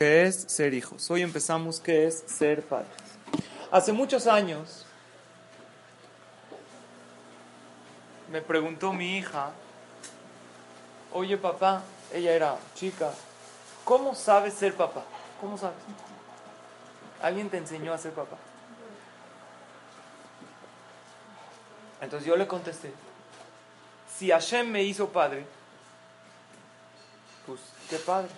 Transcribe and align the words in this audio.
¿Qué 0.00 0.22
es 0.22 0.46
ser 0.48 0.72
hijos? 0.72 1.10
Hoy 1.10 1.20
empezamos 1.20 1.78
qué 1.78 2.06
es 2.06 2.24
ser 2.26 2.62
padres. 2.62 2.88
Hace 3.70 3.92
muchos 3.92 4.26
años 4.26 4.86
me 8.30 8.40
preguntó 8.40 8.94
mi 8.94 9.18
hija, 9.18 9.50
oye 11.12 11.36
papá, 11.36 11.82
ella 12.14 12.32
era 12.32 12.56
chica, 12.74 13.12
¿cómo 13.84 14.14
sabes 14.14 14.54
ser 14.54 14.72
papá? 14.74 15.04
¿Cómo 15.38 15.58
sabes? 15.58 15.76
¿Alguien 17.20 17.50
te 17.50 17.58
enseñó 17.58 17.92
a 17.92 17.98
ser 17.98 18.12
papá? 18.12 18.38
Entonces 22.00 22.26
yo 22.26 22.36
le 22.36 22.46
contesté, 22.46 22.90
si 24.16 24.30
Hashem 24.30 24.66
me 24.66 24.82
hizo 24.82 25.10
padre, 25.10 25.44
pues 27.44 27.60
qué 27.90 27.96
padre. 27.98 28.30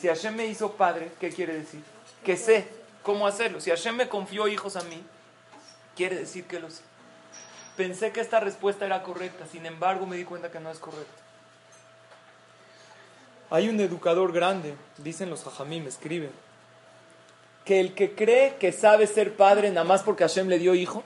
Si 0.00 0.08
Hashem 0.08 0.34
me 0.34 0.46
hizo 0.46 0.72
padre, 0.72 1.12
¿qué 1.20 1.30
quiere 1.30 1.52
decir? 1.52 1.82
Que 2.24 2.36
sé 2.36 2.66
cómo 3.02 3.26
hacerlo. 3.26 3.60
Si 3.60 3.68
Hashem 3.68 3.96
me 3.96 4.08
confió 4.08 4.48
hijos 4.48 4.76
a 4.76 4.82
mí, 4.84 5.02
quiere 5.94 6.16
decir 6.16 6.46
que 6.46 6.58
lo 6.58 6.70
sé. 6.70 6.82
Pensé 7.76 8.10
que 8.10 8.20
esta 8.20 8.40
respuesta 8.40 8.86
era 8.86 9.02
correcta, 9.02 9.46
sin 9.46 9.66
embargo 9.66 10.06
me 10.06 10.16
di 10.16 10.24
cuenta 10.24 10.50
que 10.50 10.58
no 10.58 10.70
es 10.70 10.78
correcta. 10.78 11.22
Hay 13.50 13.68
un 13.68 13.78
educador 13.80 14.32
grande, 14.32 14.74
dicen 14.96 15.28
los 15.28 15.46
hajamim, 15.46 15.86
escriben, 15.86 16.30
que 17.66 17.80
el 17.80 17.94
que 17.94 18.14
cree 18.14 18.56
que 18.56 18.72
sabe 18.72 19.06
ser 19.06 19.36
padre 19.36 19.68
nada 19.70 19.84
más 19.84 20.02
porque 20.02 20.24
Hashem 20.24 20.48
le 20.48 20.58
dio 20.58 20.74
hijos, 20.74 21.04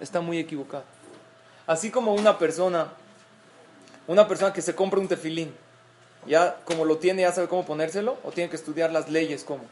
está 0.00 0.20
muy 0.20 0.38
equivocado. 0.38 0.84
Así 1.66 1.90
como 1.90 2.12
una 2.12 2.38
persona, 2.38 2.92
una 4.06 4.28
persona 4.28 4.52
que 4.52 4.60
se 4.60 4.74
compra 4.74 5.00
un 5.00 5.08
tefilín, 5.08 5.54
ya 6.26 6.56
como 6.64 6.84
lo 6.84 6.98
tiene, 6.98 7.22
ya 7.22 7.32
sabe 7.32 7.48
cómo 7.48 7.64
ponérselo, 7.64 8.18
o 8.24 8.32
tiene 8.32 8.50
que 8.50 8.56
estudiar 8.56 8.92
las 8.92 9.10
leyes, 9.10 9.44
cómo. 9.44 9.64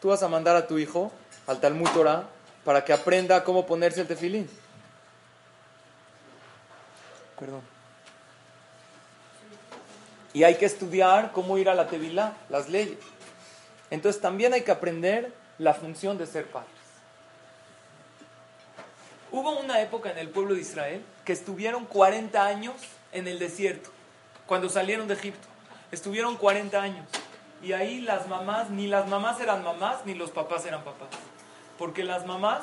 Tú 0.00 0.08
vas 0.08 0.22
a 0.22 0.28
mandar 0.28 0.56
a 0.56 0.66
tu 0.66 0.78
hijo 0.78 1.12
al 1.46 1.60
Talmud 1.60 1.88
Torah 1.90 2.28
para 2.64 2.84
que 2.84 2.92
aprenda 2.92 3.44
cómo 3.44 3.66
ponerse 3.66 4.00
el 4.00 4.06
tefilín. 4.06 4.48
Perdón. 7.38 7.62
Y 10.32 10.44
hay 10.44 10.56
que 10.56 10.66
estudiar 10.66 11.32
cómo 11.32 11.56
ir 11.58 11.68
a 11.68 11.74
la 11.74 11.86
tevilá, 11.86 12.36
las 12.50 12.68
leyes. 12.68 12.98
Entonces 13.90 14.20
también 14.20 14.52
hay 14.52 14.62
que 14.62 14.70
aprender 14.70 15.32
la 15.58 15.74
función 15.74 16.18
de 16.18 16.26
ser 16.26 16.46
padres. 16.46 16.70
Hubo 19.32 19.58
una 19.58 19.80
época 19.80 20.10
en 20.10 20.18
el 20.18 20.28
pueblo 20.28 20.54
de 20.54 20.60
Israel 20.60 21.02
que 21.24 21.32
estuvieron 21.32 21.84
40 21.84 22.44
años 22.44 22.74
en 23.12 23.28
el 23.28 23.38
desierto, 23.38 23.90
cuando 24.46 24.68
salieron 24.68 25.08
de 25.08 25.14
Egipto. 25.14 25.48
Estuvieron 25.92 26.36
40 26.36 26.80
años. 26.80 27.06
Y 27.62 27.72
ahí 27.72 28.00
las 28.00 28.28
mamás, 28.28 28.70
ni 28.70 28.86
las 28.86 29.08
mamás 29.08 29.40
eran 29.40 29.64
mamás, 29.64 30.04
ni 30.04 30.14
los 30.14 30.30
papás 30.30 30.66
eran 30.66 30.82
papás. 30.84 31.08
Porque 31.78 32.04
las 32.04 32.26
mamás 32.26 32.62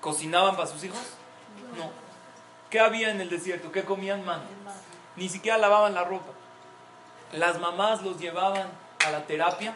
cocinaban 0.00 0.56
para 0.56 0.68
sus 0.68 0.84
hijos. 0.84 1.14
No. 1.76 1.90
¿Qué 2.70 2.80
había 2.80 3.10
en 3.10 3.20
el 3.20 3.30
desierto? 3.30 3.72
¿Qué 3.72 3.84
comían? 3.84 4.24
Man. 4.24 4.40
Ni 5.16 5.28
siquiera 5.28 5.58
lavaban 5.58 5.94
la 5.94 6.04
ropa. 6.04 6.32
Las 7.32 7.58
mamás 7.58 8.02
los 8.02 8.18
llevaban 8.18 8.68
a 9.06 9.10
la 9.10 9.26
terapia, 9.26 9.74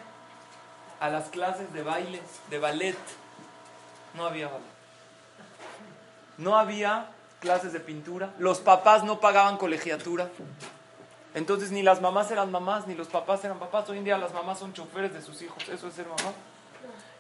a 1.01 1.09
las 1.09 1.29
clases 1.29 1.73
de 1.73 1.83
baile, 1.83 2.23
de 2.49 2.59
ballet. 2.59 2.97
No 4.15 4.27
había 4.27 4.49
ballet. 4.49 4.65
No 6.39 6.57
había 6.57 7.09
clases 7.41 7.73
de 7.73 7.81
pintura. 7.81 8.33
Los 8.39 8.61
papás 8.61 9.05
no 9.05 9.21
pagaban 9.21 9.57
colegiatura. 9.57 10.31
Entonces 11.35 11.71
ni 11.71 11.83
las 11.83 12.01
mamás 12.01 12.31
eran 12.31 12.51
mamás, 12.51 12.87
ni 12.87 12.95
los 12.95 13.09
papás 13.09 13.45
eran 13.45 13.59
papás. 13.59 13.89
Hoy 13.89 13.99
en 13.99 14.05
día 14.05 14.19
las 14.19 14.35
mamás 14.35 14.59
son 14.59 14.73
choferes 14.73 15.15
de 15.15 15.23
sus 15.23 15.41
hijos. 15.43 15.69
Eso 15.69 15.89
es 15.89 15.95
ser 15.95 16.07
mamá. 16.07 16.33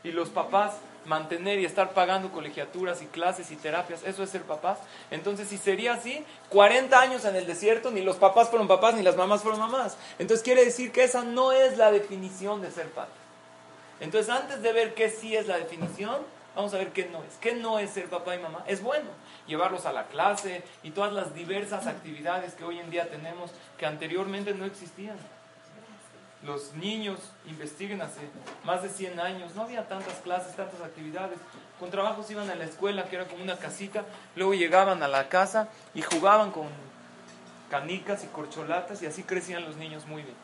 Y 0.04 0.12
los 0.12 0.28
papás 0.28 0.74
mantener 1.04 1.58
y 1.58 1.64
estar 1.64 1.90
pagando 1.92 2.30
colegiaturas 2.30 3.02
y 3.02 3.06
clases 3.06 3.50
y 3.50 3.56
terapias. 3.56 4.02
Eso 4.04 4.22
es 4.22 4.30
ser 4.30 4.42
papás. 4.42 4.78
Entonces 5.10 5.48
si 5.48 5.58
sería 5.58 5.94
así, 5.94 6.24
40 6.50 7.00
años 7.00 7.24
en 7.24 7.36
el 7.36 7.46
desierto, 7.46 7.90
ni 7.90 8.02
los 8.02 8.16
papás 8.16 8.48
fueron 8.48 8.68
papás, 8.68 8.94
ni 8.94 9.02
las 9.02 9.16
mamás 9.16 9.42
fueron 9.42 9.60
mamás. 9.60 9.96
Entonces 10.18 10.44
quiere 10.44 10.64
decir 10.64 10.92
que 10.92 11.04
esa 11.04 11.22
no 11.22 11.52
es 11.52 11.78
la 11.78 11.90
definición 11.90 12.60
de 12.60 12.70
ser 12.70 12.90
padre. 12.90 13.12
Entonces 14.00 14.28
antes 14.30 14.62
de 14.62 14.72
ver 14.72 14.94
qué 14.94 15.08
sí 15.08 15.36
es 15.36 15.46
la 15.46 15.56
definición, 15.56 16.18
Vamos 16.54 16.74
a 16.74 16.78
ver 16.78 16.92
qué 16.92 17.06
no 17.06 17.22
es. 17.24 17.36
¿Qué 17.40 17.54
no 17.54 17.78
es 17.78 17.90
ser 17.90 18.08
papá 18.08 18.34
y 18.34 18.38
mamá? 18.38 18.64
Es 18.66 18.82
bueno 18.82 19.08
llevarlos 19.46 19.86
a 19.86 19.92
la 19.92 20.06
clase 20.06 20.62
y 20.82 20.90
todas 20.90 21.12
las 21.12 21.34
diversas 21.34 21.86
actividades 21.86 22.54
que 22.54 22.64
hoy 22.64 22.78
en 22.78 22.90
día 22.90 23.08
tenemos 23.08 23.50
que 23.78 23.86
anteriormente 23.86 24.54
no 24.54 24.64
existían. 24.64 25.16
Los 26.44 26.74
niños 26.74 27.20
investiguen 27.46 28.02
hace 28.02 28.20
más 28.64 28.82
de 28.82 28.88
100 28.88 29.20
años, 29.20 29.54
no 29.54 29.62
había 29.62 29.86
tantas 29.86 30.14
clases, 30.18 30.56
tantas 30.56 30.80
actividades. 30.80 31.38
Con 31.78 31.90
trabajos 31.90 32.28
iban 32.30 32.50
a 32.50 32.56
la 32.56 32.64
escuela, 32.64 33.04
que 33.04 33.16
era 33.16 33.26
como 33.26 33.44
una 33.44 33.56
casita, 33.56 34.04
luego 34.34 34.54
llegaban 34.54 35.02
a 35.02 35.08
la 35.08 35.28
casa 35.28 35.68
y 35.94 36.02
jugaban 36.02 36.50
con 36.50 36.66
canicas 37.70 38.24
y 38.24 38.26
corcholatas 38.26 39.02
y 39.02 39.06
así 39.06 39.22
crecían 39.22 39.64
los 39.64 39.76
niños 39.76 40.06
muy 40.06 40.22
bien. 40.22 40.34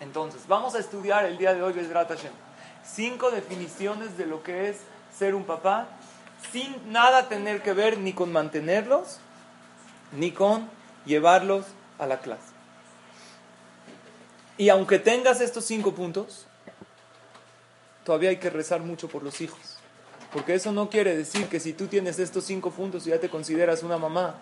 Entonces, 0.00 0.46
vamos 0.46 0.74
a 0.74 0.78
estudiar 0.78 1.26
el 1.26 1.36
día 1.38 1.54
de 1.54 1.62
hoy, 1.62 1.72
Besrat 1.72 2.08
Hashem, 2.08 2.32
cinco 2.84 3.30
definiciones 3.30 4.16
de 4.16 4.26
lo 4.26 4.42
que 4.42 4.70
es 4.70 4.80
ser 5.12 5.34
un 5.34 5.44
papá 5.44 5.88
sin 6.52 6.92
nada 6.92 7.28
tener 7.28 7.62
que 7.62 7.72
ver 7.72 7.98
ni 7.98 8.12
con 8.12 8.32
mantenerlos, 8.32 9.18
ni 10.12 10.32
con 10.32 10.68
llevarlos 11.04 11.66
a 11.98 12.06
la 12.06 12.20
clase. 12.20 12.52
Y 14.58 14.68
aunque 14.68 14.98
tengas 14.98 15.40
estos 15.40 15.64
cinco 15.64 15.94
puntos, 15.94 16.46
todavía 18.04 18.30
hay 18.30 18.36
que 18.36 18.50
rezar 18.50 18.80
mucho 18.80 19.08
por 19.08 19.22
los 19.22 19.40
hijos. 19.40 19.78
Porque 20.32 20.54
eso 20.54 20.72
no 20.72 20.90
quiere 20.90 21.16
decir 21.16 21.48
que 21.48 21.60
si 21.60 21.72
tú 21.72 21.86
tienes 21.86 22.18
estos 22.18 22.44
cinco 22.44 22.70
puntos 22.70 23.06
y 23.06 23.10
ya 23.10 23.18
te 23.18 23.30
consideras 23.30 23.82
una 23.82 23.98
mamá, 23.98 24.36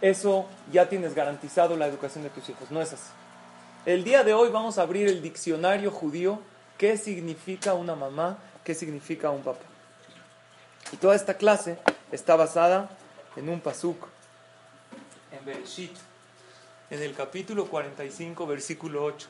eso 0.00 0.46
ya 0.70 0.88
tienes 0.88 1.14
garantizado 1.14 1.76
la 1.76 1.86
educación 1.86 2.24
de 2.24 2.30
tus 2.30 2.48
hijos. 2.48 2.70
No 2.70 2.82
es 2.82 2.92
así. 2.92 3.10
El 3.86 4.04
día 4.04 4.22
de 4.22 4.34
hoy 4.34 4.50
vamos 4.50 4.78
a 4.78 4.82
abrir 4.82 5.08
el 5.08 5.22
diccionario 5.22 5.90
judío 5.90 6.40
qué 6.78 6.96
significa 6.96 7.74
una 7.74 7.94
mamá, 7.94 8.38
qué 8.64 8.74
significa 8.74 9.30
un 9.30 9.42
papá. 9.42 9.64
Y 10.92 10.96
toda 10.96 11.14
esta 11.14 11.34
clase 11.34 11.78
está 12.10 12.36
basada 12.36 12.90
en 13.36 13.48
un 13.48 13.60
pasuk, 13.60 14.08
en 15.32 15.44
Bereshit, 15.44 15.96
en 16.90 17.02
el 17.02 17.14
capítulo 17.14 17.66
45, 17.66 18.46
versículo 18.46 19.04
8. 19.04 19.28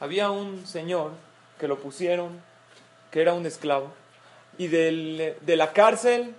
Había 0.00 0.30
un 0.30 0.66
señor 0.66 1.12
que 1.58 1.68
lo 1.68 1.78
pusieron, 1.78 2.40
que 3.10 3.22
era 3.22 3.34
un 3.34 3.46
esclavo, 3.46 3.92
y 4.58 4.68
de 4.68 5.56
la 5.56 5.72
cárcel 5.72 6.34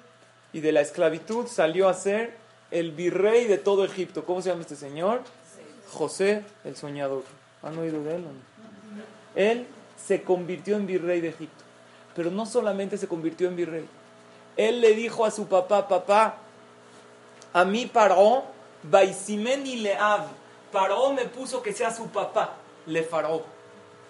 y 0.53 0.59
de 0.59 0.71
la 0.71 0.81
esclavitud 0.81 1.47
salió 1.47 1.87
a 1.89 1.93
ser 1.93 2.35
el 2.71 2.91
virrey 2.91 3.45
de 3.45 3.57
todo 3.57 3.85
Egipto. 3.85 4.25
¿Cómo 4.25 4.41
se 4.41 4.49
llama 4.49 4.61
este 4.61 4.75
señor? 4.75 5.21
José 5.91 6.43
el 6.65 6.75
soñador. 6.75 7.23
¿Han 7.63 7.77
oído 7.77 8.03
de 8.03 8.15
él? 8.15 8.25
Él 9.35 9.67
se 9.97 10.21
convirtió 10.21 10.75
en 10.75 10.85
virrey 10.85 11.21
de 11.21 11.29
Egipto. 11.29 11.63
Pero 12.19 12.31
no 12.31 12.45
solamente 12.45 12.97
se 12.97 13.07
convirtió 13.07 13.47
en 13.47 13.55
virrey. 13.55 13.87
Él 14.57 14.81
le 14.81 14.93
dijo 14.93 15.23
a 15.23 15.31
su 15.31 15.47
papá, 15.47 15.87
papá, 15.87 16.35
a 17.53 17.63
mí 17.63 17.85
Paró, 17.85 18.43
Baisimeni 18.83 19.77
Leab, 19.77 20.27
Paró 20.69 21.13
me 21.13 21.23
puso 21.29 21.63
que 21.63 21.71
sea 21.71 21.95
su 21.95 22.09
papá, 22.09 22.55
le 22.85 23.03
Faró. 23.03 23.45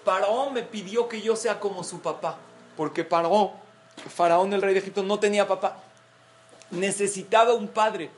Paró 0.04 0.50
me 0.50 0.64
pidió 0.64 1.08
que 1.08 1.22
yo 1.22 1.36
sea 1.36 1.60
como 1.60 1.84
su 1.84 2.02
papá, 2.02 2.38
porque 2.76 3.04
Paró, 3.04 3.52
faraón 4.10 4.50
del 4.50 4.64
rey 4.64 4.74
de 4.74 4.80
Egipto, 4.80 5.04
no 5.04 5.20
tenía 5.20 5.48
papá. 5.48 5.78
Necesitaba 6.72 7.54
un 7.54 7.68
padre. 7.68 8.10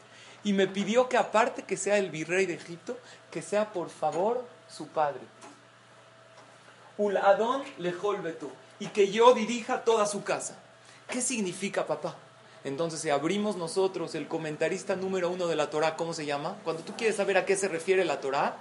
Y 0.45 0.53
me 0.53 0.67
pidió 0.67 1.09
que 1.09 1.17
aparte 1.17 1.63
que 1.63 1.75
sea 1.75 1.97
el 1.97 2.11
virrey 2.11 2.45
de 2.45 2.53
Egipto, 2.53 2.97
que 3.29 3.41
sea 3.41 3.73
por 3.73 3.89
favor 3.89 4.41
su 4.69 4.87
padre. 4.87 5.19
Uladón 6.97 7.63
lejolbetu. 7.77 8.49
Y 8.81 8.87
que 8.87 9.11
yo 9.11 9.35
dirija 9.35 9.83
toda 9.83 10.07
su 10.07 10.23
casa. 10.23 10.57
¿Qué 11.07 11.21
significa 11.21 11.85
papá? 11.85 12.15
Entonces, 12.63 12.99
si 12.99 13.11
abrimos 13.11 13.55
nosotros 13.55 14.15
el 14.15 14.27
comentarista 14.27 14.95
número 14.95 15.29
uno 15.29 15.45
de 15.45 15.55
la 15.55 15.69
Torah, 15.69 15.95
¿cómo 15.95 16.15
se 16.15 16.25
llama? 16.25 16.57
Cuando 16.63 16.81
tú 16.81 16.93
quieres 16.97 17.15
saber 17.15 17.37
a 17.37 17.45
qué 17.45 17.55
se 17.55 17.67
refiere 17.67 18.03
la 18.05 18.19
Torah, 18.21 18.57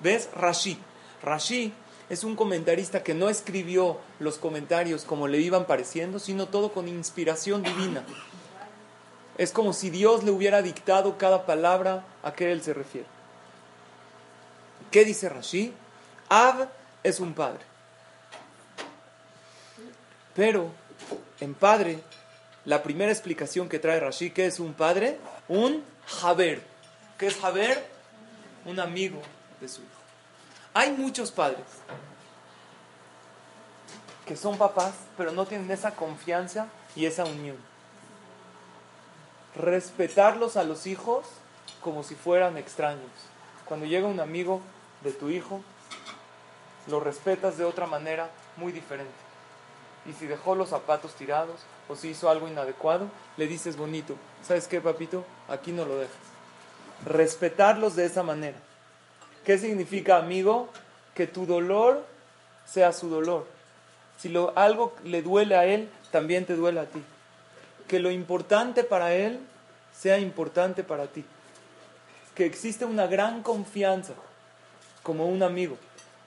ves 0.00 0.28
Rashi. 0.32 0.78
Rashi 1.24 1.72
es 2.08 2.22
un 2.22 2.36
comentarista 2.36 3.02
que 3.02 3.14
no 3.14 3.28
escribió 3.28 3.98
los 4.20 4.38
comentarios 4.38 5.04
como 5.04 5.26
le 5.26 5.40
iban 5.40 5.66
pareciendo, 5.66 6.20
sino 6.20 6.46
todo 6.46 6.72
con 6.72 6.86
inspiración 6.86 7.64
divina. 7.64 8.04
Es 9.38 9.50
como 9.50 9.72
si 9.72 9.90
Dios 9.90 10.22
le 10.22 10.30
hubiera 10.30 10.62
dictado 10.62 11.18
cada 11.18 11.46
palabra 11.46 12.04
a 12.22 12.32
que 12.32 12.52
él 12.52 12.62
se 12.62 12.74
refiere. 12.74 13.08
¿Qué 14.92 15.04
dice 15.04 15.28
Rashi? 15.28 15.72
Ab 16.28 16.68
es 17.02 17.18
un 17.18 17.34
padre. 17.34 17.67
Pero 20.38 20.70
en 21.40 21.52
padre, 21.52 21.98
la 22.64 22.84
primera 22.84 23.10
explicación 23.10 23.68
que 23.68 23.80
trae 23.80 23.98
Rashi, 23.98 24.30
¿qué 24.30 24.46
es 24.46 24.60
un 24.60 24.72
padre? 24.72 25.18
Un 25.48 25.82
Haber. 26.22 26.62
¿Qué 27.18 27.26
es 27.26 27.42
Haber? 27.42 27.84
Un 28.64 28.78
amigo 28.78 29.20
de 29.60 29.68
su 29.68 29.80
hijo. 29.80 29.90
Hay 30.74 30.92
muchos 30.92 31.32
padres 31.32 31.66
que 34.26 34.36
son 34.36 34.56
papás, 34.56 34.94
pero 35.16 35.32
no 35.32 35.44
tienen 35.44 35.72
esa 35.72 35.96
confianza 35.96 36.68
y 36.94 37.06
esa 37.06 37.24
unión. 37.24 37.56
Respetarlos 39.56 40.56
a 40.56 40.62
los 40.62 40.86
hijos 40.86 41.26
como 41.80 42.04
si 42.04 42.14
fueran 42.14 42.56
extraños. 42.56 43.10
Cuando 43.64 43.86
llega 43.86 44.06
un 44.06 44.20
amigo 44.20 44.60
de 45.02 45.10
tu 45.10 45.30
hijo, 45.30 45.62
lo 46.86 47.00
respetas 47.00 47.58
de 47.58 47.64
otra 47.64 47.88
manera 47.88 48.30
muy 48.56 48.70
diferente. 48.70 49.27
Y 50.08 50.14
si 50.14 50.26
dejó 50.26 50.54
los 50.54 50.70
zapatos 50.70 51.14
tirados 51.14 51.60
o 51.88 51.94
si 51.94 52.08
hizo 52.08 52.30
algo 52.30 52.48
inadecuado, 52.48 53.08
le 53.36 53.46
dices 53.46 53.76
bonito, 53.76 54.14
¿sabes 54.42 54.66
qué, 54.66 54.80
papito? 54.80 55.24
Aquí 55.48 55.70
no 55.70 55.84
lo 55.84 55.96
dejas. 55.96 56.16
Respetarlos 57.04 57.94
de 57.94 58.06
esa 58.06 58.22
manera. 58.22 58.56
¿Qué 59.44 59.58
significa, 59.58 60.16
amigo? 60.16 60.70
Que 61.14 61.26
tu 61.26 61.44
dolor 61.44 62.06
sea 62.64 62.92
su 62.92 63.10
dolor. 63.10 63.46
Si 64.16 64.30
lo, 64.30 64.56
algo 64.56 64.94
le 65.04 65.22
duele 65.22 65.56
a 65.56 65.66
él, 65.66 65.90
también 66.10 66.46
te 66.46 66.56
duele 66.56 66.80
a 66.80 66.86
ti. 66.86 67.02
Que 67.86 68.00
lo 68.00 68.10
importante 68.10 68.84
para 68.84 69.14
él 69.14 69.38
sea 69.92 70.18
importante 70.18 70.84
para 70.84 71.06
ti. 71.06 71.24
Que 72.34 72.46
existe 72.46 72.86
una 72.86 73.06
gran 73.06 73.42
confianza 73.42 74.14
como 75.02 75.26
un 75.26 75.42
amigo. 75.42 75.76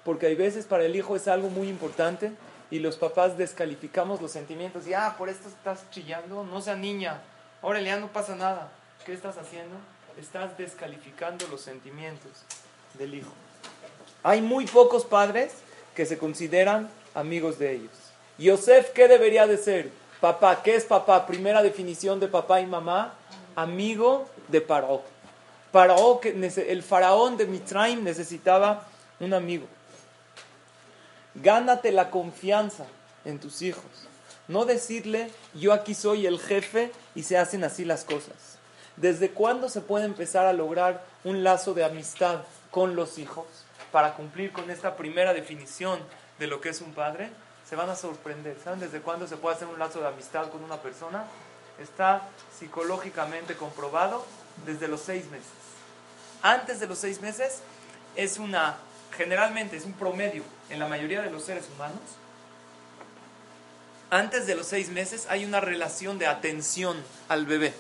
Porque 0.03 0.27
hay 0.27 0.35
veces 0.35 0.65
para 0.65 0.85
el 0.85 0.95
hijo 0.95 1.15
es 1.15 1.27
algo 1.27 1.49
muy 1.49 1.67
importante 1.67 2.31
y 2.71 2.79
los 2.79 2.95
papás 2.95 3.37
descalificamos 3.37 4.21
los 4.21 4.31
sentimientos. 4.31 4.87
Y, 4.87 4.93
ah, 4.93 5.15
por 5.17 5.29
esto 5.29 5.49
estás 5.49 5.87
chillando, 5.91 6.43
no 6.45 6.61
sea 6.61 6.75
niña. 6.75 7.21
Órale, 7.61 7.85
ya 7.85 7.99
no 7.99 8.07
pasa 8.07 8.35
nada. 8.35 8.71
¿Qué 9.05 9.13
estás 9.13 9.37
haciendo? 9.37 9.75
Estás 10.17 10.57
descalificando 10.57 11.45
los 11.49 11.61
sentimientos 11.61 12.31
del 12.97 13.13
hijo. 13.15 13.31
Hay 14.23 14.41
muy 14.41 14.65
pocos 14.65 15.05
padres 15.05 15.51
que 15.95 16.05
se 16.05 16.17
consideran 16.17 16.89
amigos 17.13 17.59
de 17.59 17.73
ellos. 17.73 17.91
Yosef, 18.37 18.91
¿qué 18.91 19.07
debería 19.07 19.45
de 19.47 19.57
ser? 19.57 19.91
Papá, 20.21 20.63
¿qué 20.63 20.75
es 20.75 20.85
papá? 20.85 21.27
Primera 21.27 21.61
definición 21.61 22.19
de 22.19 22.27
papá 22.27 22.61
y 22.61 22.65
mamá, 22.65 23.13
amigo 23.55 24.27
de 24.47 24.61
Paró. 24.61 25.01
Paró, 25.71 26.21
el 26.23 26.83
faraón 26.83 27.37
de 27.37 27.47
Mitraim 27.47 28.03
necesitaba 28.03 28.87
un 29.19 29.33
amigo. 29.33 29.65
Gánate 31.35 31.91
la 31.91 32.09
confianza 32.09 32.85
en 33.25 33.39
tus 33.39 33.61
hijos. 33.61 33.83
No 34.47 34.65
decirle, 34.65 35.31
yo 35.53 35.73
aquí 35.73 35.93
soy 35.93 36.25
el 36.25 36.39
jefe 36.39 36.91
y 37.15 37.23
se 37.23 37.37
hacen 37.37 37.63
así 37.63 37.85
las 37.85 38.03
cosas. 38.03 38.57
¿Desde 38.97 39.31
cuándo 39.31 39.69
se 39.69 39.81
puede 39.81 40.05
empezar 40.05 40.45
a 40.45 40.53
lograr 40.53 41.03
un 41.23 41.43
lazo 41.43 41.73
de 41.73 41.83
amistad 41.83 42.41
con 42.69 42.95
los 42.95 43.17
hijos 43.17 43.45
para 43.91 44.13
cumplir 44.13 44.51
con 44.51 44.69
esta 44.71 44.95
primera 44.95 45.33
definición 45.33 45.99
de 46.39 46.47
lo 46.47 46.61
que 46.61 46.69
es 46.69 46.81
un 46.81 46.93
padre, 46.93 47.29
se 47.69 47.75
van 47.75 47.89
a 47.89 47.95
sorprender. 47.95 48.57
¿Saben 48.63 48.79
desde 48.79 49.01
cuándo 49.01 49.27
se 49.27 49.37
puede 49.37 49.55
hacer 49.55 49.67
un 49.67 49.77
lazo 49.77 50.01
de 50.01 50.07
amistad 50.07 50.49
con 50.49 50.63
una 50.63 50.77
persona? 50.77 51.25
Está 51.79 52.21
psicológicamente 52.57 53.55
comprobado 53.55 54.25
desde 54.65 54.87
los 54.87 55.01
seis 55.01 55.25
meses. 55.29 55.47
Antes 56.41 56.79
de 56.79 56.87
los 56.87 56.97
seis 56.97 57.21
meses 57.21 57.61
es 58.15 58.39
una, 58.39 58.77
generalmente 59.15 59.77
es 59.77 59.85
un 59.85 59.93
promedio 59.93 60.43
en 60.71 60.79
la 60.79 60.87
mayoría 60.87 61.21
de 61.21 61.29
los 61.29 61.43
seres 61.43 61.65
humanos. 61.75 61.99
Antes 64.09 64.47
de 64.47 64.55
los 64.55 64.67
seis 64.67 64.89
meses 64.89 65.27
hay 65.29 65.45
una 65.45 65.61
relación 65.61 66.19
de 66.19 66.27
atención 66.27 67.01
al 67.29 67.45
bebé. 67.45 67.73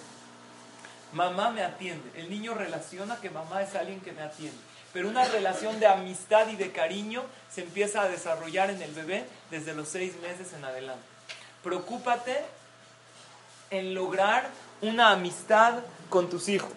Mamá 1.13 1.51
me 1.51 1.63
atiende. 1.63 2.09
El 2.15 2.29
niño 2.29 2.53
relaciona 2.53 3.17
que 3.17 3.29
mamá 3.29 3.63
es 3.63 3.75
alguien 3.75 3.99
que 3.99 4.13
me 4.13 4.21
atiende 4.21 4.57
pero 4.93 5.07
una 5.07 5.25
relación 5.25 5.79
de 5.79 5.87
amistad 5.87 6.47
y 6.49 6.55
de 6.55 6.71
cariño 6.71 7.23
se 7.49 7.61
empieza 7.61 8.01
a 8.01 8.09
desarrollar 8.09 8.69
en 8.69 8.81
el 8.81 8.91
bebé 8.91 9.25
desde 9.49 9.73
los 9.73 9.87
seis 9.87 10.13
meses 10.21 10.53
en 10.53 10.65
adelante. 10.65 11.03
Preocúpate 11.63 12.37
en 13.69 13.93
lograr 13.93 14.49
una 14.81 15.11
amistad 15.11 15.75
con 16.09 16.29
tus 16.29 16.49
hijos. 16.49 16.73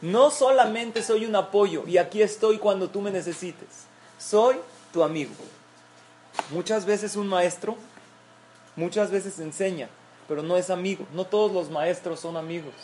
No 0.00 0.30
solamente 0.30 1.02
soy 1.02 1.24
un 1.24 1.34
apoyo 1.34 1.84
y 1.86 1.98
aquí 1.98 2.22
estoy 2.22 2.58
cuando 2.58 2.90
tú 2.90 3.00
me 3.00 3.10
necesites, 3.10 3.86
soy 4.18 4.56
tu 4.94 5.02
amigo. 5.02 5.32
Muchas 6.50 6.86
veces 6.86 7.16
un 7.16 7.26
maestro, 7.26 7.76
muchas 8.76 9.10
veces 9.10 9.40
enseña, 9.40 9.88
pero 10.28 10.42
no 10.44 10.56
es 10.56 10.70
amigo. 10.70 11.04
No 11.12 11.26
todos 11.26 11.52
los 11.52 11.68
maestros 11.68 12.20
son 12.20 12.36
amigos. 12.36 12.74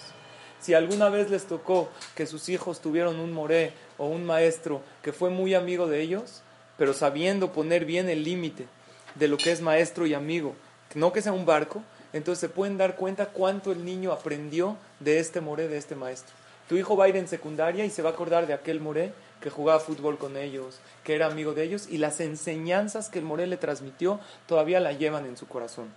Si 0.61 0.75
alguna 0.75 1.09
vez 1.09 1.31
les 1.31 1.47
tocó 1.47 1.89
que 2.17 2.27
sus 2.27 2.49
hijos 2.49 2.81
tuvieron 2.81 3.21
un 3.21 3.33
moré 3.33 3.73
o 3.97 4.09
un 4.09 4.27
maestro 4.27 4.83
que 5.03 5.13
fue 5.13 5.31
muy 5.31 5.55
amigo 5.55 5.87
de 5.87 6.01
ellos, 6.03 6.43
pero 6.77 6.95
sabiendo 6.95 7.53
poner 7.53 7.85
bien 7.85 8.11
el 8.11 8.25
límite 8.25 8.67
de 9.15 9.29
lo 9.29 9.37
que 9.37 9.53
es 9.53 9.61
maestro 9.61 10.05
y 10.05 10.13
amigo, 10.13 10.55
no 10.95 11.13
que 11.13 11.23
sea 11.23 11.33
un 11.33 11.47
barco, 11.47 11.83
entonces 12.13 12.41
se 12.41 12.49
pueden 12.49 12.77
dar 12.77 12.97
cuenta 12.97 13.27
cuánto 13.27 13.71
el 13.71 13.85
niño 13.85 14.11
aprendió 14.11 14.77
de 14.99 15.21
este 15.21 15.41
moré, 15.41 15.69
de 15.69 15.79
este 15.79 15.95
maestro. 15.95 16.35
Tu 16.69 16.77
hijo 16.77 16.97
va 16.97 17.05
a 17.05 17.09
ir 17.09 17.17
en 17.17 17.29
secundaria 17.29 17.85
y 17.85 17.91
se 17.91 18.03
va 18.03 18.11
a 18.11 18.13
acordar 18.13 18.49
de 18.49 18.55
aquel 18.55 18.81
moré 18.81 19.13
que 19.41 19.51
jugaba 19.51 19.81
fútbol 19.81 20.19
con 20.19 20.37
ellos, 20.37 20.81
que 21.05 21.15
era 21.15 21.27
amigo 21.27 21.55
de 21.55 21.65
ellos, 21.65 21.87
y 21.89 21.99
las 21.99 22.21
enseñanzas 22.21 23.09
que 23.09 23.19
el 23.19 23.25
moré 23.25 23.47
le 23.47 23.57
transmitió 23.57 24.21
todavía 24.47 24.81
la 24.81 24.93
llevan 24.93 25.27
en 25.27 25.37
su 25.37 25.49
corazón. 25.49 25.89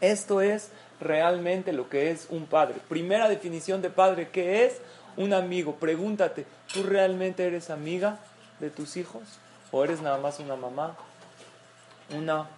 Esto 0.00 0.40
es 0.40 0.70
realmente 1.00 1.72
lo 1.72 1.88
que 1.88 2.10
es 2.10 2.26
un 2.30 2.46
padre. 2.46 2.76
Primera 2.88 3.28
definición 3.28 3.82
de 3.82 3.90
padre, 3.90 4.28
¿qué 4.30 4.64
es? 4.66 4.80
Un 5.16 5.32
amigo. 5.32 5.76
Pregúntate, 5.76 6.46
¿tú 6.72 6.82
realmente 6.82 7.46
eres 7.46 7.70
amiga 7.70 8.18
de 8.60 8.70
tus 8.70 8.96
hijos? 8.96 9.22
¿O 9.70 9.84
eres 9.84 10.00
nada 10.00 10.18
más 10.18 10.38
una 10.38 10.56
mamá? 10.56 10.96
¿Una 12.16 12.48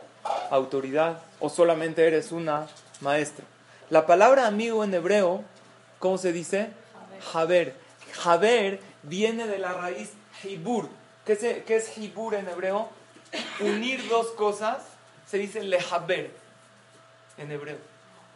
autoridad? 0.50 1.20
¿O 1.40 1.48
solamente 1.48 2.06
eres 2.06 2.32
una 2.32 2.66
maestra? 3.00 3.44
La 3.88 4.06
palabra 4.06 4.46
amigo 4.46 4.84
en 4.84 4.94
hebreo, 4.94 5.42
¿cómo 5.98 6.18
se 6.18 6.32
dice? 6.32 6.70
Jaber. 7.32 7.74
Jaber 8.12 8.80
viene 9.02 9.46
de 9.46 9.58
la 9.58 9.72
raíz 9.72 10.12
hibur. 10.44 10.88
¿Qué, 11.24 11.64
es 11.68 11.98
hibur 11.98 12.34
en 12.34 12.48
hebreo? 12.48 12.88
Unir 13.60 14.08
dos 14.08 14.28
cosas 14.28 14.82
se 15.26 15.38
dice 15.38 15.62
lehaber 15.62 16.30
en 17.38 17.52
hebreo. 17.52 17.78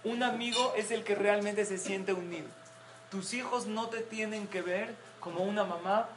Un 0.05 0.23
amigo 0.23 0.75
es 0.77 0.91
el 0.91 1.03
que 1.03 1.15
realmente 1.15 1.65
se 1.65 1.79
siente 1.79 2.13
unido. 2.13 2.47
Tus 3.11 3.35
hijos 3.35 3.67
no 3.67 3.89
te 3.89 4.01
tienen 4.01 4.47
que 4.49 4.63
ver 4.63 4.95
como 5.21 5.43
una 5.45 5.65
mamá 5.65 6.09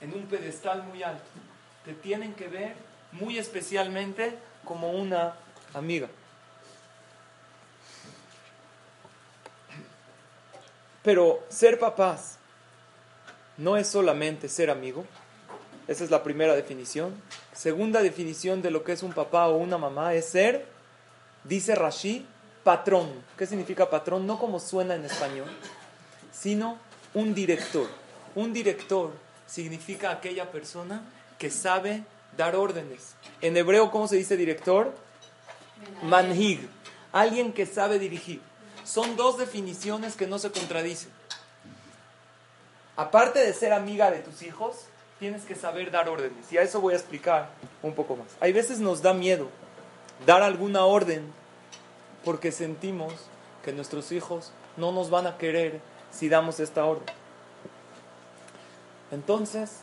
en 0.00 0.14
un 0.14 0.26
pedestal 0.26 0.82
muy 0.84 1.02
alto. 1.02 1.24
Te 1.84 1.92
tienen 1.92 2.34
que 2.34 2.48
ver 2.48 2.74
muy 3.12 3.38
especialmente 3.38 4.36
como 4.64 4.90
una 4.90 5.34
amiga. 5.74 6.08
Pero 11.02 11.44
ser 11.50 11.78
papás 11.78 12.38
no 13.56 13.76
es 13.76 13.88
solamente 13.88 14.48
ser 14.48 14.70
amigo. 14.70 15.04
Esa 15.86 16.04
es 16.04 16.10
la 16.10 16.22
primera 16.22 16.54
definición. 16.54 17.14
Segunda 17.52 18.02
definición 18.02 18.62
de 18.62 18.70
lo 18.70 18.84
que 18.84 18.92
es 18.92 19.02
un 19.02 19.12
papá 19.12 19.48
o 19.48 19.56
una 19.56 19.78
mamá 19.78 20.14
es 20.14 20.26
ser, 20.26 20.66
dice 21.44 21.74
Rashi, 21.74 22.26
patrón. 22.62 23.10
¿Qué 23.36 23.46
significa 23.46 23.90
patrón? 23.90 24.26
No 24.26 24.38
como 24.38 24.58
suena 24.58 24.94
en 24.94 25.04
español, 25.04 25.48
sino 26.32 26.78
un 27.12 27.34
director. 27.34 27.88
Un 28.34 28.52
director 28.52 29.12
significa 29.46 30.10
aquella 30.10 30.50
persona 30.50 31.02
que 31.38 31.50
sabe 31.50 32.02
dar 32.36 32.56
órdenes. 32.56 33.14
En 33.40 33.56
hebreo, 33.56 33.90
¿cómo 33.90 34.08
se 34.08 34.16
dice 34.16 34.36
director? 34.36 34.94
Manhig. 36.02 36.68
Alguien 37.12 37.52
que 37.52 37.66
sabe 37.66 37.98
dirigir. 37.98 38.40
Son 38.84 39.16
dos 39.16 39.38
definiciones 39.38 40.16
que 40.16 40.26
no 40.26 40.38
se 40.38 40.50
contradicen. 40.50 41.10
Aparte 42.96 43.40
de 43.40 43.52
ser 43.52 43.72
amiga 43.72 44.10
de 44.10 44.20
tus 44.20 44.42
hijos, 44.42 44.86
tienes 45.18 45.44
que 45.44 45.54
saber 45.54 45.90
dar 45.90 46.08
órdenes. 46.08 46.52
Y 46.52 46.58
a 46.58 46.62
eso 46.62 46.80
voy 46.80 46.94
a 46.94 46.96
explicar 46.96 47.50
un 47.82 47.94
poco 47.94 48.16
más. 48.16 48.28
Hay 48.40 48.52
veces 48.52 48.78
nos 48.78 49.02
da 49.02 49.14
miedo 49.14 49.48
dar 50.26 50.42
alguna 50.42 50.84
orden 50.84 51.32
porque 52.24 52.52
sentimos 52.52 53.12
que 53.64 53.72
nuestros 53.72 54.12
hijos 54.12 54.52
no 54.76 54.92
nos 54.92 55.10
van 55.10 55.26
a 55.26 55.38
querer 55.38 55.80
si 56.10 56.28
damos 56.28 56.60
esta 56.60 56.84
orden. 56.84 57.06
Entonces, 59.10 59.80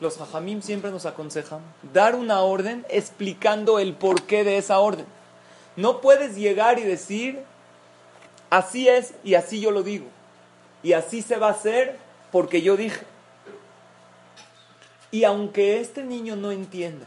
los 0.00 0.20
hajamim 0.20 0.62
siempre 0.62 0.90
nos 0.90 1.06
aconsejan 1.06 1.60
dar 1.92 2.14
una 2.14 2.40
orden 2.40 2.84
explicando 2.88 3.78
el 3.78 3.94
porqué 3.94 4.44
de 4.44 4.58
esa 4.58 4.78
orden. 4.78 5.06
No 5.76 6.00
puedes 6.00 6.36
llegar 6.36 6.78
y 6.78 6.82
decir, 6.82 7.42
así 8.50 8.88
es 8.88 9.14
y 9.24 9.34
así 9.34 9.60
yo 9.60 9.70
lo 9.70 9.82
digo. 9.82 10.06
Y 10.82 10.92
así 10.94 11.22
se 11.22 11.36
va 11.36 11.48
a 11.48 11.52
hacer 11.52 11.98
porque 12.32 12.62
yo 12.62 12.76
dije. 12.76 13.04
Y 15.12 15.24
aunque 15.24 15.78
este 15.78 16.02
niño 16.02 16.34
no 16.34 16.50
entienda, 16.50 17.06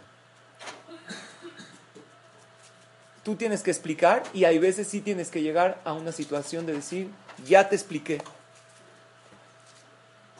tú 3.23 3.35
tienes 3.35 3.63
que 3.63 3.71
explicar 3.71 4.21
y 4.31 4.45
hay 4.45 4.59
veces 4.59 4.87
sí 4.87 5.01
tienes 5.01 5.31
que 5.31 5.41
llegar 5.41 5.81
a 5.83 5.93
una 5.93 6.11
situación 6.11 6.67
de 6.67 6.73
decir, 6.73 7.09
ya 7.45 7.67
te 7.67 7.75
expliqué. 7.75 8.21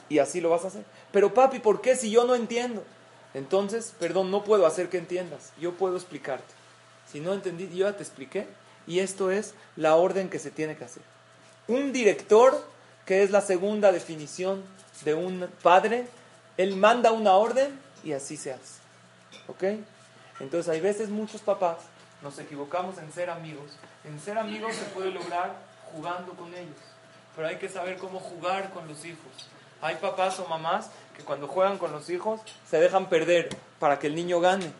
Y 0.07 0.19
así 0.19 0.39
lo 0.39 0.51
vas 0.51 0.63
a 0.63 0.67
hacer. 0.67 0.85
Pero 1.11 1.33
papi, 1.33 1.57
¿por 1.57 1.81
qué 1.81 1.95
si 1.95 2.11
yo 2.11 2.25
no 2.25 2.35
entiendo? 2.35 2.83
Entonces, 3.33 3.95
perdón, 3.99 4.29
no 4.29 4.43
puedo 4.43 4.67
hacer 4.67 4.89
que 4.89 4.99
entiendas. 4.99 5.51
Yo 5.59 5.73
puedo 5.73 5.95
explicarte. 5.95 6.53
Si 7.11 7.19
no 7.19 7.33
entendí, 7.33 7.67
yo 7.69 7.89
ya 7.89 7.97
te 7.97 8.03
expliqué. 8.03 8.47
Y 8.85 8.99
esto 8.99 9.31
es 9.31 9.55
la 9.75 9.95
orden 9.95 10.29
que 10.29 10.37
se 10.37 10.51
tiene 10.51 10.77
que 10.77 10.83
hacer. 10.83 11.01
Un 11.67 11.91
director, 11.91 12.74
que 13.05 13.23
es 13.23 13.31
la 13.31 13.41
segunda 13.41 13.91
definición 13.91 14.63
de 15.03 15.13
un 15.13 15.49
padre, 15.61 16.07
él 16.57 16.75
manda 16.75 17.11
una 17.11 17.33
orden 17.33 17.79
y 18.03 18.13
así 18.13 18.37
se 18.37 18.53
hace. 18.53 18.79
¿Ok? 19.47 19.63
Entonces 20.39 20.69
hay 20.69 20.81
veces 20.81 21.09
muchos 21.09 21.41
papás 21.41 21.77
nos 22.25 22.39
equivocamos 22.39 22.97
en 22.97 23.11
ser 23.13 23.29
amigos. 23.29 23.71
En 24.03 24.19
ser 24.19 24.37
amigos 24.37 24.73
se 24.75 24.85
puede 24.85 25.11
lograr 25.11 25.55
jugando 25.93 26.33
con 26.33 26.53
ellos. 26.53 26.75
Pero 27.35 27.47
hay 27.47 27.57
que 27.57 27.69
saber 27.69 27.97
cómo 27.97 28.19
jugar 28.19 28.71
con 28.71 28.87
los 28.87 29.05
hijos. 29.05 29.49
Hay 29.81 29.95
papás 29.97 30.39
o 30.39 30.47
mamás 30.47 30.89
que 31.15 31.23
cuando 31.23 31.47
juegan 31.47 31.77
con 31.77 31.91
los 31.91 32.09
hijos 32.09 32.41
se 32.67 32.79
dejan 32.79 33.09
perder 33.09 33.49
para 33.79 33.99
que 33.99 34.07
el 34.07 34.15
niño 34.15 34.39
gane. 34.39 34.71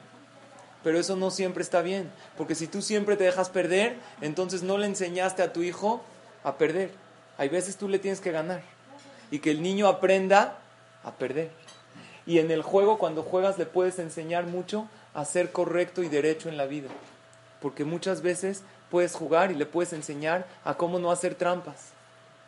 Pero 0.84 1.00
eso 1.00 1.15
no 1.15 1.32
siempre 1.32 1.63
está 1.63 1.82
bien, 1.82 2.12
porque 2.38 2.55
si 2.55 2.67
tú 2.67 2.82
siempre 2.82 3.15
te 3.15 3.24
dejas 3.24 3.50
perder, 3.50 3.98
entonces 4.22 4.63
no 4.63 4.77
le 4.77 4.86
enseñaste 4.86 5.41
a 5.41 5.51
tu 5.51 5.63
hijo 5.63 6.03
a 6.44 6.58
perder. 6.58 6.91
Hay 7.38 7.50
veces 7.50 7.77
tú 7.77 7.88
le 7.88 8.00
tienes 8.00 8.22
que 8.22 8.32
ganar 8.32 8.62
y 9.32 9.39
que 9.39 9.51
el 9.51 9.62
niño 9.62 9.88
aprenda 9.88 10.58
a 11.04 11.12
perder. 11.12 11.51
Y 12.25 12.39
en 12.39 12.50
el 12.50 12.62
juego, 12.62 12.98
cuando 12.98 13.24
juegas, 13.24 13.58
le 13.58 13.65
puedes 13.65 14.00
enseñar 14.00 14.46
mucho 14.46 14.88
a 15.13 15.25
ser 15.25 15.51
correcto 15.51 16.04
y 16.04 16.10
derecho 16.10 16.50
en 16.50 16.58
la 16.58 16.65
vida. 16.65 16.89
Porque 17.62 17.86
muchas 17.86 18.22
veces 18.22 18.63
puedes 18.89 19.13
jugar 19.13 19.51
y 19.51 19.56
le 19.56 19.65
puedes 19.65 19.94
enseñar 19.94 20.46
a 20.63 20.75
cómo 20.75 21.00
no 21.00 21.12
hacer 21.12 21.36
trampas. 21.36 21.89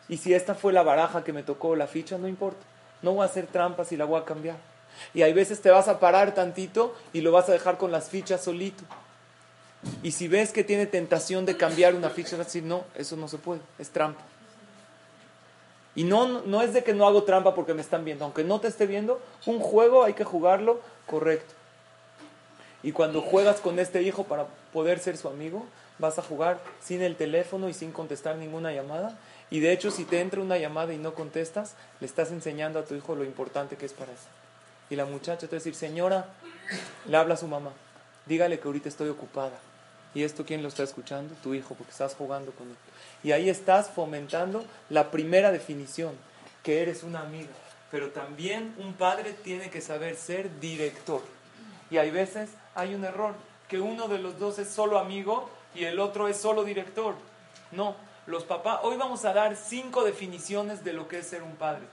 Y 0.09 0.17
si 0.17 0.33
esta 0.33 0.55
fue 0.55 0.73
la 0.73 0.83
baraja 0.83 1.23
que 1.23 1.33
me 1.33 1.43
tocó, 1.43 1.75
la 1.75 1.87
ficha, 1.87 2.17
no 2.17 2.27
importa. 2.27 2.65
No 3.01 3.13
voy 3.13 3.23
a 3.23 3.25
hacer 3.25 3.47
trampas 3.47 3.91
y 3.91 3.97
la 3.97 4.05
voy 4.05 4.19
a 4.19 4.25
cambiar. 4.25 4.57
Y 5.13 5.21
hay 5.21 5.33
veces 5.33 5.61
te 5.61 5.69
vas 5.69 5.87
a 5.87 5.99
parar 5.99 6.33
tantito 6.33 6.95
y 7.13 7.21
lo 7.21 7.31
vas 7.31 7.49
a 7.49 7.51
dejar 7.51 7.77
con 7.77 7.91
las 7.91 8.09
fichas 8.09 8.43
solito. 8.43 8.83
Y 10.01 10.11
si 10.11 10.27
ves 10.27 10.51
que 10.51 10.63
tiene 10.63 10.87
tentación 10.87 11.45
de 11.45 11.55
cambiar 11.55 11.93
una 11.93 12.09
ficha, 12.09 12.31
vas 12.35 12.47
a 12.47 12.49
decir, 12.49 12.63
no, 12.63 12.83
eso 12.95 13.15
no 13.15 13.27
se 13.27 13.37
puede, 13.37 13.61
es 13.77 13.89
trampa. 13.89 14.21
Y 15.97 16.05
no, 16.05 16.43
no 16.43 16.61
es 16.61 16.73
de 16.73 16.85
que 16.85 16.93
no 16.93 17.05
hago 17.05 17.23
trampa 17.23 17.53
porque 17.53 17.73
me 17.73 17.81
están 17.81 18.05
viendo, 18.05 18.23
aunque 18.23 18.45
no 18.45 18.61
te 18.61 18.69
esté 18.69 18.87
viendo, 18.87 19.19
un 19.45 19.59
juego 19.59 20.05
hay 20.05 20.13
que 20.13 20.23
jugarlo 20.23 20.79
correcto. 21.05 21.53
Y 22.83 22.93
cuando 22.93 23.21
juegas 23.21 23.59
con 23.59 23.79
este 23.79 24.01
hijo 24.03 24.23
para 24.23 24.45
poder 24.71 24.99
ser 24.99 25.17
su 25.17 25.27
amigo, 25.27 25.65
vas 25.99 26.17
a 26.17 26.21
jugar 26.21 26.59
sin 26.81 27.01
el 27.01 27.17
teléfono 27.17 27.67
y 27.67 27.73
sin 27.73 27.91
contestar 27.91 28.37
ninguna 28.37 28.71
llamada 28.71 29.17
y 29.49 29.59
de 29.61 29.71
hecho, 29.71 29.91
si 29.91 30.03
te 30.03 30.19
entra 30.19 30.41
una 30.41 30.57
llamada 30.57 30.93
y 30.93 30.97
no 30.97 31.13
contestas, 31.13 31.75
le 31.99 32.07
estás 32.07 32.31
enseñando 32.31 32.79
a 32.79 32.83
tu 32.83 32.95
hijo 32.95 33.15
lo 33.15 33.23
importante 33.23 33.77
que 33.77 33.85
es 33.85 33.93
para 33.93 34.11
eso. 34.11 34.27
Y 34.89 34.95
la 34.95 35.05
muchacha 35.05 35.47
te 35.47 35.47
va 35.47 35.51
a 35.57 35.59
decir, 35.59 35.75
señora, 35.75 36.25
le 37.05 37.17
habla 37.17 37.35
a 37.35 37.37
su 37.37 37.47
mamá, 37.47 37.71
dígale 38.25 38.59
que 38.59 38.67
ahorita 38.67 38.89
estoy 38.89 39.09
ocupada. 39.09 39.57
¿Y 40.17 40.23
esto 40.23 40.45
quién 40.45 40.63
lo 40.63 40.69
está 40.69 40.81
escuchando? 40.81 41.35
Tu 41.43 41.53
hijo, 41.53 41.75
porque 41.75 41.91
estás 41.91 42.15
jugando 42.15 42.51
con 42.53 42.67
él. 42.67 42.75
Y 43.23 43.33
ahí 43.33 43.51
estás 43.51 43.91
fomentando 43.91 44.65
la 44.89 45.11
primera 45.11 45.51
definición, 45.51 46.15
que 46.63 46.81
eres 46.81 47.03
una 47.03 47.19
amiga. 47.19 47.51
Pero 47.91 48.09
también 48.09 48.73
un 48.79 48.95
padre 48.95 49.33
tiene 49.33 49.69
que 49.69 49.79
saber 49.79 50.15
ser 50.15 50.59
director. 50.59 51.21
Y 51.91 51.97
hay 51.97 52.09
veces 52.09 52.49
hay 52.73 52.95
un 52.95 53.05
error, 53.05 53.35
que 53.67 53.79
uno 53.79 54.07
de 54.07 54.17
los 54.17 54.39
dos 54.39 54.57
es 54.57 54.69
solo 54.69 54.97
amigo 54.97 55.51
y 55.75 55.83
el 55.83 55.99
otro 55.99 56.27
es 56.27 56.37
solo 56.37 56.63
director. 56.63 57.13
No, 57.71 57.95
los 58.25 58.43
papás, 58.43 58.79
hoy 58.81 58.97
vamos 58.97 59.23
a 59.23 59.33
dar 59.33 59.55
cinco 59.55 60.03
definiciones 60.03 60.83
de 60.83 60.93
lo 60.93 61.07
que 61.07 61.19
es 61.19 61.27
ser 61.27 61.43
un 61.43 61.57
padre. 61.57 61.83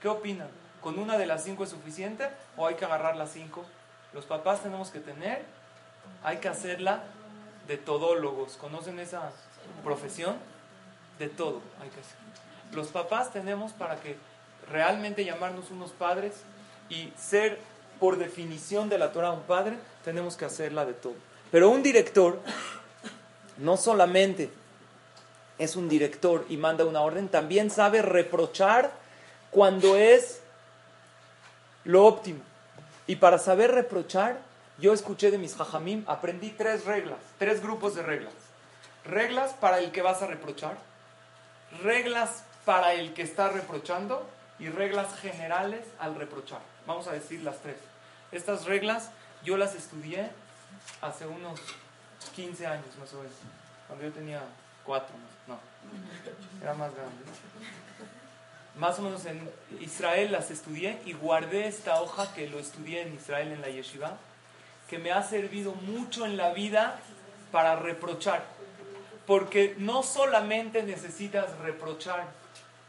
¿Qué 0.00 0.06
opinan? 0.06 0.50
¿Con 0.80 1.00
una 1.00 1.18
de 1.18 1.26
las 1.26 1.42
cinco 1.42 1.64
es 1.64 1.70
suficiente 1.70 2.28
o 2.56 2.64
hay 2.64 2.76
que 2.76 2.84
agarrar 2.84 3.16
las 3.16 3.32
cinco? 3.32 3.64
Los 4.12 4.24
papás 4.24 4.62
tenemos 4.62 4.90
que 4.90 5.00
tener, 5.00 5.42
hay 6.22 6.36
que 6.36 6.46
hacerla 6.46 7.02
de 7.68 7.76
todólogos. 7.76 8.56
¿Conocen 8.56 8.98
esa 8.98 9.32
profesión? 9.84 10.36
De 11.18 11.28
todo 11.28 11.60
hay 11.80 11.88
que 11.90 12.00
hacer. 12.00 12.16
Los 12.72 12.88
papás 12.88 13.32
tenemos 13.32 13.72
para 13.72 13.96
que 13.96 14.16
realmente 14.70 15.24
llamarnos 15.24 15.70
unos 15.70 15.90
padres 15.92 16.34
y 16.88 17.12
ser 17.16 17.58
por 18.00 18.18
definición 18.18 18.88
de 18.88 18.98
la 18.98 19.12
Torah 19.12 19.30
un 19.30 19.42
padre, 19.42 19.76
tenemos 20.04 20.36
que 20.36 20.44
hacerla 20.44 20.84
de 20.84 20.94
todo. 20.94 21.14
Pero 21.50 21.70
un 21.70 21.82
director 21.82 22.40
no 23.58 23.76
solamente 23.76 24.50
es 25.58 25.76
un 25.76 25.88
director 25.88 26.44
y 26.48 26.56
manda 26.56 26.84
una 26.84 27.02
orden, 27.02 27.28
también 27.28 27.70
sabe 27.70 28.02
reprochar 28.02 28.90
cuando 29.50 29.96
es 29.96 30.40
lo 31.84 32.04
óptimo. 32.04 32.40
Y 33.06 33.16
para 33.16 33.38
saber 33.38 33.70
reprochar, 33.70 34.38
yo 34.82 34.92
escuché 34.92 35.30
de 35.30 35.38
mis 35.38 35.54
jajamim, 35.54 36.04
aprendí 36.08 36.50
tres 36.50 36.84
reglas, 36.84 37.20
tres 37.38 37.62
grupos 37.62 37.94
de 37.94 38.02
reglas. 38.02 38.34
Reglas 39.04 39.52
para 39.52 39.78
el 39.78 39.92
que 39.92 40.02
vas 40.02 40.22
a 40.22 40.26
reprochar, 40.26 40.76
reglas 41.82 42.42
para 42.64 42.92
el 42.92 43.14
que 43.14 43.22
está 43.22 43.48
reprochando 43.48 44.28
y 44.58 44.68
reglas 44.68 45.16
generales 45.20 45.86
al 46.00 46.16
reprochar. 46.16 46.60
Vamos 46.84 47.06
a 47.06 47.12
decir 47.12 47.42
las 47.44 47.60
tres. 47.60 47.76
Estas 48.32 48.64
reglas 48.64 49.10
yo 49.44 49.56
las 49.56 49.76
estudié 49.76 50.30
hace 51.00 51.26
unos 51.26 51.60
15 52.34 52.66
años 52.66 52.86
más 52.98 53.12
o 53.14 53.18
menos, 53.18 53.32
cuando 53.86 54.04
yo 54.04 54.12
tenía 54.12 54.42
cuatro, 54.84 55.14
no, 55.46 55.58
era 56.60 56.74
más 56.74 56.92
grande. 56.92 57.22
Más 58.76 58.98
o 58.98 59.02
menos 59.02 59.24
en 59.26 59.48
Israel 59.80 60.32
las 60.32 60.50
estudié 60.50 61.00
y 61.04 61.12
guardé 61.12 61.68
esta 61.68 62.02
hoja 62.02 62.34
que 62.34 62.48
lo 62.48 62.58
estudié 62.58 63.02
en 63.02 63.14
Israel 63.14 63.52
en 63.52 63.60
la 63.60 63.68
yeshiva, 63.68 64.18
que 64.92 64.98
me 64.98 65.10
ha 65.10 65.22
servido 65.22 65.72
mucho 65.72 66.26
en 66.26 66.36
la 66.36 66.52
vida 66.52 67.00
para 67.50 67.76
reprochar. 67.76 68.44
Porque 69.26 69.74
no 69.78 70.02
solamente 70.02 70.82
necesitas 70.82 71.56
reprochar 71.60 72.26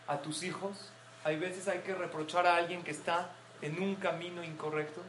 a 0.07 0.17
tus 0.17 0.43
hijos, 0.43 0.91
hay 1.23 1.37
veces 1.37 1.69
hay 1.69 1.79
que 1.79 1.95
reprochar 1.95 2.45
a 2.45 2.57
alguien 2.57 2.83
que 2.83 2.91
está 2.91 3.29
en 3.61 3.81
un 3.81 3.95
camino 3.95 4.43
incorrecto. 4.43 4.99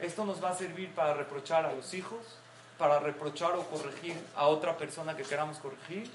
Esto 0.00 0.24
nos 0.24 0.42
va 0.42 0.52
a 0.52 0.54
servir 0.54 0.90
para 0.94 1.12
reprochar 1.12 1.66
a 1.66 1.74
los 1.74 1.92
hijos, 1.92 2.38
para 2.78 2.98
reprochar 2.98 3.52
o 3.52 3.64
corregir 3.64 4.16
a 4.34 4.46
otra 4.46 4.78
persona 4.78 5.14
que 5.18 5.22
queramos 5.22 5.58
corregir? 5.58 6.10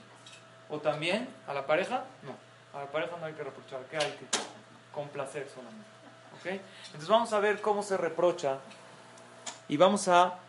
¿O 0.67 0.79
también 0.79 1.29
a 1.47 1.53
la 1.53 1.67
pareja? 1.67 2.05
No, 2.23 2.35
a 2.73 2.85
la 2.85 2.91
pareja 2.91 3.15
no 3.19 3.27
hay 3.27 3.33
que 3.33 3.43
reprochar, 3.43 3.81
¿qué 3.91 3.97
hay 3.97 4.13
que 4.13 4.25
complacer 4.91 5.47
solamente? 5.47 5.87
¿Ok? 6.39 6.59
Entonces 6.87 7.07
vamos 7.07 7.31
a 7.33 7.39
ver 7.39 7.61
cómo 7.61 7.83
se 7.83 7.97
reprocha 7.97 8.57
y 9.67 9.77
vamos 9.77 10.07
a 10.07 10.39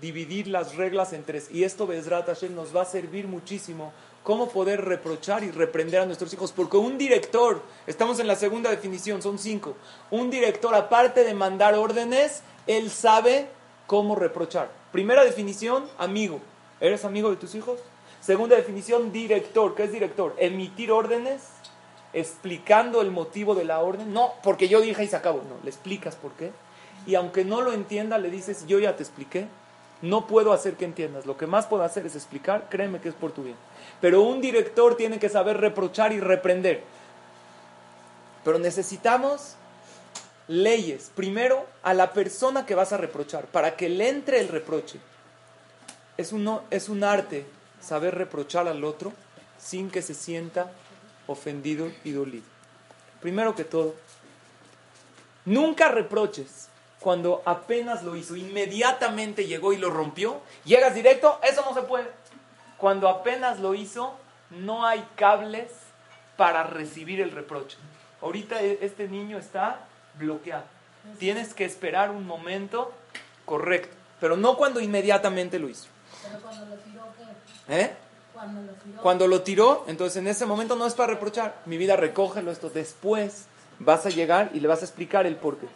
dividir 0.00 0.48
las 0.48 0.76
reglas 0.76 1.12
en 1.12 1.24
tres. 1.24 1.48
Y 1.50 1.64
esto, 1.64 1.86
Bezrat 1.86 2.26
Hashem, 2.26 2.54
nos 2.54 2.74
va 2.74 2.82
a 2.82 2.86
servir 2.86 3.26
muchísimo 3.26 3.92
cómo 4.22 4.48
poder 4.48 4.84
reprochar 4.84 5.44
y 5.44 5.50
reprender 5.50 6.00
a 6.00 6.06
nuestros 6.06 6.32
hijos. 6.32 6.52
Porque 6.52 6.76
un 6.76 6.98
director, 6.98 7.62
estamos 7.86 8.18
en 8.18 8.26
la 8.26 8.36
segunda 8.36 8.70
definición, 8.70 9.22
son 9.22 9.38
cinco. 9.38 9.76
Un 10.10 10.30
director, 10.30 10.74
aparte 10.74 11.24
de 11.24 11.32
mandar 11.32 11.74
órdenes, 11.74 12.42
él 12.66 12.90
sabe 12.90 13.48
cómo 13.86 14.16
reprochar. 14.16 14.70
Primera 14.92 15.24
definición, 15.24 15.88
amigo. 15.96 16.40
¿Eres 16.80 17.04
amigo 17.04 17.30
de 17.30 17.36
tus 17.36 17.54
hijos? 17.54 17.80
Segunda 18.20 18.56
definición, 18.56 19.12
director. 19.12 19.74
¿Qué 19.74 19.84
es 19.84 19.92
director? 19.92 20.34
Emitir 20.38 20.90
órdenes 20.90 21.42
explicando 22.12 23.02
el 23.02 23.10
motivo 23.10 23.54
de 23.54 23.64
la 23.64 23.80
orden. 23.80 24.12
No, 24.12 24.32
porque 24.42 24.68
yo 24.68 24.80
dije 24.80 25.04
y 25.04 25.08
se 25.08 25.16
acabó. 25.16 25.38
No, 25.38 25.56
le 25.62 25.70
explicas 25.70 26.16
por 26.16 26.32
qué. 26.32 26.50
Y 27.06 27.14
aunque 27.14 27.44
no 27.44 27.60
lo 27.60 27.72
entienda, 27.72 28.18
le 28.18 28.30
dices, 28.30 28.66
yo 28.66 28.78
ya 28.78 28.96
te 28.96 29.02
expliqué. 29.02 29.46
No 30.02 30.26
puedo 30.26 30.52
hacer 30.52 30.74
que 30.74 30.84
entiendas. 30.84 31.24
Lo 31.24 31.36
que 31.36 31.46
más 31.46 31.66
puedo 31.66 31.82
hacer 31.82 32.04
es 32.04 32.16
explicar. 32.16 32.68
Créeme 32.68 33.00
que 33.00 33.08
es 33.08 33.14
por 33.14 33.32
tu 33.32 33.44
bien. 33.44 33.56
Pero 34.00 34.22
un 34.22 34.40
director 34.40 34.96
tiene 34.96 35.18
que 35.18 35.28
saber 35.28 35.58
reprochar 35.58 36.12
y 36.12 36.20
reprender. 36.20 36.82
Pero 38.44 38.58
necesitamos 38.58 39.54
leyes, 40.48 41.10
primero 41.14 41.66
a 41.82 41.94
la 41.94 42.12
persona 42.12 42.66
que 42.66 42.74
vas 42.74 42.92
a 42.92 42.96
reprochar, 42.96 43.46
para 43.46 43.76
que 43.76 43.88
le 43.88 44.08
entre 44.08 44.40
el 44.40 44.48
reproche. 44.48 45.00
Es 46.16 46.32
un, 46.32 46.60
es 46.70 46.88
un 46.88 47.02
arte 47.02 47.46
saber 47.80 48.14
reprochar 48.14 48.68
al 48.68 48.84
otro 48.84 49.12
sin 49.58 49.90
que 49.90 50.02
se 50.02 50.14
sienta 50.14 50.70
ofendido 51.26 51.90
y 52.04 52.12
dolido. 52.12 52.44
Primero 53.20 53.56
que 53.56 53.64
todo, 53.64 53.94
Nunca 55.46 55.88
reproches 55.88 56.68
cuando 57.00 57.42
apenas 57.44 58.02
lo 58.02 58.16
hizo, 58.16 58.36
inmediatamente 58.36 59.46
llegó 59.46 59.72
y 59.72 59.76
lo 59.76 59.90
rompió. 59.90 60.40
Llegas 60.64 60.94
directo, 60.94 61.38
eso 61.42 61.64
no 61.68 61.74
se 61.74 61.82
puede. 61.82 62.10
Cuando 62.78 63.08
apenas 63.08 63.60
lo 63.60 63.74
hizo, 63.74 64.14
no 64.50 64.86
hay 64.86 65.06
cables 65.14 65.70
para 66.36 66.62
recibir 66.64 67.20
el 67.20 67.30
reproche. 67.30 67.76
Ahorita 68.22 68.62
e, 68.62 68.78
este 68.82 69.08
niño 69.08 69.38
está 69.38 69.86
bloqueado. 70.18 70.64
Tienes 71.18 71.54
que 71.54 71.64
esperar 71.64 72.10
un 72.10 72.26
momento 72.26 72.92
correcto, 73.44 73.94
pero 74.20 74.36
no 74.36 74.56
cuando 74.56 74.80
inmediatamente 74.80 75.58
lo 75.58 75.68
hizo. 75.68 75.86
Pero 76.22 76.40
cuando 76.40 76.66
lo 76.66 76.76
tiró, 76.76 77.04
¿qué? 77.68 77.82
¿Eh? 77.82 77.92
Cuando 78.32 78.62
lo 78.62 78.72
tiró. 78.72 79.02
Cuando 79.02 79.28
lo 79.28 79.42
tiró, 79.42 79.84
entonces 79.86 80.16
en 80.16 80.26
ese 80.26 80.46
momento 80.46 80.74
no 80.74 80.86
es 80.86 80.94
para 80.94 81.12
reprochar. 81.12 81.54
Mi 81.66 81.76
vida, 81.76 81.96
recógelo 81.96 82.50
esto. 82.50 82.70
Después 82.70 83.44
vas 83.78 84.06
a 84.06 84.10
llegar 84.10 84.50
y 84.52 84.60
le 84.60 84.68
vas 84.68 84.82
a 84.82 84.84
explicar 84.84 85.26
el 85.26 85.36
porqué. 85.36 85.68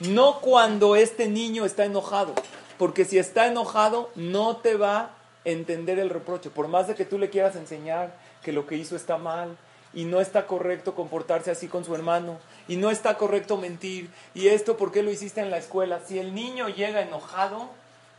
No 0.00 0.40
cuando 0.40 0.94
este 0.96 1.28
niño 1.28 1.64
está 1.64 1.84
enojado, 1.84 2.34
porque 2.78 3.04
si 3.04 3.18
está 3.18 3.46
enojado 3.46 4.10
no 4.14 4.56
te 4.56 4.76
va 4.76 4.98
a 4.98 5.10
entender 5.44 5.98
el 5.98 6.10
reproche. 6.10 6.50
Por 6.50 6.68
más 6.68 6.86
de 6.86 6.94
que 6.94 7.04
tú 7.04 7.18
le 7.18 7.30
quieras 7.30 7.56
enseñar 7.56 8.14
que 8.42 8.52
lo 8.52 8.66
que 8.66 8.76
hizo 8.76 8.96
está 8.96 9.18
mal 9.18 9.56
y 9.92 10.04
no 10.04 10.20
está 10.20 10.46
correcto 10.46 10.94
comportarse 10.94 11.50
así 11.50 11.66
con 11.66 11.84
su 11.84 11.94
hermano 11.94 12.38
y 12.68 12.76
no 12.76 12.90
está 12.90 13.16
correcto 13.16 13.56
mentir 13.56 14.10
y 14.34 14.48
esto, 14.48 14.76
¿por 14.76 14.92
qué 14.92 15.02
lo 15.02 15.10
hiciste 15.10 15.40
en 15.40 15.50
la 15.50 15.58
escuela? 15.58 16.00
Si 16.06 16.18
el 16.18 16.34
niño 16.34 16.68
llega 16.68 17.00
enojado, 17.00 17.68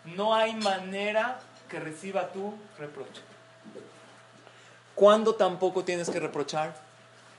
no 0.03 0.35
hay 0.35 0.55
manera 0.55 1.39
que 1.69 1.79
reciba 1.79 2.29
tu 2.29 2.53
reproche. 2.77 3.21
¿Cuándo 4.95 5.35
tampoco 5.35 5.85
tienes 5.85 6.09
que 6.09 6.19
reprochar? 6.19 6.75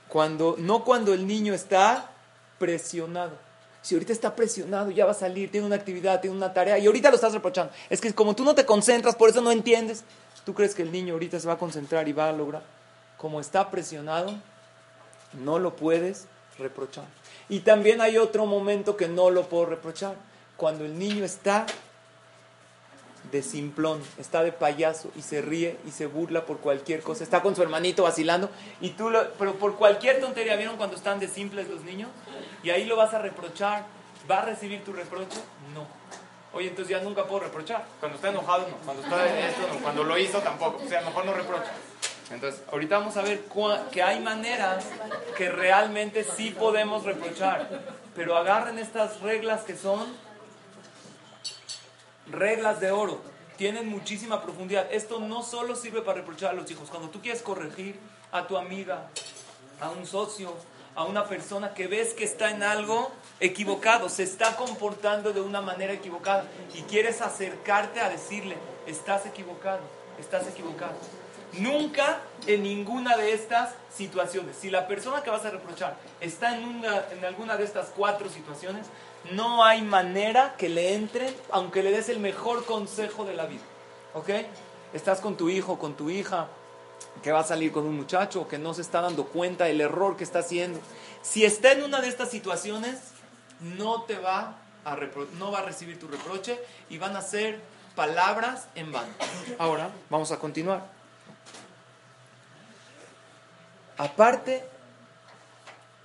Cuando, 0.07 0.55
no 0.57 0.83
cuando 0.83 1.13
el 1.13 1.27
niño 1.27 1.53
está 1.53 2.09
presionado. 2.57 3.50
Si 3.81 3.95
ahorita 3.95 4.13
está 4.13 4.35
presionado, 4.35 4.91
ya 4.91 5.05
va 5.05 5.11
a 5.11 5.15
salir, 5.15 5.51
tiene 5.51 5.65
una 5.65 5.75
actividad, 5.75 6.21
tiene 6.21 6.35
una 6.35 6.53
tarea 6.53 6.77
y 6.77 6.85
ahorita 6.85 7.09
lo 7.09 7.15
estás 7.15 7.33
reprochando. 7.33 7.73
Es 7.89 7.99
que 7.99 8.13
como 8.13 8.35
tú 8.35 8.43
no 8.43 8.53
te 8.53 8.65
concentras, 8.65 9.15
por 9.15 9.29
eso 9.29 9.41
no 9.41 9.51
entiendes. 9.51 10.03
¿Tú 10.45 10.53
crees 10.53 10.75
que 10.75 10.83
el 10.83 10.91
niño 10.91 11.13
ahorita 11.13 11.39
se 11.39 11.47
va 11.47 11.53
a 11.53 11.57
concentrar 11.57 12.07
y 12.07 12.13
va 12.13 12.29
a 12.29 12.31
lograr? 12.31 12.63
Como 13.17 13.39
está 13.39 13.69
presionado, 13.71 14.33
no 15.33 15.59
lo 15.59 15.75
puedes 15.75 16.25
reprochar. 16.57 17.05
Y 17.49 17.61
también 17.61 18.01
hay 18.01 18.17
otro 18.17 18.45
momento 18.45 18.97
que 18.97 19.07
no 19.07 19.29
lo 19.29 19.43
puedo 19.49 19.65
reprochar. 19.65 20.15
Cuando 20.57 20.85
el 20.85 20.97
niño 20.97 21.25
está 21.25 21.65
de 23.31 23.43
simplón, 23.43 24.01
está 24.17 24.43
de 24.43 24.51
payaso 24.51 25.09
y 25.15 25.21
se 25.21 25.41
ríe 25.41 25.77
y 25.87 25.91
se 25.91 26.05
burla 26.05 26.45
por 26.45 26.59
cualquier 26.59 27.01
cosa. 27.01 27.23
Está 27.23 27.41
con 27.41 27.55
su 27.55 27.61
hermanito 27.61 28.03
vacilando 28.03 28.49
y 28.79 28.89
tú 28.91 29.09
lo, 29.09 29.31
pero 29.33 29.55
por 29.55 29.75
cualquier 29.75 30.19
tontería, 30.19 30.55
¿vieron 30.55 30.77
cuando 30.77 30.95
están 30.95 31.19
de 31.19 31.27
simples 31.27 31.69
los 31.69 31.83
niños? 31.83 32.09
Y 32.63 32.69
ahí 32.69 32.85
lo 32.85 32.95
vas 32.95 33.13
a 33.13 33.19
reprochar. 33.19 33.85
¿Va 34.29 34.39
a 34.39 34.45
recibir 34.45 34.83
tu 34.83 34.93
reproche? 34.93 35.39
No. 35.73 35.85
Oye, 36.53 36.67
entonces 36.67 36.89
ya 36.89 37.03
nunca 37.03 37.25
puedo 37.25 37.41
reprochar. 37.43 37.85
Cuando 37.99 38.17
está 38.17 38.29
enojado, 38.29 38.67
no. 38.67 38.75
Cuando 38.77 39.03
está 39.03 39.27
en 39.27 39.45
esto, 39.45 39.61
no. 39.73 39.79
Cuando 39.79 40.03
lo 40.03 40.17
hizo, 40.17 40.39
tampoco. 40.39 40.81
O 40.83 40.87
sea, 40.87 41.01
mejor 41.01 41.25
no 41.25 41.33
reprocha. 41.33 41.71
Entonces, 42.29 42.61
ahorita 42.71 42.99
vamos 42.99 43.17
a 43.17 43.23
ver 43.23 43.43
que 43.91 44.03
hay 44.03 44.19
maneras 44.19 44.85
que 45.37 45.49
realmente 45.49 46.23
sí 46.23 46.51
podemos 46.51 47.03
reprochar. 47.03 47.67
Pero 48.15 48.37
agarren 48.37 48.77
estas 48.79 49.21
reglas 49.21 49.63
que 49.63 49.75
son 49.75 50.13
reglas 52.27 52.79
de 52.79 52.91
oro. 52.91 53.21
Tienen 53.57 53.87
muchísima 53.89 54.41
profundidad. 54.41 54.87
Esto 54.91 55.19
no 55.19 55.43
solo 55.43 55.75
sirve 55.75 56.01
para 56.01 56.19
reprochar 56.19 56.51
a 56.51 56.53
los 56.53 56.69
hijos. 56.71 56.89
Cuando 56.89 57.09
tú 57.09 57.21
quieres 57.21 57.41
corregir 57.41 57.99
a 58.31 58.47
tu 58.47 58.57
amiga, 58.57 59.09
a 59.79 59.89
un 59.89 60.05
socio, 60.05 60.55
a 60.95 61.03
una 61.05 61.25
persona 61.25 61.73
que 61.73 61.87
ves 61.87 62.13
que 62.13 62.23
está 62.23 62.51
en 62.51 62.63
algo 62.63 63.11
equivocado, 63.39 64.09
se 64.09 64.23
está 64.23 64.55
comportando 64.55 65.33
de 65.33 65.41
una 65.41 65.61
manera 65.61 65.93
equivocada 65.93 66.45
y 66.73 66.81
quieres 66.83 67.21
acercarte 67.21 67.99
a 68.01 68.09
decirle, 68.09 68.57
estás 68.85 69.25
equivocado, 69.25 69.81
estás 70.19 70.47
equivocado. 70.47 70.93
Nunca 71.53 72.19
en 72.47 72.63
ninguna 72.63 73.17
de 73.17 73.33
estas 73.33 73.73
situaciones, 73.93 74.55
si 74.55 74.69
la 74.69 74.87
persona 74.87 75.21
que 75.21 75.29
vas 75.29 75.43
a 75.45 75.49
reprochar 75.49 75.97
está 76.21 76.55
en, 76.55 76.63
una, 76.63 77.03
en 77.11 77.25
alguna 77.25 77.57
de 77.57 77.65
estas 77.65 77.91
cuatro 77.95 78.29
situaciones, 78.29 78.87
no 79.31 79.63
hay 79.63 79.81
manera 79.81 80.55
que 80.57 80.69
le 80.69 80.93
entre, 80.93 81.33
aunque 81.51 81.83
le 81.83 81.91
des 81.91 82.09
el 82.09 82.19
mejor 82.19 82.65
consejo 82.65 83.25
de 83.25 83.35
la 83.35 83.45
vida. 83.45 83.61
¿Ok? 84.13 84.29
Estás 84.93 85.19
con 85.19 85.37
tu 85.37 85.49
hijo, 85.49 85.77
con 85.77 85.95
tu 85.95 86.09
hija, 86.09 86.47
que 87.23 87.31
va 87.31 87.39
a 87.39 87.43
salir 87.43 87.71
con 87.71 87.85
un 87.85 87.95
muchacho 87.95 88.47
que 88.47 88.57
no 88.57 88.73
se 88.73 88.81
está 88.81 89.01
dando 89.01 89.25
cuenta 89.25 89.65
del 89.65 89.81
error 89.81 90.17
que 90.17 90.23
está 90.23 90.39
haciendo. 90.39 90.79
Si 91.21 91.45
está 91.45 91.71
en 91.71 91.83
una 91.83 92.01
de 92.01 92.07
estas 92.07 92.29
situaciones, 92.29 92.99
no 93.59 94.03
te 94.03 94.17
va 94.17 94.57
a 94.85 94.97
no 95.37 95.51
va 95.51 95.59
a 95.59 95.63
recibir 95.63 95.99
tu 95.99 96.07
reproche 96.07 96.59
y 96.89 96.97
van 96.97 97.15
a 97.15 97.21
ser 97.21 97.59
palabras 97.95 98.67
en 98.75 98.91
vano. 98.91 99.13
Ahora 99.59 99.91
vamos 100.09 100.31
a 100.31 100.39
continuar. 100.39 100.83
Aparte 103.97 104.63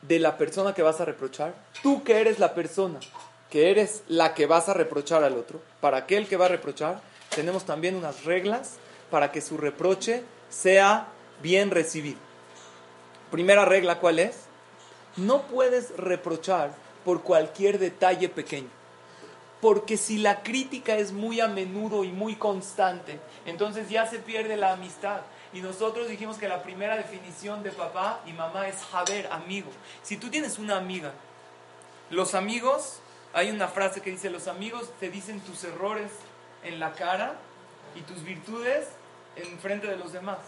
de 0.02 0.18
la 0.18 0.36
persona 0.36 0.74
que 0.74 0.82
vas 0.82 1.00
a 1.00 1.06
reprochar, 1.06 1.54
tú 1.82 2.04
que 2.04 2.20
eres 2.20 2.38
la 2.38 2.54
persona, 2.54 3.00
que 3.50 3.70
eres 3.70 4.02
la 4.08 4.34
que 4.34 4.46
vas 4.46 4.68
a 4.68 4.74
reprochar 4.74 5.24
al 5.24 5.38
otro, 5.38 5.62
para 5.80 5.98
aquel 5.98 6.28
que 6.28 6.36
va 6.36 6.44
a 6.44 6.48
reprochar, 6.48 7.00
tenemos 7.34 7.64
también 7.64 7.96
unas 7.96 8.24
reglas 8.24 8.74
para 9.10 9.32
que 9.32 9.40
su 9.40 9.56
reproche 9.56 10.24
sea 10.48 11.08
bien 11.42 11.70
recibido. 11.70 12.18
Primera 13.30 13.64
regla, 13.64 13.98
¿cuál 13.98 14.18
es? 14.18 14.44
No 15.16 15.42
puedes 15.42 15.96
reprochar 15.96 16.74
por 17.04 17.22
cualquier 17.22 17.78
detalle 17.78 18.28
pequeño. 18.28 18.68
Porque 19.60 19.96
si 19.96 20.18
la 20.18 20.42
crítica 20.42 20.96
es 20.96 21.12
muy 21.12 21.40
a 21.40 21.48
menudo 21.48 22.04
y 22.04 22.12
muy 22.12 22.36
constante, 22.36 23.18
entonces 23.46 23.88
ya 23.88 24.06
se 24.06 24.18
pierde 24.18 24.56
la 24.56 24.72
amistad. 24.72 25.22
Y 25.52 25.60
nosotros 25.60 26.08
dijimos 26.08 26.36
que 26.36 26.48
la 26.48 26.62
primera 26.62 26.96
definición 26.96 27.62
de 27.62 27.70
papá 27.70 28.20
y 28.26 28.32
mamá 28.32 28.68
es 28.68 28.76
haber, 28.92 29.26
amigo. 29.32 29.70
Si 30.02 30.16
tú 30.16 30.28
tienes 30.28 30.58
una 30.58 30.76
amiga, 30.76 31.12
los 32.10 32.34
amigos, 32.34 32.98
hay 33.32 33.50
una 33.50 33.68
frase 33.68 34.02
que 34.02 34.10
dice, 34.10 34.30
los 34.30 34.48
amigos 34.48 34.90
te 35.00 35.10
dicen 35.10 35.40
tus 35.40 35.64
errores 35.64 36.10
en 36.62 36.78
la 36.78 36.92
cara 36.92 37.36
y 37.94 38.02
tus 38.02 38.22
virtudes 38.22 38.86
en 39.36 39.58
frente 39.58 39.86
de 39.86 39.96
los 39.96 40.12
demás. 40.12 40.38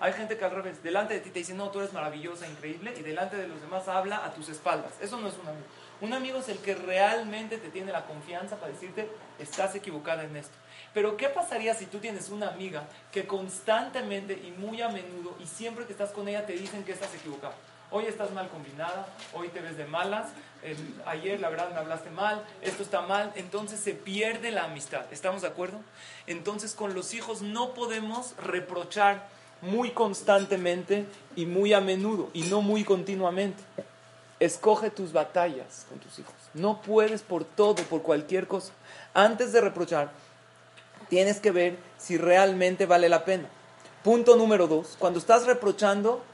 Hay 0.00 0.12
gente 0.12 0.36
que 0.36 0.44
al 0.44 0.50
revés, 0.50 0.82
delante 0.82 1.14
de 1.14 1.20
ti 1.20 1.30
te 1.30 1.38
dice, 1.38 1.54
no, 1.54 1.70
tú 1.70 1.78
eres 1.80 1.92
maravillosa, 1.92 2.46
increíble, 2.48 2.92
y 2.98 3.02
delante 3.02 3.36
de 3.36 3.48
los 3.48 3.60
demás 3.60 3.88
habla 3.88 4.24
a 4.24 4.34
tus 4.34 4.48
espaldas. 4.48 4.92
Eso 5.00 5.18
no 5.18 5.28
es 5.28 5.34
un 5.38 5.48
amigo. 5.48 5.66
Un 6.00 6.12
amigo 6.12 6.38
es 6.38 6.48
el 6.48 6.58
que 6.58 6.74
realmente 6.74 7.56
te 7.58 7.70
tiene 7.70 7.92
la 7.92 8.04
confianza 8.04 8.56
para 8.56 8.72
decirte, 8.72 9.08
estás 9.38 9.74
equivocada 9.74 10.24
en 10.24 10.36
esto. 10.36 10.54
Pero 10.92 11.16
¿qué 11.16 11.28
pasaría 11.28 11.74
si 11.74 11.86
tú 11.86 11.98
tienes 11.98 12.28
una 12.28 12.48
amiga 12.48 12.84
que 13.12 13.26
constantemente 13.26 14.34
y 14.34 14.50
muy 14.50 14.82
a 14.82 14.88
menudo 14.88 15.36
y 15.40 15.46
siempre 15.46 15.86
que 15.86 15.92
estás 15.92 16.10
con 16.10 16.28
ella 16.28 16.44
te 16.44 16.52
dicen 16.54 16.84
que 16.84 16.92
estás 16.92 17.14
equivocada? 17.14 17.54
Hoy 17.96 18.06
estás 18.06 18.32
mal 18.32 18.48
combinada, 18.48 19.06
hoy 19.34 19.46
te 19.50 19.60
ves 19.60 19.76
de 19.76 19.84
malas, 19.84 20.26
ayer 21.06 21.38
la 21.38 21.48
verdad 21.48 21.70
me 21.70 21.76
hablaste 21.76 22.10
mal, 22.10 22.44
esto 22.60 22.82
está 22.82 23.02
mal, 23.02 23.30
entonces 23.36 23.78
se 23.78 23.92
pierde 23.92 24.50
la 24.50 24.64
amistad. 24.64 25.04
¿Estamos 25.12 25.42
de 25.42 25.46
acuerdo? 25.46 25.78
Entonces 26.26 26.74
con 26.74 26.92
los 26.92 27.14
hijos 27.14 27.40
no 27.40 27.72
podemos 27.72 28.34
reprochar 28.38 29.28
muy 29.62 29.92
constantemente 29.92 31.06
y 31.36 31.46
muy 31.46 31.72
a 31.72 31.80
menudo 31.80 32.30
y 32.32 32.42
no 32.42 32.62
muy 32.62 32.82
continuamente. 32.82 33.62
Escoge 34.40 34.90
tus 34.90 35.12
batallas 35.12 35.86
con 35.88 36.00
tus 36.00 36.18
hijos. 36.18 36.34
No 36.52 36.82
puedes 36.82 37.22
por 37.22 37.44
todo, 37.44 37.76
por 37.84 38.02
cualquier 38.02 38.48
cosa. 38.48 38.72
Antes 39.14 39.52
de 39.52 39.60
reprochar, 39.60 40.10
tienes 41.08 41.38
que 41.38 41.52
ver 41.52 41.78
si 41.96 42.18
realmente 42.18 42.86
vale 42.86 43.08
la 43.08 43.24
pena. 43.24 43.48
Punto 44.02 44.34
número 44.34 44.66
dos, 44.66 44.96
cuando 44.98 45.20
estás 45.20 45.46
reprochando, 45.46 46.24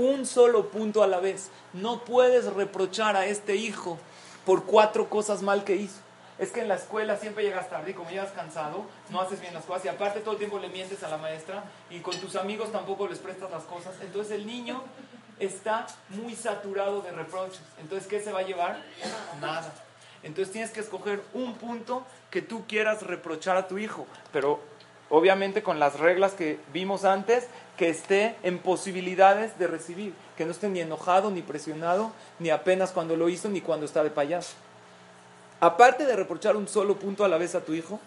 un 0.00 0.26
solo 0.26 0.68
punto 0.68 1.02
a 1.02 1.06
la 1.06 1.20
vez. 1.20 1.50
No 1.72 2.04
puedes 2.04 2.52
reprochar 2.52 3.16
a 3.16 3.26
este 3.26 3.56
hijo 3.56 3.98
por 4.44 4.64
cuatro 4.64 5.08
cosas 5.08 5.42
mal 5.42 5.64
que 5.64 5.76
hizo. 5.76 6.00
Es 6.38 6.52
que 6.52 6.60
en 6.60 6.68
la 6.68 6.76
escuela 6.76 7.16
siempre 7.16 7.44
llegas 7.44 7.68
tarde 7.68 7.90
y 7.90 7.94
como 7.94 8.08
llegas 8.08 8.32
cansado, 8.32 8.86
no 9.10 9.20
haces 9.20 9.40
bien 9.42 9.52
las 9.52 9.64
cosas 9.64 9.84
y 9.84 9.88
aparte 9.88 10.20
todo 10.20 10.32
el 10.32 10.38
tiempo 10.38 10.58
le 10.58 10.70
mientes 10.70 11.02
a 11.02 11.08
la 11.08 11.18
maestra 11.18 11.64
y 11.90 12.00
con 12.00 12.16
tus 12.16 12.34
amigos 12.34 12.72
tampoco 12.72 13.06
les 13.06 13.18
prestas 13.18 13.50
las 13.50 13.64
cosas. 13.64 13.92
Entonces 14.00 14.32
el 14.32 14.46
niño 14.46 14.82
está 15.38 15.86
muy 16.08 16.34
saturado 16.34 17.02
de 17.02 17.12
reproches. 17.12 17.60
Entonces, 17.80 18.06
¿qué 18.06 18.20
se 18.20 18.32
va 18.32 18.40
a 18.40 18.42
llevar? 18.42 18.82
Nada. 19.40 19.72
Entonces 20.22 20.52
tienes 20.52 20.70
que 20.70 20.80
escoger 20.80 21.22
un 21.32 21.54
punto 21.54 22.04
que 22.30 22.42
tú 22.42 22.64
quieras 22.66 23.02
reprochar 23.02 23.56
a 23.56 23.68
tu 23.68 23.78
hijo, 23.78 24.06
pero 24.32 24.60
obviamente 25.08 25.62
con 25.62 25.78
las 25.78 25.98
reglas 25.98 26.32
que 26.32 26.60
vimos 26.72 27.04
antes, 27.04 27.48
que 27.80 27.88
esté 27.88 28.36
en 28.42 28.58
posibilidades 28.58 29.58
de 29.58 29.66
recibir, 29.66 30.12
que 30.36 30.44
no 30.44 30.50
esté 30.50 30.68
ni 30.68 30.80
enojado, 30.80 31.30
ni 31.30 31.40
presionado, 31.40 32.12
ni 32.38 32.50
apenas 32.50 32.90
cuando 32.90 33.16
lo 33.16 33.30
hizo, 33.30 33.48
ni 33.48 33.62
cuando 33.62 33.86
está 33.86 34.04
de 34.04 34.10
payaso. 34.10 34.52
Aparte 35.60 36.04
de 36.04 36.14
reprochar 36.14 36.56
un 36.56 36.68
solo 36.68 36.98
punto 36.98 37.24
a 37.24 37.28
la 37.28 37.38
vez 37.38 37.54
a 37.54 37.64
tu 37.64 37.72
hijo, 37.72 37.98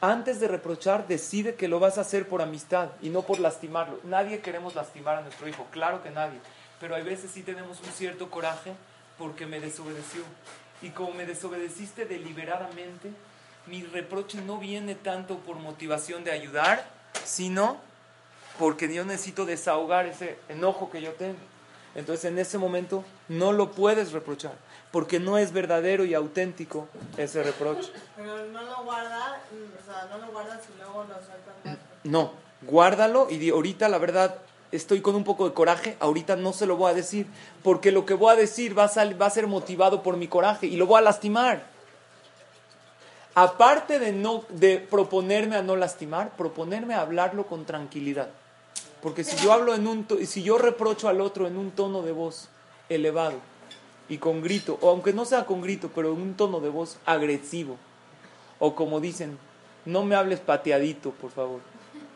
antes 0.00 0.40
de 0.40 0.48
reprochar, 0.48 1.06
decide 1.06 1.56
que 1.56 1.68
lo 1.68 1.78
vas 1.78 1.98
a 1.98 2.00
hacer 2.00 2.26
por 2.26 2.40
amistad 2.40 2.88
y 3.02 3.10
no 3.10 3.20
por 3.20 3.38
lastimarlo. 3.38 4.00
Nadie 4.02 4.40
queremos 4.40 4.74
lastimar 4.74 5.18
a 5.18 5.20
nuestro 5.20 5.46
hijo, 5.46 5.66
claro 5.70 6.02
que 6.02 6.10
nadie, 6.10 6.38
pero 6.80 6.94
hay 6.94 7.02
veces 7.02 7.32
sí 7.32 7.42
tenemos 7.42 7.80
un 7.80 7.92
cierto 7.92 8.30
coraje 8.30 8.72
porque 9.18 9.44
me 9.44 9.60
desobedeció. 9.60 10.22
Y 10.80 10.88
como 10.88 11.12
me 11.12 11.26
desobedeciste 11.26 12.06
deliberadamente, 12.06 13.10
mi 13.66 13.82
reproche 13.82 14.40
no 14.40 14.56
viene 14.56 14.94
tanto 14.94 15.36
por 15.40 15.56
motivación 15.56 16.24
de 16.24 16.32
ayudar, 16.32 16.88
sino 17.24 17.92
porque 18.58 18.92
yo 18.92 19.04
necesito 19.04 19.44
desahogar 19.46 20.06
ese 20.06 20.38
enojo 20.48 20.90
que 20.90 21.02
yo 21.02 21.12
tengo. 21.12 21.38
Entonces 21.94 22.24
en 22.26 22.38
ese 22.38 22.58
momento 22.58 23.04
no 23.28 23.52
lo 23.52 23.70
puedes 23.70 24.12
reprochar, 24.12 24.54
porque 24.90 25.20
no 25.20 25.38
es 25.38 25.52
verdadero 25.52 26.04
y 26.04 26.14
auténtico 26.14 26.88
ese 27.16 27.42
reproche. 27.42 27.92
Pero 28.16 28.46
no 28.46 28.62
lo 28.62 28.84
guarda, 28.84 29.40
o 29.52 29.84
sea, 29.84 30.08
no 30.10 30.18
lo 30.18 30.32
guardas 30.32 30.60
y 30.74 30.78
luego 30.78 31.04
lo 31.04 31.14
sueltas 31.14 31.78
No, 32.02 32.32
guárdalo 32.62 33.28
y 33.30 33.38
di, 33.38 33.50
ahorita 33.50 33.88
la 33.88 33.98
verdad 33.98 34.38
estoy 34.72 35.00
con 35.00 35.14
un 35.14 35.22
poco 35.22 35.48
de 35.48 35.54
coraje, 35.54 35.96
ahorita 36.00 36.34
no 36.34 36.52
se 36.52 36.66
lo 36.66 36.76
voy 36.76 36.90
a 36.90 36.94
decir, 36.94 37.28
porque 37.62 37.92
lo 37.92 38.04
que 38.04 38.14
voy 38.14 38.32
a 38.32 38.36
decir 38.36 38.76
va 38.76 38.84
a, 38.84 39.14
va 39.14 39.26
a 39.26 39.30
ser 39.30 39.46
motivado 39.46 40.02
por 40.02 40.16
mi 40.16 40.26
coraje 40.26 40.66
y 40.66 40.76
lo 40.76 40.86
voy 40.86 40.98
a 40.98 41.02
lastimar. 41.02 41.62
Aparte 43.36 44.00
de, 44.00 44.12
no, 44.12 44.44
de 44.48 44.78
proponerme 44.78 45.56
a 45.56 45.62
no 45.62 45.76
lastimar, 45.76 46.36
proponerme 46.36 46.94
a 46.94 47.00
hablarlo 47.00 47.46
con 47.46 47.64
tranquilidad. 47.64 48.28
Porque 49.04 49.22
si 49.22 49.36
yo 49.44 49.52
hablo 49.52 49.74
en 49.74 49.86
un 49.86 50.06
si 50.26 50.42
yo 50.42 50.56
reprocho 50.56 51.08
al 51.08 51.20
otro 51.20 51.46
en 51.46 51.58
un 51.58 51.72
tono 51.72 52.00
de 52.00 52.10
voz 52.10 52.48
elevado 52.88 53.36
y 54.08 54.16
con 54.16 54.40
grito, 54.40 54.78
o 54.80 54.88
aunque 54.88 55.12
no 55.12 55.26
sea 55.26 55.44
con 55.44 55.60
grito, 55.60 55.90
pero 55.94 56.14
en 56.14 56.22
un 56.22 56.34
tono 56.34 56.60
de 56.60 56.70
voz 56.70 56.96
agresivo, 57.04 57.76
o 58.58 58.74
como 58.74 59.00
dicen, 59.00 59.38
no 59.84 60.04
me 60.04 60.14
hables 60.14 60.40
pateadito, 60.40 61.10
por 61.10 61.30
favor. 61.30 61.60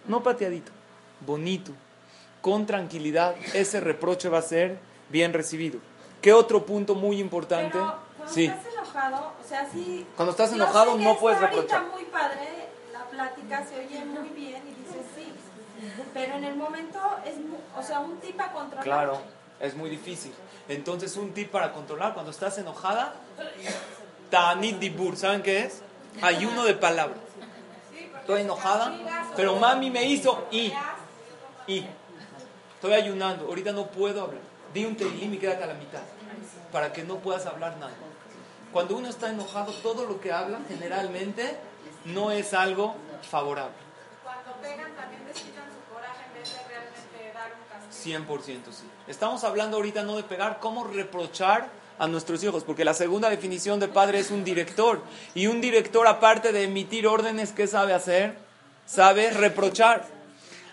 No 0.07 0.23
pateadito, 0.23 0.73
bonito, 1.27 1.73
con 2.41 2.65
tranquilidad, 2.65 3.37
ese 3.53 3.81
reproche 3.81 4.31
va 4.31 4.39
a 4.39 4.43
ser 4.43 4.79
bien 5.11 5.35
recibido. 5.35 5.81
¿Qué 6.23 6.33
otro 6.33 6.65
punto 6.65 6.95
muy 6.95 7.21
importante? 7.21 7.73
Pero 7.73 7.97
cuando 8.17 8.35
sí. 8.35 8.47
estás 8.47 8.73
enojado, 8.73 9.33
o 9.45 9.47
sea, 9.47 9.69
sí. 9.71 10.07
Cuando 10.17 10.31
estás 10.31 10.55
enojado 10.55 10.97
no 10.97 11.19
puedes 11.19 11.39
está 11.39 11.51
reprochar. 11.51 11.87
muy 11.93 12.05
padre, 12.05 12.49
la 12.95 13.05
plática 13.05 13.67
se 13.67 13.79
oye 13.79 14.07
muy 14.07 14.31
bien 14.31 14.63
y. 14.67 14.78
Pero 16.15 16.35
en 16.35 16.45
el 16.45 16.57
momento 16.57 16.99
es, 17.25 17.35
o 17.77 17.83
sea, 17.83 18.01
un 18.01 18.19
tip 18.19 18.41
a 18.41 18.53
controlar. 18.53 18.85
Claro, 18.85 19.21
es 19.61 19.75
muy 19.75 19.91
difícil. 19.91 20.33
Entonces, 20.69 21.17
un 21.17 21.33
tip 21.33 21.51
para 21.51 21.73
controlar 21.73 22.15
cuando 22.15 22.31
estás 22.31 22.59
enojada, 22.59 23.15
Tanit 24.31 24.79
Dibur, 24.79 25.17
¿saben 25.17 25.43
qué 25.43 25.65
es? 25.65 25.83
Ayuno 26.23 26.65
de 26.65 26.75
palabra. 26.75 27.17
Estoy 28.21 28.43
enojada, 28.43 28.93
pero 29.37 29.57
mami 29.57 29.91
me 29.91 30.05
hizo 30.05 30.47
y, 30.51 30.73
y. 31.67 31.87
Estoy 32.75 32.93
ayunando, 32.93 33.47
ahorita 33.47 33.73
no 33.73 33.87
puedo 33.87 34.23
hablar. 34.23 34.43
Di 34.73 34.85
un 34.85 34.97
teilim 34.97 35.35
y 35.35 35.39
quédate 35.39 35.65
a 35.65 35.67
la 35.67 35.75
mitad, 35.75 36.03
para 36.71 36.93
que 36.93 37.03
no 37.03 37.17
puedas 37.17 37.47
hablar 37.47 37.77
nada. 37.79 37.95
Cuando 38.73 38.97
uno 38.97 39.09
está 39.09 39.31
enojado, 39.31 39.73
todo 39.73 40.05
lo 40.05 40.21
que 40.21 40.31
habla 40.31 40.59
generalmente 40.69 41.57
no 42.05 42.31
es 42.31 42.53
algo 42.53 42.95
favorable. 43.23 43.75
Cuando 44.23 44.53
pegan 44.61 44.95
también 44.95 45.25
desquitan 45.27 45.65
su 45.73 45.93
coraje 45.93 46.25
en 46.27 46.35
vez 46.35 46.53
de 46.53 46.69
realmente 46.69 47.33
dar 47.33 47.53
un 47.55 47.65
castigo. 47.67 47.78
100% 47.91 48.27
sí. 48.73 48.85
Estamos 49.07 49.45
hablando 49.45 49.77
ahorita 49.77 50.03
no 50.03 50.17
de 50.17 50.23
pegar, 50.23 50.59
cómo 50.61 50.85
reprochar 50.85 51.69
a 51.99 52.07
nuestros 52.07 52.43
hijos, 52.45 52.65
porque 52.65 52.85
la 52.85 52.95
segunda 52.95 53.29
definición 53.29 53.81
de 53.81 53.89
padre 53.89 54.21
es 54.21 54.31
un 54.31 54.45
director. 54.45 55.03
Y 55.35 55.47
un 55.47 55.61
director, 55.61 56.07
aparte 56.07 56.53
de 56.53 56.65
emitir 56.65 57.07
órdenes, 57.07 57.53
¿qué 57.53 57.67
sabe 57.67 57.95
hacer? 57.95 58.37
Sabe 58.87 59.31
reprochar. 59.31 60.07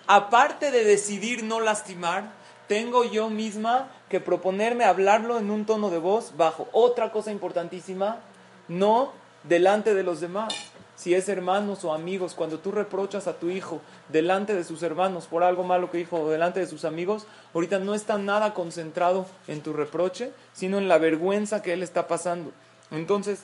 Aparte 0.07 0.71
de 0.71 0.83
decidir 0.83 1.43
no 1.43 1.59
lastimar, 1.59 2.31
tengo 2.67 3.03
yo 3.03 3.29
misma 3.29 3.89
que 4.09 4.19
proponerme 4.19 4.85
hablarlo 4.85 5.39
en 5.39 5.49
un 5.49 5.65
tono 5.65 5.89
de 5.89 5.97
voz 5.97 6.37
bajo. 6.37 6.67
Otra 6.71 7.11
cosa 7.11 7.31
importantísima, 7.31 8.19
no 8.67 9.11
delante 9.43 9.93
de 9.93 10.03
los 10.03 10.21
demás. 10.21 10.53
Si 10.95 11.13
es 11.13 11.27
hermanos 11.27 11.83
o 11.83 11.93
amigos, 11.93 12.35
cuando 12.35 12.59
tú 12.59 12.71
reprochas 12.71 13.27
a 13.27 13.37
tu 13.37 13.49
hijo 13.49 13.81
delante 14.09 14.53
de 14.53 14.63
sus 14.63 14.81
hermanos 14.81 15.25
por 15.25 15.43
algo 15.43 15.63
malo 15.63 15.91
que 15.91 15.97
dijo 15.97 16.21
o 16.21 16.29
delante 16.29 16.61
de 16.61 16.67
sus 16.67 16.85
amigos, 16.85 17.27
ahorita 17.53 17.79
no 17.79 17.93
está 17.93 18.17
nada 18.17 18.53
concentrado 18.53 19.25
en 19.47 19.61
tu 19.61 19.73
reproche, 19.73 20.31
sino 20.53 20.77
en 20.77 20.87
la 20.87 20.97
vergüenza 20.97 21.61
que 21.61 21.73
él 21.73 21.83
está 21.83 22.07
pasando. 22.07 22.51
Entonces, 22.91 23.41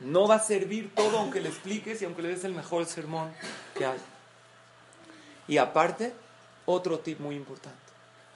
no 0.00 0.28
va 0.28 0.36
a 0.36 0.40
servir 0.40 0.94
todo 0.94 1.18
aunque 1.18 1.40
le 1.40 1.48
expliques 1.48 2.02
y 2.02 2.04
aunque 2.04 2.22
le 2.22 2.28
des 2.28 2.44
el 2.44 2.52
mejor 2.52 2.84
sermón 2.84 3.32
que 3.74 3.86
hay. 3.86 3.98
Y 5.48 5.56
aparte, 5.56 6.12
otro 6.66 6.98
tip 6.98 7.20
muy 7.20 7.36
importante. 7.36 7.78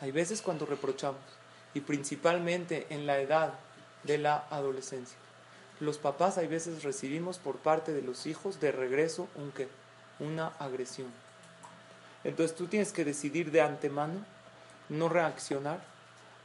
Hay 0.01 0.13
veces 0.13 0.41
cuando 0.41 0.65
reprochamos, 0.65 1.21
y 1.75 1.81
principalmente 1.81 2.87
en 2.91 3.07
la 3.07 3.19
edad 3.21 3.53
de 4.05 4.19
la 4.19 4.47
adolescencia, 4.51 5.19
los 5.81 5.99
papás 5.99 6.39
hay 6.39 6.47
veces 6.47 6.83
recibimos 6.83 7.39
por 7.39 7.57
parte 7.57 7.93
de 7.93 8.03
los 8.03 8.27
hijos 8.27 8.61
de 8.61 8.71
regreso 8.71 9.29
un 9.35 9.51
qué? 9.51 9.69
Una 10.19 10.49
agresión. 10.59 11.09
Entonces 12.23 12.57
tú 12.57 12.67
tienes 12.67 12.93
que 12.93 13.05
decidir 13.05 13.51
de 13.51 13.63
antemano 13.63 14.25
no 14.91 15.09
reaccionar 15.09 15.81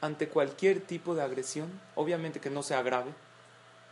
ante 0.01 0.29
cualquier 0.29 0.81
tipo 0.81 1.15
de 1.15 1.23
agresión, 1.23 1.69
obviamente 1.95 2.39
que 2.39 2.49
no 2.49 2.63
sea 2.63 2.81
grave. 2.81 3.11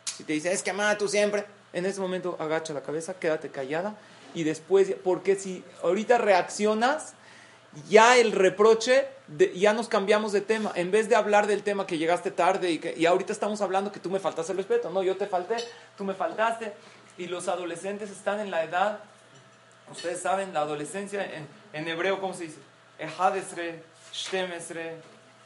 Si 0.05 0.23
te 0.23 0.33
dice, 0.33 0.53
es 0.53 0.63
que 0.63 0.71
mamá, 0.71 0.97
tú 0.97 1.07
siempre, 1.07 1.45
en 1.73 1.85
ese 1.85 1.99
momento 1.99 2.37
agacha 2.39 2.73
la 2.73 2.83
cabeza, 2.83 3.15
quédate 3.15 3.49
callada 3.49 3.95
y 4.33 4.43
después, 4.43 4.95
porque 5.03 5.35
si 5.35 5.63
ahorita 5.81 6.17
reaccionas, 6.19 7.13
ya 7.89 8.17
el 8.17 8.31
reproche, 8.31 9.07
ya 9.55 9.73
nos 9.73 9.87
cambiamos 9.87 10.31
de 10.31 10.41
tema. 10.41 10.71
En 10.75 10.91
vez 10.91 11.09
de 11.09 11.15
hablar 11.15 11.47
del 11.47 11.63
tema 11.63 11.87
que 11.87 11.97
llegaste 11.97 12.31
tarde 12.31 12.71
y, 12.71 12.79
que, 12.79 12.93
y 12.97 13.05
ahorita 13.05 13.33
estamos 13.33 13.61
hablando 13.61 13.91
que 13.91 13.99
tú 13.99 14.09
me 14.09 14.19
faltaste 14.19 14.51
el 14.51 14.57
respeto. 14.57 14.89
No, 14.89 15.03
yo 15.03 15.17
te 15.17 15.27
falté, 15.27 15.57
tú 15.97 16.03
me 16.03 16.13
faltaste. 16.13 16.73
Y 17.17 17.27
los 17.27 17.47
adolescentes 17.47 18.09
están 18.09 18.39
en 18.39 18.51
la 18.51 18.63
edad, 18.63 18.99
ustedes 19.91 20.21
saben, 20.21 20.53
la 20.53 20.61
adolescencia 20.61 21.23
en, 21.23 21.47
en 21.73 21.87
hebreo, 21.87 22.19
¿cómo 22.19 22.33
se 22.33 22.45
dice? 22.45 22.57
Ejadesre, 22.99 23.83
shtemesre, 24.11 24.97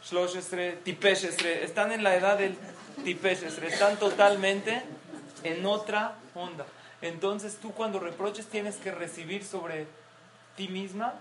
shloshesre, 0.03 0.73
tipeshesre. 0.83 1.63
Están 1.63 1.91
en 1.91 2.03
la 2.03 2.15
edad 2.15 2.37
del 2.37 2.55
tipeshesre. 3.03 3.67
Están 3.67 3.97
totalmente 3.97 4.81
en 5.43 5.65
otra 5.65 6.15
onda. 6.35 6.65
Entonces 7.01 7.57
tú 7.61 7.73
cuando 7.73 7.99
reproches 7.99 8.47
tienes 8.47 8.77
que 8.77 8.91
recibir 8.91 9.43
sobre 9.43 9.87
ti 10.55 10.67
misma, 10.67 11.13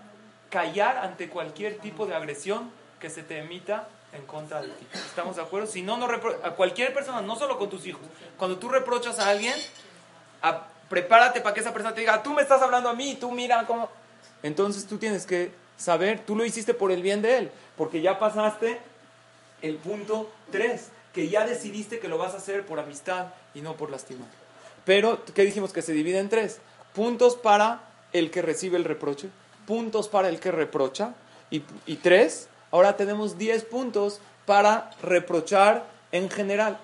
callar 0.50 0.98
ante 0.98 1.28
cualquier 1.28 1.78
tipo 1.78 2.06
de 2.06 2.14
agresión 2.14 2.70
que 3.00 3.10
se 3.10 3.22
te 3.22 3.38
emita 3.38 3.88
en 4.12 4.24
contra 4.26 4.62
de 4.62 4.68
ti. 4.68 4.86
¿Estamos 4.94 5.36
de 5.36 5.42
acuerdo? 5.42 5.66
Si 5.66 5.82
no, 5.82 5.96
no 5.96 6.06
a 6.06 6.50
cualquier 6.52 6.94
persona, 6.94 7.20
no 7.20 7.36
solo 7.36 7.58
con 7.58 7.68
tus 7.68 7.86
hijos. 7.86 8.02
Cuando 8.38 8.58
tú 8.58 8.68
reprochas 8.68 9.18
a 9.18 9.28
alguien, 9.28 9.54
prepárate 10.88 11.40
para 11.40 11.54
que 11.54 11.60
esa 11.60 11.72
persona 11.72 11.94
te 11.94 12.00
diga, 12.00 12.22
tú 12.22 12.32
me 12.32 12.42
estás 12.42 12.62
hablando 12.62 12.88
a 12.88 12.94
mí, 12.94 13.16
tú 13.20 13.30
mira 13.30 13.66
cómo... 13.66 13.88
Entonces 14.42 14.86
tú 14.86 14.98
tienes 14.98 15.26
que 15.26 15.52
saber, 15.76 16.20
tú 16.24 16.36
lo 16.36 16.44
hiciste 16.44 16.74
por 16.74 16.92
el 16.92 17.02
bien 17.02 17.22
de 17.22 17.38
él, 17.38 17.50
porque 17.76 18.00
ya 18.00 18.18
pasaste 18.18 18.80
el 19.62 19.76
punto 19.76 20.30
3, 20.52 20.90
que 21.12 21.28
ya 21.28 21.46
decidiste 21.46 21.98
que 21.98 22.08
lo 22.08 22.18
vas 22.18 22.34
a 22.34 22.38
hacer 22.38 22.64
por 22.64 22.78
amistad 22.78 23.28
y 23.54 23.62
no 23.62 23.76
por 23.76 23.90
lastimar. 23.90 24.28
Pero, 24.84 25.24
¿qué 25.34 25.42
dijimos? 25.42 25.72
Que 25.72 25.82
se 25.82 25.92
divide 25.92 26.18
en 26.18 26.28
tres. 26.28 26.60
Puntos 26.94 27.34
para 27.34 27.80
el 28.12 28.30
que 28.30 28.40
recibe 28.40 28.76
el 28.76 28.84
reproche, 28.84 29.28
puntos 29.66 30.08
para 30.08 30.28
el 30.28 30.40
que 30.40 30.50
reprocha, 30.50 31.14
y, 31.50 31.96
tres, 31.96 32.48
ahora 32.70 32.96
tenemos 32.96 33.38
10 33.38 33.64
puntos 33.64 34.20
para 34.46 34.90
reprochar 35.02 35.86
en 36.12 36.30
general. 36.30 36.78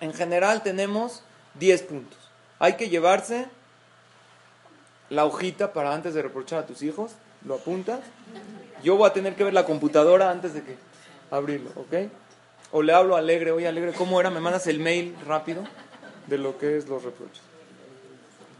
En 0.00 0.14
general 0.14 0.62
tenemos 0.62 1.22
10 1.54 1.82
puntos. 1.82 2.18
Hay 2.58 2.74
que 2.74 2.88
llevarse 2.88 3.48
la 5.08 5.24
hojita 5.24 5.72
para 5.72 5.92
antes 5.92 6.14
de 6.14 6.22
reprochar 6.22 6.60
a 6.60 6.66
tus 6.66 6.82
hijos, 6.82 7.12
lo 7.44 7.54
apuntas. 7.54 8.00
Yo 8.84 8.96
voy 8.96 9.08
a 9.08 9.12
tener 9.12 9.34
que 9.34 9.44
ver 9.44 9.54
la 9.54 9.64
computadora 9.64 10.30
antes 10.30 10.54
de 10.54 10.62
que 10.62 10.76
abrirlo, 11.30 11.70
¿ok? 11.74 12.10
O 12.72 12.82
le 12.82 12.92
hablo 12.92 13.16
alegre, 13.16 13.50
oye 13.50 13.66
alegre, 13.66 13.92
¿cómo 13.92 14.20
era? 14.20 14.30
Me 14.30 14.40
mandas 14.40 14.66
el 14.68 14.78
mail 14.78 15.16
rápido 15.26 15.64
de 16.28 16.38
lo 16.38 16.56
que 16.56 16.78
es 16.78 16.88
los 16.88 17.02
reproches. 17.02 17.42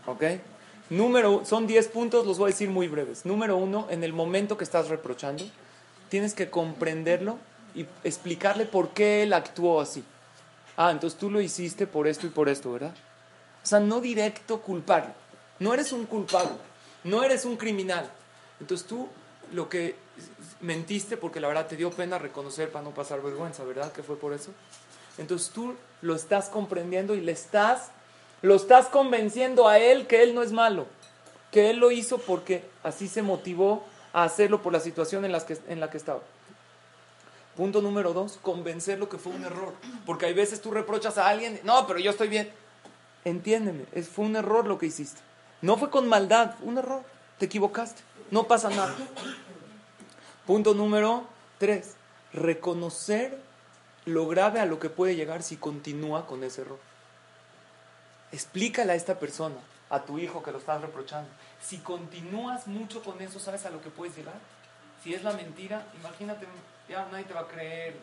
¿Ok? 0.06 0.24
Número, 0.90 1.44
son 1.44 1.66
10 1.66 1.88
puntos, 1.88 2.26
los 2.26 2.38
voy 2.38 2.50
a 2.50 2.52
decir 2.52 2.68
muy 2.68 2.88
breves. 2.88 3.24
Número 3.24 3.56
uno, 3.56 3.86
en 3.90 4.04
el 4.04 4.12
momento 4.12 4.56
que 4.56 4.64
estás 4.64 4.88
reprochando, 4.88 5.44
tienes 6.08 6.34
que 6.34 6.50
comprenderlo 6.50 7.38
y 7.74 7.86
explicarle 8.04 8.66
por 8.66 8.90
qué 8.90 9.22
él 9.22 9.32
actuó 9.32 9.80
así. 9.80 10.04
Ah, 10.76 10.90
entonces 10.90 11.18
tú 11.18 11.30
lo 11.30 11.40
hiciste 11.40 11.86
por 11.86 12.08
esto 12.08 12.26
y 12.26 12.30
por 12.30 12.48
esto, 12.48 12.72
¿verdad? 12.72 12.94
O 13.62 13.66
sea, 13.66 13.80
no 13.80 14.00
directo 14.00 14.60
culparlo. 14.60 15.14
No 15.60 15.74
eres 15.74 15.92
un 15.92 16.06
culpable, 16.06 16.52
no 17.04 17.22
eres 17.22 17.44
un 17.44 17.56
criminal. 17.56 18.10
Entonces 18.58 18.86
tú 18.86 19.08
lo 19.52 19.68
que 19.68 19.94
mentiste 20.60 21.16
porque 21.16 21.40
la 21.40 21.48
verdad 21.48 21.66
te 21.66 21.76
dio 21.76 21.90
pena 21.90 22.18
reconocer 22.18 22.70
para 22.70 22.84
no 22.84 22.90
pasar 22.92 23.22
vergüenza, 23.22 23.62
¿verdad? 23.64 23.92
Que 23.92 24.02
fue 24.02 24.16
por 24.16 24.32
eso. 24.32 24.52
Entonces 25.18 25.50
tú 25.50 25.74
lo 26.02 26.14
estás 26.14 26.48
comprendiendo 26.48 27.14
y 27.14 27.20
le 27.20 27.32
estás, 27.32 27.90
lo 28.42 28.54
estás 28.54 28.86
convenciendo 28.86 29.68
a 29.68 29.78
él 29.78 30.06
que 30.06 30.22
él 30.22 30.34
no 30.34 30.42
es 30.42 30.52
malo, 30.52 30.86
que 31.50 31.70
él 31.70 31.78
lo 31.78 31.90
hizo 31.90 32.18
porque 32.18 32.64
así 32.82 33.08
se 33.08 33.22
motivó 33.22 33.84
a 34.12 34.24
hacerlo 34.24 34.62
por 34.62 34.72
la 34.72 34.80
situación 34.80 35.24
en, 35.24 35.32
las 35.32 35.44
que, 35.44 35.58
en 35.68 35.80
la 35.80 35.90
que 35.90 35.96
estaba. 35.96 36.20
Punto 37.56 37.82
número 37.82 38.12
dos, 38.12 38.38
convencerlo 38.40 39.08
que 39.08 39.18
fue 39.18 39.32
un 39.32 39.44
error. 39.44 39.74
Porque 40.06 40.26
hay 40.26 40.32
veces 40.32 40.62
tú 40.62 40.70
reprochas 40.70 41.18
a 41.18 41.28
alguien, 41.28 41.60
no, 41.64 41.86
pero 41.86 41.98
yo 41.98 42.10
estoy 42.10 42.28
bien. 42.28 42.50
Entiéndeme, 43.24 43.84
fue 44.02 44.24
un 44.24 44.36
error 44.36 44.66
lo 44.66 44.78
que 44.78 44.86
hiciste. 44.86 45.20
No 45.60 45.76
fue 45.76 45.90
con 45.90 46.08
maldad, 46.08 46.54
un 46.62 46.78
error. 46.78 47.02
Te 47.38 47.46
equivocaste. 47.46 48.02
No 48.30 48.44
pasa 48.44 48.70
nada. 48.70 48.94
Punto 50.46 50.74
número 50.74 51.24
tres, 51.58 51.96
reconocer 52.32 53.38
lo 54.06 54.26
grave 54.26 54.60
a 54.60 54.66
lo 54.66 54.78
que 54.78 54.88
puede 54.88 55.16
llegar 55.16 55.42
si 55.42 55.56
continúa 55.56 56.26
con 56.26 56.42
ese 56.44 56.62
error. 56.62 56.78
Explícale 58.32 58.92
a 58.92 58.94
esta 58.94 59.18
persona, 59.18 59.56
a 59.88 60.02
tu 60.02 60.18
hijo 60.18 60.42
que 60.42 60.52
lo 60.52 60.58
estás 60.58 60.80
reprochando. 60.80 61.28
Si 61.60 61.78
continúas 61.78 62.66
mucho 62.66 63.02
con 63.02 63.20
eso, 63.20 63.38
¿sabes 63.40 63.66
a 63.66 63.70
lo 63.70 63.82
que 63.82 63.90
puedes 63.90 64.16
llegar? 64.16 64.38
Si 65.02 65.14
es 65.14 65.22
la 65.24 65.32
mentira, 65.32 65.86
imagínate, 65.98 66.46
ya 66.88 67.06
nadie 67.10 67.24
te 67.24 67.34
va 67.34 67.40
a 67.40 67.48
creer. 67.48 67.96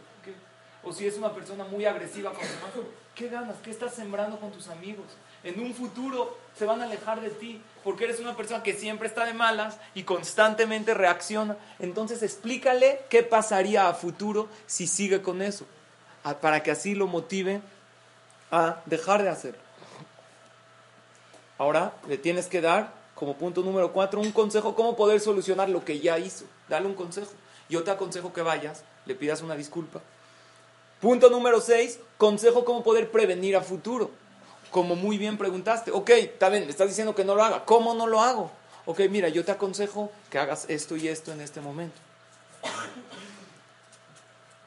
O 0.83 0.93
si 0.93 1.07
es 1.07 1.17
una 1.17 1.33
persona 1.33 1.63
muy 1.63 1.85
agresiva 1.85 2.31
con 2.31 2.41
demás, 2.41 2.71
¿qué 3.15 3.29
ganas? 3.29 3.57
¿Qué 3.63 3.71
estás 3.71 3.93
sembrando 3.93 4.39
con 4.39 4.51
tus 4.51 4.67
amigos? 4.67 5.05
En 5.43 5.59
un 5.59 5.73
futuro 5.73 6.37
se 6.57 6.65
van 6.65 6.81
a 6.81 6.85
alejar 6.85 7.21
de 7.21 7.29
ti 7.29 7.61
porque 7.83 8.05
eres 8.05 8.19
una 8.19 8.35
persona 8.35 8.63
que 8.63 8.73
siempre 8.73 9.07
está 9.07 9.25
de 9.25 9.33
malas 9.33 9.77
y 9.95 10.03
constantemente 10.03 10.93
reacciona. 10.93 11.57
Entonces 11.79 12.21
explícale 12.23 13.01
qué 13.09 13.23
pasaría 13.23 13.87
a 13.87 13.93
futuro 13.93 14.49
si 14.65 14.87
sigue 14.87 15.21
con 15.21 15.41
eso, 15.41 15.65
para 16.41 16.63
que 16.63 16.71
así 16.71 16.95
lo 16.95 17.07
motive 17.07 17.61
a 18.51 18.81
dejar 18.85 19.23
de 19.23 19.29
hacerlo. 19.29 19.66
Ahora 21.57 21.93
le 22.07 22.17
tienes 22.17 22.47
que 22.47 22.61
dar, 22.61 22.93
como 23.15 23.35
punto 23.35 23.61
número 23.61 23.91
cuatro, 23.91 24.21
un 24.21 24.31
consejo 24.31 24.75
cómo 24.75 24.95
poder 24.95 25.19
solucionar 25.19 25.69
lo 25.69 25.83
que 25.83 25.99
ya 25.99 26.19
hizo. 26.19 26.45
Dale 26.69 26.85
un 26.85 26.93
consejo. 26.93 27.31
Yo 27.69 27.83
te 27.83 27.91
aconsejo 27.91 28.31
que 28.31 28.41
vayas, 28.41 28.83
le 29.05 29.15
pidas 29.15 29.41
una 29.41 29.55
disculpa. 29.55 30.01
Punto 31.01 31.29
número 31.29 31.61
seis, 31.61 31.99
consejo 32.17 32.63
cómo 32.65 32.83
poder 32.83 33.11
prevenir 33.11 33.55
a 33.55 33.61
futuro. 33.61 34.11
Como 34.71 34.95
muy 34.95 35.17
bien 35.17 35.37
preguntaste, 35.37 35.91
ok, 35.91 36.09
está 36.09 36.49
bien, 36.49 36.65
me 36.65 36.71
estás 36.71 36.89
diciendo 36.89 37.15
que 37.15 37.23
no 37.23 37.35
lo 37.35 37.43
haga, 37.43 37.65
¿cómo 37.65 37.93
no 37.93 38.07
lo 38.07 38.21
hago? 38.21 38.51
Ok, 38.85 39.01
mira, 39.09 39.29
yo 39.29 39.43
te 39.43 39.51
aconsejo 39.51 40.11
que 40.29 40.39
hagas 40.39 40.65
esto 40.69 40.95
y 40.95 41.07
esto 41.07 41.31
en 41.31 41.41
este 41.41 41.61
momento. 41.61 41.97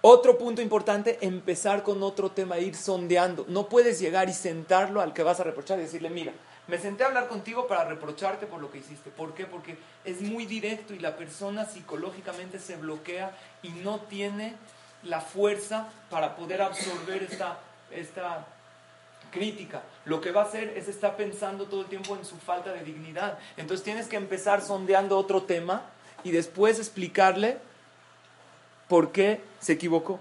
Otro 0.02 0.38
punto 0.38 0.62
importante, 0.62 1.18
empezar 1.20 1.82
con 1.82 2.02
otro 2.02 2.30
tema, 2.30 2.58
ir 2.58 2.74
sondeando. 2.74 3.44
No 3.48 3.68
puedes 3.68 4.00
llegar 4.00 4.28
y 4.28 4.32
sentarlo 4.32 5.00
al 5.00 5.12
que 5.12 5.22
vas 5.22 5.40
a 5.40 5.44
reprochar 5.44 5.78
y 5.78 5.82
decirle, 5.82 6.08
mira, 6.08 6.32
me 6.70 6.78
senté 6.78 7.02
a 7.02 7.08
hablar 7.08 7.26
contigo 7.26 7.66
para 7.66 7.84
reprocharte 7.84 8.46
por 8.46 8.60
lo 8.60 8.70
que 8.70 8.78
hiciste. 8.78 9.10
¿Por 9.10 9.34
qué? 9.34 9.44
Porque 9.44 9.76
es 10.04 10.20
muy 10.22 10.46
directo 10.46 10.94
y 10.94 11.00
la 11.00 11.16
persona 11.16 11.66
psicológicamente 11.66 12.60
se 12.60 12.76
bloquea 12.76 13.36
y 13.62 13.70
no 13.70 13.98
tiene 14.02 14.54
la 15.02 15.20
fuerza 15.20 15.88
para 16.10 16.36
poder 16.36 16.62
absorber 16.62 17.24
esta, 17.24 17.58
esta 17.90 18.46
crítica. 19.32 19.82
Lo 20.04 20.20
que 20.20 20.30
va 20.30 20.42
a 20.42 20.44
hacer 20.44 20.68
es 20.76 20.86
estar 20.86 21.16
pensando 21.16 21.66
todo 21.66 21.80
el 21.80 21.88
tiempo 21.88 22.14
en 22.16 22.24
su 22.24 22.36
falta 22.36 22.72
de 22.72 22.84
dignidad. 22.84 23.36
Entonces 23.56 23.82
tienes 23.82 24.06
que 24.06 24.16
empezar 24.16 24.62
sondeando 24.62 25.18
otro 25.18 25.42
tema 25.42 25.82
y 26.22 26.30
después 26.30 26.78
explicarle 26.78 27.58
por 28.86 29.10
qué 29.10 29.40
se 29.58 29.72
equivocó. 29.72 30.20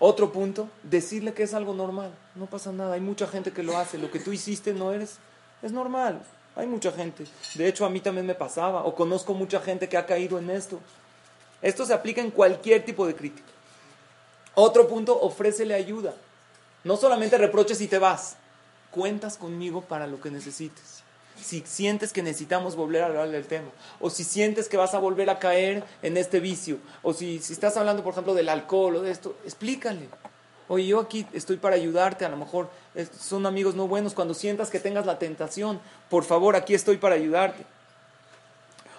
Otro 0.00 0.32
punto, 0.32 0.68
decirle 0.82 1.32
que 1.32 1.44
es 1.44 1.54
algo 1.54 1.74
normal, 1.74 2.12
no 2.38 2.46
pasa 2.46 2.72
nada, 2.72 2.94
hay 2.94 3.00
mucha 3.00 3.26
gente 3.26 3.52
que 3.52 3.62
lo 3.62 3.76
hace, 3.76 3.98
lo 3.98 4.10
que 4.10 4.20
tú 4.20 4.32
hiciste 4.32 4.72
no 4.72 4.92
eres, 4.92 5.18
es 5.62 5.72
normal, 5.72 6.22
hay 6.56 6.66
mucha 6.66 6.92
gente. 6.92 7.24
De 7.54 7.66
hecho, 7.68 7.84
a 7.84 7.90
mí 7.90 8.00
también 8.00 8.26
me 8.26 8.34
pasaba, 8.34 8.84
o 8.84 8.94
conozco 8.94 9.34
mucha 9.34 9.60
gente 9.60 9.88
que 9.88 9.96
ha 9.96 10.06
caído 10.06 10.38
en 10.38 10.50
esto. 10.50 10.78
Esto 11.60 11.84
se 11.84 11.92
aplica 11.92 12.20
en 12.20 12.30
cualquier 12.30 12.84
tipo 12.84 13.06
de 13.06 13.16
crítica. 13.16 13.48
Otro 14.54 14.86
punto, 14.88 15.20
ofrécele 15.20 15.74
ayuda. 15.74 16.14
No 16.84 16.96
solamente 16.96 17.36
reproches 17.36 17.80
y 17.80 17.88
te 17.88 17.98
vas, 17.98 18.36
cuentas 18.90 19.36
conmigo 19.36 19.82
para 19.82 20.06
lo 20.06 20.20
que 20.20 20.30
necesites 20.30 21.02
si 21.42 21.62
sientes 21.66 22.12
que 22.12 22.22
necesitamos 22.22 22.76
volver 22.76 23.02
a 23.02 23.06
hablar 23.06 23.30
del 23.30 23.46
tema, 23.46 23.70
o 24.00 24.10
si 24.10 24.24
sientes 24.24 24.68
que 24.68 24.76
vas 24.76 24.94
a 24.94 24.98
volver 24.98 25.30
a 25.30 25.38
caer 25.38 25.84
en 26.02 26.16
este 26.16 26.40
vicio, 26.40 26.78
o 27.02 27.12
si, 27.12 27.38
si 27.40 27.52
estás 27.52 27.76
hablando, 27.76 28.02
por 28.02 28.12
ejemplo, 28.12 28.34
del 28.34 28.48
alcohol 28.48 28.96
o 28.96 29.02
de 29.02 29.10
esto, 29.10 29.36
explícale. 29.44 30.08
Oye, 30.68 30.86
yo 30.86 31.00
aquí 31.00 31.26
estoy 31.32 31.56
para 31.56 31.76
ayudarte, 31.76 32.24
a 32.24 32.28
lo 32.28 32.36
mejor 32.36 32.68
son 33.18 33.46
amigos 33.46 33.74
no 33.74 33.88
buenos, 33.88 34.12
cuando 34.12 34.34
sientas 34.34 34.70
que 34.70 34.78
tengas 34.78 35.06
la 35.06 35.18
tentación, 35.18 35.80
por 36.10 36.24
favor, 36.24 36.56
aquí 36.56 36.74
estoy 36.74 36.98
para 36.98 37.14
ayudarte. 37.14 37.64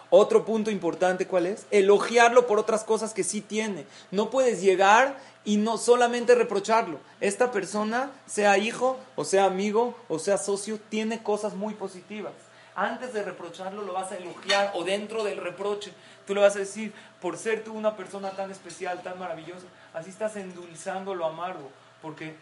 Otro 0.10 0.44
punto 0.44 0.72
importante, 0.72 1.28
¿cuál 1.28 1.46
es? 1.46 1.68
Elogiarlo 1.70 2.48
por 2.48 2.58
otras 2.58 2.84
cosas 2.84 3.14
que 3.14 3.24
sí 3.24 3.42
tiene. 3.42 3.86
No 4.10 4.32
puedes 4.32 4.60
llegar 4.60 5.20
y 5.46 5.58
no 5.58 5.78
solamente 5.78 6.34
reprocharlo. 6.34 7.00
Esta 7.22 7.52
persona, 7.52 8.10
sea 8.26 8.58
hijo, 8.58 8.98
o 9.16 9.24
sea 9.24 9.46
amigo, 9.46 9.96
o 10.08 10.18
sea 10.18 10.40
socio, 10.40 10.80
tiene 10.90 11.22
cosas 11.22 11.54
muy 11.54 11.76
positivas. 11.76 12.34
Antes 12.76 13.14
de 13.14 13.22
reprocharlo 13.22 13.84
lo 13.84 13.94
vas 13.94 14.12
a 14.12 14.18
elogiar 14.18 14.72
o 14.74 14.84
dentro 14.84 15.24
del 15.24 15.38
reproche 15.38 15.92
tú 16.26 16.34
le 16.34 16.42
vas 16.42 16.56
a 16.56 16.60
decir, 16.60 16.94
por 17.22 17.38
ser 17.38 17.64
tú 17.64 17.74
una 17.74 17.98
persona 17.98 18.30
tan 18.32 18.52
especial, 18.52 19.02
tan 19.02 19.18
maravillosa, 19.18 19.66
así 20.00 20.10
estás 20.10 20.36
endulzando 20.38 21.14
lo 21.14 21.26
amargo, 21.26 21.70
porque 22.02 22.36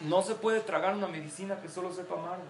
no 0.00 0.22
se 0.22 0.34
puede 0.34 0.60
tragar 0.60 0.94
una 0.94 1.08
medicina 1.08 1.60
que 1.60 1.68
solo 1.68 1.92
sepa 1.92 2.14
amargo. 2.14 2.44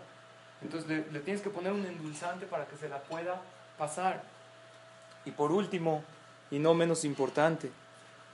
Entonces 0.63 0.89
le, 0.89 1.21
tienes 1.21 1.43
que 1.43 1.51
poner 1.51 1.73
un 1.73 1.85
endulzante 1.85 2.47
para 2.47 2.67
que 2.67 2.77
se 2.77 2.89
la 2.89 3.03
pueda 3.03 3.41
pasar. 3.79 4.23
Y 5.25 5.31
por 5.31 5.51
último, 5.51 6.03
y 6.51 6.59
no 6.59 6.75
menos 6.75 7.05
importante, 7.05 7.71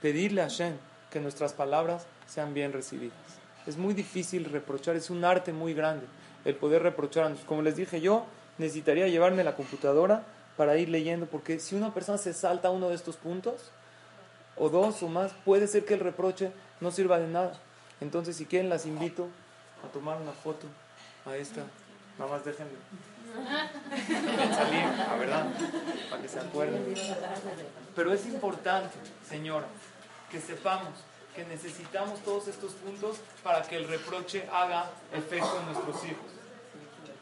pedirle 0.01 0.41
a 0.41 0.45
Hashem 0.45 0.75
que 1.09 1.19
nuestras 1.19 1.53
palabras 1.53 2.05
sean 2.27 2.53
bien 2.53 2.73
recibidas. 2.73 3.17
Es 3.65 3.77
muy 3.77 3.93
difícil 3.93 4.45
reprochar, 4.45 4.95
es 4.95 5.09
un 5.09 5.23
arte 5.23 5.53
muy 5.53 5.73
grande 5.73 6.05
el 6.45 6.55
poder 6.55 6.83
reprochar. 6.83 7.33
Como 7.45 7.61
les 7.61 7.75
dije 7.75 8.01
yo, 8.01 8.25
necesitaría 8.57 9.07
llevarme 9.07 9.43
la 9.43 9.55
computadora 9.55 10.23
para 10.57 10.77
ir 10.77 10.89
leyendo, 10.89 11.25
porque 11.25 11.59
si 11.59 11.75
una 11.75 11.93
persona 11.93 12.17
se 12.17 12.33
salta 12.33 12.69
uno 12.69 12.89
de 12.89 12.95
estos 12.95 13.15
puntos, 13.17 13.71
o 14.55 14.69
dos 14.69 15.01
o 15.03 15.07
más, 15.07 15.31
puede 15.45 15.67
ser 15.67 15.85
que 15.85 15.93
el 15.93 15.99
reproche 15.99 16.51
no 16.79 16.91
sirva 16.91 17.19
de 17.19 17.27
nada. 17.27 17.53
Entonces, 17.99 18.35
si 18.35 18.45
quieren, 18.45 18.69
las 18.69 18.85
invito 18.85 19.27
a 19.83 19.91
tomar 19.91 20.21
una 20.21 20.31
foto 20.31 20.67
a 21.25 21.35
esta. 21.35 21.61
Nada 22.17 22.31
más 22.31 22.45
déjenme 22.45 22.71
salir, 24.55 24.83
la 24.97 25.15
verdad, 25.15 25.45
para 26.09 26.21
que 26.21 26.27
se 26.27 26.39
acuerden. 26.39 26.93
Pero 27.95 28.13
es 28.13 28.25
importante, 28.25 28.97
señora, 29.27 29.67
que 30.29 30.39
sepamos 30.39 30.93
que 31.35 31.45
necesitamos 31.45 32.19
todos 32.21 32.47
estos 32.47 32.73
puntos 32.73 33.17
para 33.43 33.61
que 33.61 33.77
el 33.77 33.87
reproche 33.87 34.47
haga 34.51 34.89
efecto 35.13 35.59
en 35.59 35.65
nuestros 35.65 36.03
hijos. 36.05 36.25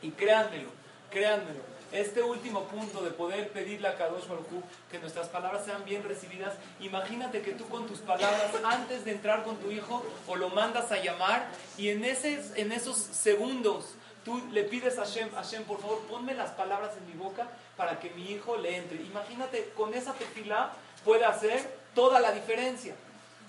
Y 0.02 0.12
créanmelo, 0.12 0.70
créanmelo, 1.12 1.62
este 1.92 2.22
último 2.22 2.64
punto 2.66 3.02
de 3.02 3.12
poder 3.12 3.50
pedirle 3.50 3.88
a 3.88 3.98
Kadosh 3.98 4.28
Baruj 4.28 4.64
que 4.92 5.00
nuestras 5.00 5.28
palabras 5.28 5.66
sean 5.66 5.84
bien 5.86 6.04
recibidas, 6.04 6.56
imagínate 6.80 7.42
que 7.42 7.52
tú 7.52 7.68
con 7.68 7.88
tus 7.88 8.00
palabras, 8.00 8.52
antes 8.64 9.06
de 9.06 9.12
entrar 9.12 9.44
con 9.44 9.58
tu 9.58 9.72
hijo, 9.72 10.04
o 10.28 10.36
lo 10.36 10.50
mandas 10.50 10.92
a 10.92 11.02
llamar, 11.02 11.48
y 11.78 11.90
en, 11.90 12.06
ese, 12.06 12.42
en 12.56 12.72
esos 12.72 12.98
segundos 12.98 13.96
tú 14.24 14.42
le 14.52 14.64
pides 14.64 14.98
a 14.98 15.06
Hashem, 15.06 15.32
Hashem, 15.32 15.64
por 15.64 15.82
favor, 15.82 16.00
ponme 16.10 16.34
las 16.34 16.52
palabras 16.52 16.92
en 16.98 17.08
mi 17.08 17.14
boca 17.14 17.48
para 17.78 18.00
que 18.00 18.10
mi 18.12 18.32
hijo 18.32 18.58
le 18.58 18.78
entre. 18.78 19.02
Imagínate, 19.02 19.72
con 19.76 19.94
esa 19.94 20.14
tefila 20.14 20.74
puede 21.04 21.26
hacer 21.26 21.80
toda 21.96 22.20
la 22.20 22.32
diferencia. 22.32 22.96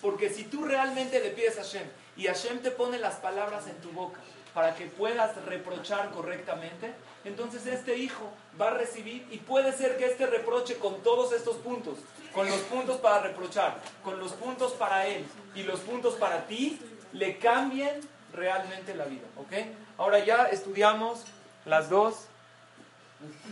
Porque 0.01 0.31
si 0.31 0.45
tú 0.45 0.65
realmente 0.65 1.21
le 1.21 1.31
pides 1.31 1.59
a 1.59 1.63
Hashem 1.63 1.87
y 2.17 2.27
Hashem 2.27 2.61
te 2.61 2.71
pone 2.71 2.99
las 2.99 3.17
palabras 3.17 3.67
en 3.67 3.77
tu 3.81 3.91
boca 3.91 4.21
para 4.55 4.75
que 4.75 4.87
puedas 4.87 5.37
reprochar 5.45 6.11
correctamente, 6.11 6.93
entonces 7.25 7.67
este 7.67 7.97
hijo 7.97 8.31
va 8.61 8.69
a 8.69 8.75
recibir 8.75 9.27
y 9.31 9.39
puede 9.39 9.73
ser 9.73 9.97
que 9.97 10.07
este 10.07 10.27
reproche 10.27 10.77
con 10.77 11.03
todos 11.03 11.33
estos 11.33 11.57
puntos, 11.57 11.99
con 12.33 12.49
los 12.49 12.61
puntos 12.61 12.99
para 12.99 13.21
reprochar, 13.21 13.79
con 14.03 14.19
los 14.19 14.33
puntos 14.33 14.73
para 14.73 15.07
él 15.07 15.25
y 15.55 15.63
los 15.63 15.81
puntos 15.81 16.15
para 16.15 16.47
ti, 16.47 16.79
le 17.13 17.39
cambien 17.39 18.01
realmente 18.33 18.95
la 18.95 19.05
vida. 19.05 19.27
¿Ok? 19.37 19.53
Ahora 19.99 20.25
ya 20.25 20.45
estudiamos 20.45 21.25
las 21.65 21.91
dos. 21.91 22.27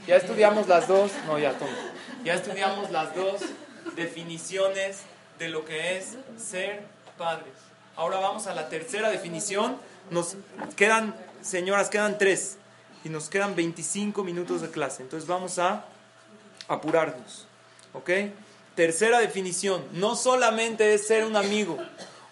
Ya 0.06 0.16
estudiamos 0.16 0.66
las 0.68 0.88
dos. 0.88 1.12
No, 1.26 1.38
ya 1.38 1.52
toma. 1.58 1.72
Ya 2.24 2.34
estudiamos 2.34 2.90
las 2.90 3.14
dos 3.14 3.40
definiciones 3.96 5.00
de 5.38 5.48
lo 5.48 5.64
que 5.64 5.98
es 5.98 6.16
ser 6.38 6.84
padres. 7.16 7.52
Ahora 7.96 8.18
vamos 8.18 8.46
a 8.46 8.54
la 8.54 8.68
tercera 8.68 9.10
definición. 9.10 9.76
Nos 10.10 10.36
quedan, 10.76 11.14
señoras, 11.42 11.90
quedan 11.90 12.16
tres. 12.16 12.58
Y 13.08 13.10
nos 13.10 13.30
quedan 13.30 13.56
25 13.56 14.22
minutos 14.22 14.60
de 14.60 14.68
clase. 14.68 15.02
Entonces 15.02 15.26
vamos 15.26 15.58
a 15.58 15.86
apurarnos. 16.68 17.46
¿Ok? 17.94 18.10
Tercera 18.74 19.18
definición. 19.18 19.82
No 19.92 20.14
solamente 20.14 20.92
es 20.92 21.06
ser 21.06 21.24
un 21.24 21.34
amigo. 21.34 21.78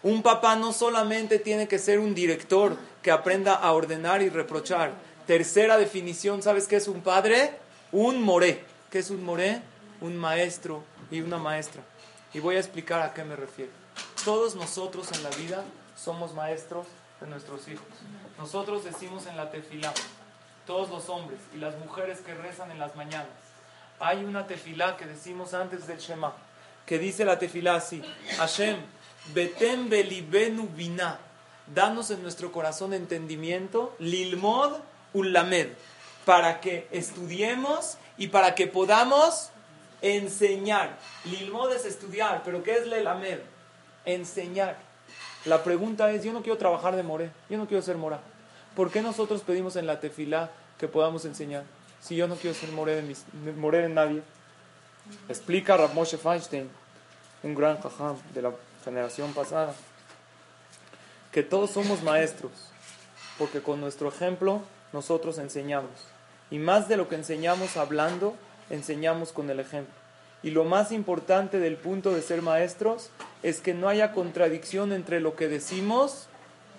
Un 0.03 0.23
papá 0.23 0.55
no 0.55 0.75
solamente 0.75 1.39
tiene 1.39 1.67
que 1.67 1.79
ser 1.79 1.99
un 1.99 2.15
director 2.15 2.77
que 3.01 3.11
aprenda 3.11 3.55
a 3.55 3.73
ordenar 3.73 4.21
y 4.21 4.29
reprochar. 4.29 4.93
Tercera 5.27 5.79
definición, 5.79 6.43
¿sabes 6.43 6.69
qué 6.69 6.77
es 6.77 6.89
un 6.89 7.01
padre? 7.01 7.59
Un 7.91 8.23
moré. 8.23 8.62
¿Qué 8.91 8.99
es 8.99 9.09
un 9.09 9.25
moré? 9.25 9.62
Un 10.03 10.15
maestro 10.15 10.85
y 11.11 11.23
una 11.23 11.39
maestra. 11.39 11.81
Y 12.35 12.41
voy 12.41 12.57
a 12.57 12.61
explicar 12.61 13.01
a 13.01 13.15
qué 13.15 13.25
me 13.25 13.35
refiero. 13.35 13.73
Todos 14.27 14.55
nosotros 14.55 15.09
en 15.12 15.23
la 15.23 15.31
vida 15.31 15.65
somos 15.97 16.35
maestros 16.35 16.87
de 17.23 17.29
nuestros 17.29 17.67
hijos. 17.67 17.87
Nosotros 18.37 18.85
decimos 18.85 19.27
en 19.27 19.39
la 19.39 19.51
tefilá, 19.51 19.95
todos 20.66 20.90
los 20.90 21.09
hombres 21.09 21.40
y 21.55 21.59
las 21.59 21.76
mujeres 21.79 22.20
que 22.20 22.35
rezan 22.35 22.70
en 22.70 22.79
las 22.79 22.96
mañanas, 22.96 23.29
hay 24.00 24.24
una 24.24 24.46
tefilá 24.46 24.96
que 24.96 25.07
decimos 25.07 25.55
antes 25.55 25.87
del 25.87 25.98
Shema, 25.98 26.35
que 26.85 26.98
dice 26.98 27.24
la 27.24 27.38
tefilá 27.38 27.76
así, 27.76 28.02
Hashem, 28.37 28.76
betem 29.33 29.88
belibenu 29.88 30.68
bina, 30.68 31.18
danos 31.74 32.11
en 32.11 32.22
nuestro 32.22 32.52
corazón 32.52 32.92
entendimiento, 32.92 33.94
lilmod 33.98 34.74
ulamed, 35.12 35.68
para 36.24 36.61
que 36.61 36.88
estudiemos 36.90 37.96
y 38.18 38.29
para 38.29 38.55
que 38.55 38.66
podamos 38.66 39.50
enseñar. 40.02 40.98
Lilmod 41.24 41.72
es 41.72 41.85
estudiar, 41.85 42.42
pero 42.44 42.62
¿qué 42.62 42.76
es 42.76 42.87
lelamed? 42.87 43.38
Enseñar. 44.05 44.76
La 45.44 45.62
pregunta 45.62 46.11
es, 46.11 46.24
yo 46.24 46.33
no 46.33 46.42
quiero 46.42 46.59
trabajar 46.59 46.96
de 46.96 47.02
moré, 47.02 47.31
yo 47.48 47.57
no 47.57 47.66
quiero 47.66 47.83
ser 47.83 47.96
mora. 47.96 48.20
¿Por 48.77 48.91
qué 48.91 49.01
nosotros 49.01 49.41
pedimos 49.41 49.75
en 49.77 49.87
la 49.87 50.01
tefilá 50.01 50.51
que 50.79 50.87
podamos 50.87 51.25
enseñar? 51.25 51.65
Si 52.03 52.15
yo 52.15 52.29
no 52.29 52.37
quiero 52.37 52.55
ser 52.55 52.71
moré 52.73 52.95
de, 52.95 53.03
mis, 53.03 53.25
de 53.43 53.89
nadie. 53.89 54.23
Explica 55.31 55.79
Rav 55.79 55.95
Moshe 55.95 56.19
Feinstein, 56.19 56.69
un 57.43 57.55
gran 57.55 57.81
jajam 57.81 58.17
de 58.35 58.43
la 58.43 58.53
generación 58.85 59.33
pasada, 59.33 59.75
que 61.33 61.43
todos 61.43 61.71
somos 61.71 62.03
maestros, 62.03 62.53
porque 63.39 63.62
con 63.62 63.81
nuestro 63.81 64.09
ejemplo 64.09 64.61
nosotros 64.93 65.39
enseñamos. 65.39 65.91
Y 66.51 66.59
más 66.59 66.87
de 66.87 66.99
lo 66.99 67.09
que 67.09 67.15
enseñamos 67.15 67.79
hablando, 67.79 68.35
enseñamos 68.69 69.33
con 69.33 69.49
el 69.49 69.59
ejemplo. 69.59 69.95
Y 70.43 70.51
lo 70.51 70.65
más 70.65 70.93
importante 70.93 71.61
del 71.61 71.77
punto 71.77 72.12
de 72.12 72.21
ser 72.21 72.43
maestros 72.43 73.09
es 73.43 73.61
que 73.61 73.73
no 73.73 73.89
haya 73.89 74.12
contradicción 74.12 74.93
entre 74.93 75.21
lo 75.21 75.35
que 75.35 75.49
decimos 75.49 76.27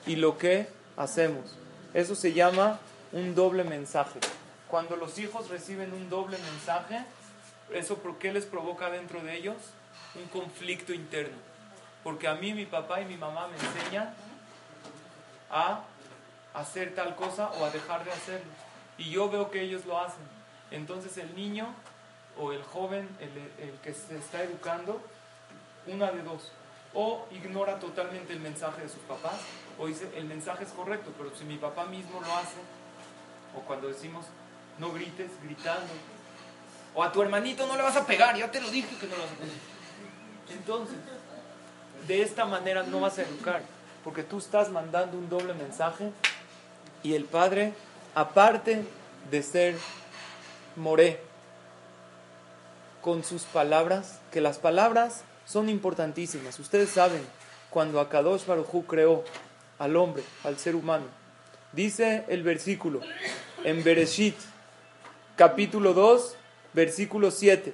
y 0.05 0.17
lo 0.17 0.37
que 0.37 0.67
hacemos. 0.95 1.57
Eso 1.97 2.13
se 2.13 2.31
llama 2.31 2.77
un 3.11 3.33
doble 3.33 3.63
mensaje. 3.63 4.19
Cuando 4.67 4.95
los 4.97 5.17
hijos 5.17 5.49
reciben 5.49 5.93
un 5.93 6.11
doble 6.11 6.37
mensaje, 6.37 7.03
¿eso 7.73 7.97
por 7.97 8.19
qué 8.19 8.31
les 8.31 8.45
provoca 8.45 8.91
dentro 8.91 9.19
de 9.23 9.35
ellos? 9.35 9.55
Un 10.13 10.27
conflicto 10.27 10.93
interno. 10.93 11.35
Porque 12.03 12.27
a 12.27 12.35
mí 12.35 12.53
mi 12.53 12.67
papá 12.67 13.01
y 13.01 13.05
mi 13.05 13.17
mamá 13.17 13.47
me 13.47 13.55
enseñan 13.55 14.13
a 15.49 15.81
hacer 16.53 16.93
tal 16.93 17.15
cosa 17.15 17.49
o 17.59 17.65
a 17.65 17.71
dejar 17.71 18.05
de 18.05 18.11
hacerlo. 18.11 18.51
Y 18.99 19.09
yo 19.09 19.31
veo 19.31 19.49
que 19.49 19.63
ellos 19.63 19.83
lo 19.87 19.99
hacen. 19.99 20.21
Entonces 20.69 21.17
el 21.17 21.35
niño 21.35 21.65
o 22.37 22.51
el 22.51 22.61
joven, 22.61 23.09
el, 23.19 23.71
que 23.81 23.95
se 23.95 24.19
está 24.19 24.43
educando, 24.43 25.01
una 25.87 26.11
de 26.11 26.21
dos. 26.21 26.51
O 26.93 27.25
ignora 27.31 27.79
totalmente 27.79 28.33
el 28.33 28.39
mensaje 28.39 28.83
de 28.83 28.89
sus 28.89 29.01
papás, 29.07 29.39
o 29.79 29.87
dice, 29.87 30.09
el 30.15 30.25
mensaje 30.25 30.63
es 30.63 30.71
correcto, 30.71 31.11
pero 31.17 31.31
si 31.35 31.45
mi 31.45 31.57
papá 31.57 31.85
mismo 31.85 32.19
lo 32.19 32.35
hace, 32.35 32.57
o 33.55 33.61
cuando 33.61 33.87
decimos, 33.87 34.25
no 34.79 34.91
grites, 34.91 35.31
gritando, 35.43 35.93
o 36.95 37.03
a 37.03 37.11
tu 37.11 37.21
hermanito 37.21 37.67
no 37.67 37.75
le 37.75 37.83
vas 37.83 37.95
a 37.95 38.05
pegar, 38.05 38.35
ya 38.35 38.51
te 38.51 38.59
lo 38.59 38.69
dije 38.69 38.95
que 38.99 39.07
no 39.07 39.15
lo 39.15 39.23
vas 39.23 39.31
a 39.31 39.35
pegar. 39.35 39.55
Entonces, 40.49 40.97
de 42.07 42.21
esta 42.21 42.45
manera 42.45 42.83
no 42.83 43.01
vas 43.01 43.17
a 43.19 43.23
educar, 43.23 43.61
porque 44.03 44.23
tú 44.23 44.37
estás 44.37 44.69
mandando 44.69 45.17
un 45.17 45.29
doble 45.29 45.53
mensaje 45.53 46.11
y 47.03 47.13
el 47.13 47.25
padre, 47.25 47.73
aparte 48.15 48.85
de 49.29 49.43
ser 49.43 49.77
moré, 50.75 51.21
con 53.01 53.23
sus 53.23 53.43
palabras, 53.43 54.19
que 54.31 54.41
las 54.41 54.57
palabras 54.57 55.21
son 55.45 55.69
importantísimas. 55.69 56.59
Ustedes 56.59 56.89
saben, 56.89 57.25
cuando 57.69 57.99
Akadosh 57.99 58.45
Baruj 58.45 58.85
creó 58.85 59.23
al 59.79 59.95
hombre, 59.95 60.23
al 60.43 60.57
ser 60.57 60.75
humano, 60.75 61.05
dice 61.71 62.25
el 62.27 62.43
versículo 62.43 63.01
en 63.63 63.83
Bereshit, 63.83 64.35
capítulo 65.35 65.93
2, 65.93 66.35
versículo 66.73 67.31
7. 67.31 67.73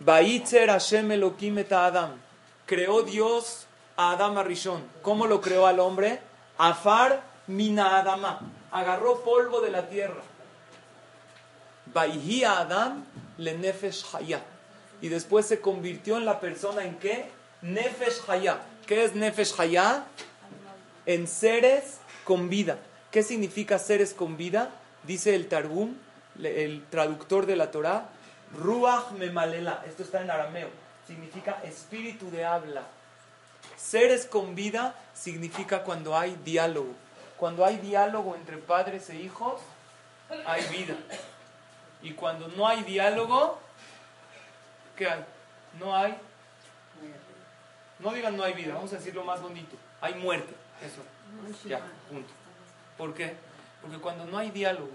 Baitzer 0.00 0.68
Hashem 0.68 1.10
Elohim 1.10 1.64
Adam. 1.70 2.12
Creó 2.66 3.02
Dios 3.02 3.66
a 3.96 4.12
Adam 4.12 4.38
Arishon. 4.38 4.82
¿Cómo 5.02 5.26
lo 5.26 5.40
creó 5.40 5.66
al 5.66 5.80
hombre? 5.80 6.20
Afar 6.56 7.22
mina 7.46 7.98
Adama. 7.98 8.40
Agarró 8.70 9.22
polvo 9.22 9.60
de 9.60 9.70
la 9.70 9.88
tierra. 9.88 10.22
Baihi 11.92 12.44
Adam 12.44 13.04
le 13.38 13.56
nefesh 13.56 14.04
haya. 14.14 14.42
Y 15.00 15.08
después 15.08 15.46
se 15.46 15.60
convirtió 15.60 16.16
en 16.16 16.24
la 16.24 16.38
persona 16.38 16.84
en 16.84 16.96
qué? 16.98 17.30
Nefesh 17.62 18.20
haya. 18.28 18.60
¿Qué 18.86 19.04
es 19.04 19.14
nefesh 19.14 19.58
haya? 19.58 20.04
En 21.08 21.26
seres 21.26 22.00
con 22.24 22.50
vida. 22.50 22.76
¿Qué 23.10 23.22
significa 23.22 23.78
seres 23.78 24.12
con 24.12 24.36
vida? 24.36 24.68
Dice 25.04 25.34
el 25.34 25.48
Targum, 25.48 25.94
el 26.38 26.84
traductor 26.90 27.46
de 27.46 27.56
la 27.56 27.70
Torah, 27.70 28.10
Ruach 28.54 29.12
memalela. 29.12 29.82
Esto 29.88 30.02
está 30.02 30.20
en 30.20 30.30
arameo. 30.30 30.68
Significa 31.06 31.62
espíritu 31.64 32.30
de 32.30 32.44
habla. 32.44 32.82
Seres 33.78 34.26
con 34.26 34.54
vida 34.54 34.94
significa 35.14 35.82
cuando 35.82 36.14
hay 36.14 36.38
diálogo. 36.44 36.92
Cuando 37.38 37.64
hay 37.64 37.78
diálogo 37.78 38.34
entre 38.34 38.58
padres 38.58 39.08
e 39.08 39.16
hijos, 39.16 39.62
hay 40.44 40.62
vida. 40.66 40.94
Y 42.02 42.12
cuando 42.12 42.48
no 42.48 42.68
hay 42.68 42.82
diálogo, 42.82 43.58
¿qué 44.94 45.08
hay? 45.08 45.24
No 45.80 45.96
hay. 45.96 46.18
No 47.98 48.12
digan 48.12 48.36
no 48.36 48.44
hay 48.44 48.52
vida, 48.52 48.74
vamos 48.74 48.92
a 48.92 48.96
decirlo 48.96 49.24
más 49.24 49.40
bonito. 49.40 49.74
Hay 50.02 50.12
muerte. 50.16 50.67
Eso. 50.84 51.68
Ya, 51.68 51.80
punto. 52.08 52.30
¿Por 52.96 53.14
qué? 53.14 53.34
Porque 53.82 53.98
cuando 53.98 54.24
no 54.24 54.38
hay 54.38 54.50
diálogo 54.50 54.90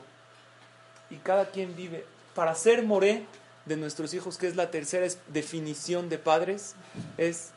y 1.09 1.17
cada 1.17 1.49
quien 1.49 1.75
vive 1.75 2.05
para 2.35 2.55
ser 2.55 2.83
moré 2.83 3.25
de 3.65 3.77
nuestros 3.77 4.13
hijos, 4.13 4.37
que 4.37 4.47
es 4.47 4.55
la 4.55 4.71
tercera 4.71 5.07
definición 5.27 6.09
de 6.09 6.17
padres, 6.17 6.75
es 7.17 7.51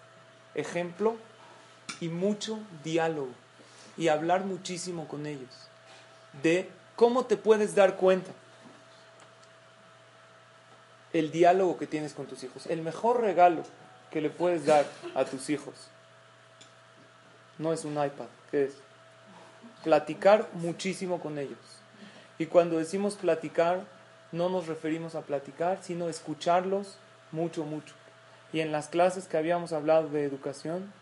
ejemplo 0.55 1.17
y 2.01 2.09
mucho 2.09 2.59
diálogo 2.85 3.31
y 3.97 4.09
hablar 4.09 4.45
muchísimo 4.45 5.09
con 5.09 5.27
ellos 5.27 5.51
de 6.43 6.69
cómo 6.97 7.25
te 7.27 7.37
puedes 7.37 7.75
dar 7.75 7.97
cuenta 7.97 8.31
el 11.13 11.31
diálogo 11.31 11.79
que 11.79 11.87
tienes 11.87 12.13
con 12.13 12.27
tus 12.27 12.45
hijos. 12.45 12.67
El 12.67 12.83
mejor 12.83 13.21
regalo 13.21 13.63
que 14.11 14.21
le 14.21 14.31
puedes 14.31 14.67
dar 14.67 14.87
a 15.15 15.25
tus 15.25 15.51
hijos 15.51 15.75
no 17.59 17.73
es 17.73 17.85
un 17.85 17.93
iPad, 17.93 18.27
¿qué 18.51 18.65
es? 18.65 18.75
Platicar 19.85 20.49
muchísimo 20.55 21.21
con 21.21 21.39
ellos. 21.39 21.59
Y 22.39 22.47
cuando 22.47 22.79
decimos 22.79 23.15
platicar, 23.15 23.85
no 24.33 24.49
nos 24.49 24.67
referimos 24.67 25.15
a 25.15 25.23
platicar, 25.23 25.79
sino 25.83 26.09
escucharlos 26.09 26.99
mucho, 27.33 27.65
mucho. 27.65 27.95
Y 28.53 28.61
en 28.61 28.73
las 28.73 28.89
clases 28.89 29.27
que 29.27 29.37
habíamos 29.37 29.73
hablado 29.73 30.09
de 30.09 30.25
educación, 30.25 30.93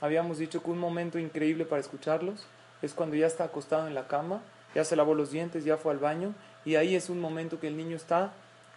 habíamos 0.00 0.38
dicho 0.38 0.62
que 0.62 0.70
un 0.70 0.78
momento 0.78 1.18
increíble 1.18 1.64
para 1.64 1.80
escucharlos 1.80 2.46
es 2.82 2.94
cuando 2.94 3.16
ya 3.16 3.26
está 3.26 3.44
acostado 3.44 3.86
en 3.86 3.94
la 3.94 4.08
cama, 4.08 4.42
ya 4.74 4.84
se 4.84 4.96
lavó 4.96 5.14
los 5.14 5.30
dientes, 5.30 5.64
ya 5.64 5.76
fue 5.76 5.92
al 5.92 5.98
baño, 5.98 6.34
y 6.64 6.76
ahí 6.76 6.94
es 6.94 7.08
un 7.08 7.20
momento 7.20 7.60
que 7.60 7.68
el 7.68 7.76
niño 7.76 7.96
está 7.96 8.32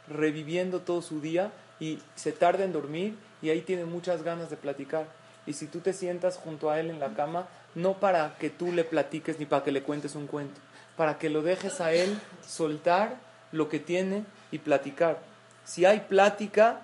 reviviendo 0.07 0.81
todo 0.81 1.01
su 1.01 1.21
día 1.21 1.51
y 1.79 1.99
se 2.15 2.31
tarda 2.31 2.63
en 2.63 2.73
dormir 2.73 3.17
y 3.41 3.49
ahí 3.49 3.61
tiene 3.61 3.85
muchas 3.85 4.23
ganas 4.23 4.49
de 4.49 4.57
platicar. 4.57 5.07
Y 5.49 5.53
si 5.53 5.65
tú 5.65 5.79
te 5.79 5.93
sientas 5.93 6.37
junto 6.37 6.69
a 6.69 6.79
él 6.79 6.91
en 6.91 6.99
la 6.99 7.15
cama, 7.15 7.47
no 7.73 7.95
para 7.95 8.35
que 8.37 8.51
tú 8.51 8.71
le 8.71 8.83
platiques 8.83 9.39
ni 9.39 9.47
para 9.47 9.63
que 9.63 9.71
le 9.71 9.81
cuentes 9.81 10.13
un 10.13 10.27
cuento, 10.27 10.61
para 10.95 11.17
que 11.17 11.27
lo 11.27 11.41
dejes 11.41 11.81
a 11.81 11.91
él 11.91 12.21
soltar 12.47 13.15
lo 13.51 13.67
que 13.67 13.79
tiene 13.79 14.25
y 14.51 14.59
platicar. 14.59 15.17
Si 15.65 15.85
hay 15.85 16.01
plática, 16.01 16.81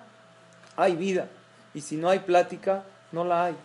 hay 0.74 0.96
vida. 0.96 1.28
Y 1.74 1.82
si 1.82 1.96
no 1.96 2.08
hay 2.08 2.18
plática, 2.18 2.82
no 3.12 3.24
la 3.24 3.44
hay. 3.44 3.56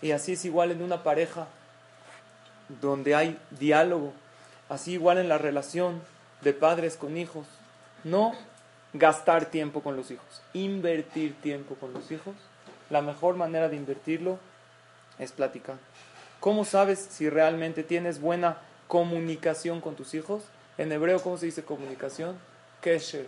Y 0.00 0.12
así 0.12 0.32
es 0.32 0.44
igual 0.46 0.70
en 0.70 0.80
una 0.80 1.02
pareja 1.02 1.46
donde 2.80 3.14
hay 3.14 3.38
diálogo. 3.50 4.14
Así 4.70 4.92
igual 4.92 5.18
en 5.18 5.28
la 5.28 5.36
relación 5.36 6.00
de 6.40 6.54
padres 6.54 6.96
con 6.96 7.18
hijos. 7.18 7.46
No 8.04 8.32
gastar 8.94 9.44
tiempo 9.50 9.82
con 9.82 9.96
los 9.96 10.10
hijos, 10.10 10.40
invertir 10.54 11.38
tiempo 11.42 11.74
con 11.74 11.92
los 11.92 12.10
hijos. 12.10 12.34
La 12.90 13.00
mejor 13.00 13.36
manera 13.36 13.68
de 13.68 13.76
invertirlo 13.76 14.38
es 15.18 15.32
platicar. 15.32 15.76
¿Cómo 16.40 16.64
sabes 16.64 16.98
si 16.98 17.30
realmente 17.30 17.82
tienes 17.82 18.20
buena 18.20 18.58
comunicación 18.88 19.80
con 19.80 19.94
tus 19.94 20.14
hijos? 20.14 20.42
En 20.78 20.90
hebreo, 20.90 21.22
¿cómo 21.22 21.38
se 21.38 21.46
dice 21.46 21.62
comunicación? 21.62 22.38
Kesher. 22.80 23.26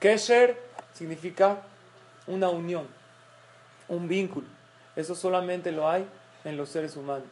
Kesher 0.00 0.58
significa 0.92 1.62
una 2.26 2.48
unión, 2.48 2.86
un 3.88 4.08
vínculo. 4.08 4.46
Eso 4.96 5.14
solamente 5.14 5.72
lo 5.72 5.88
hay 5.88 6.06
en 6.44 6.56
los 6.56 6.70
seres 6.70 6.96
humanos. 6.96 7.28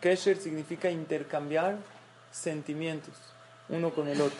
Kesher 0.00 0.38
significa 0.38 0.90
intercambiar 0.90 1.76
sentimientos 2.30 3.14
uno 3.70 3.90
con 3.90 4.08
el 4.08 4.20
otro. 4.20 4.38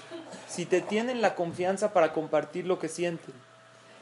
Si 0.49 0.67
te 0.67 0.81
tienen 0.81 1.23
la 1.23 1.35
confianza 1.35 1.93
para 1.93 2.13
compartir 2.13 2.67
lo 2.67 2.79
que 2.79 2.89
sienten, 2.89 3.35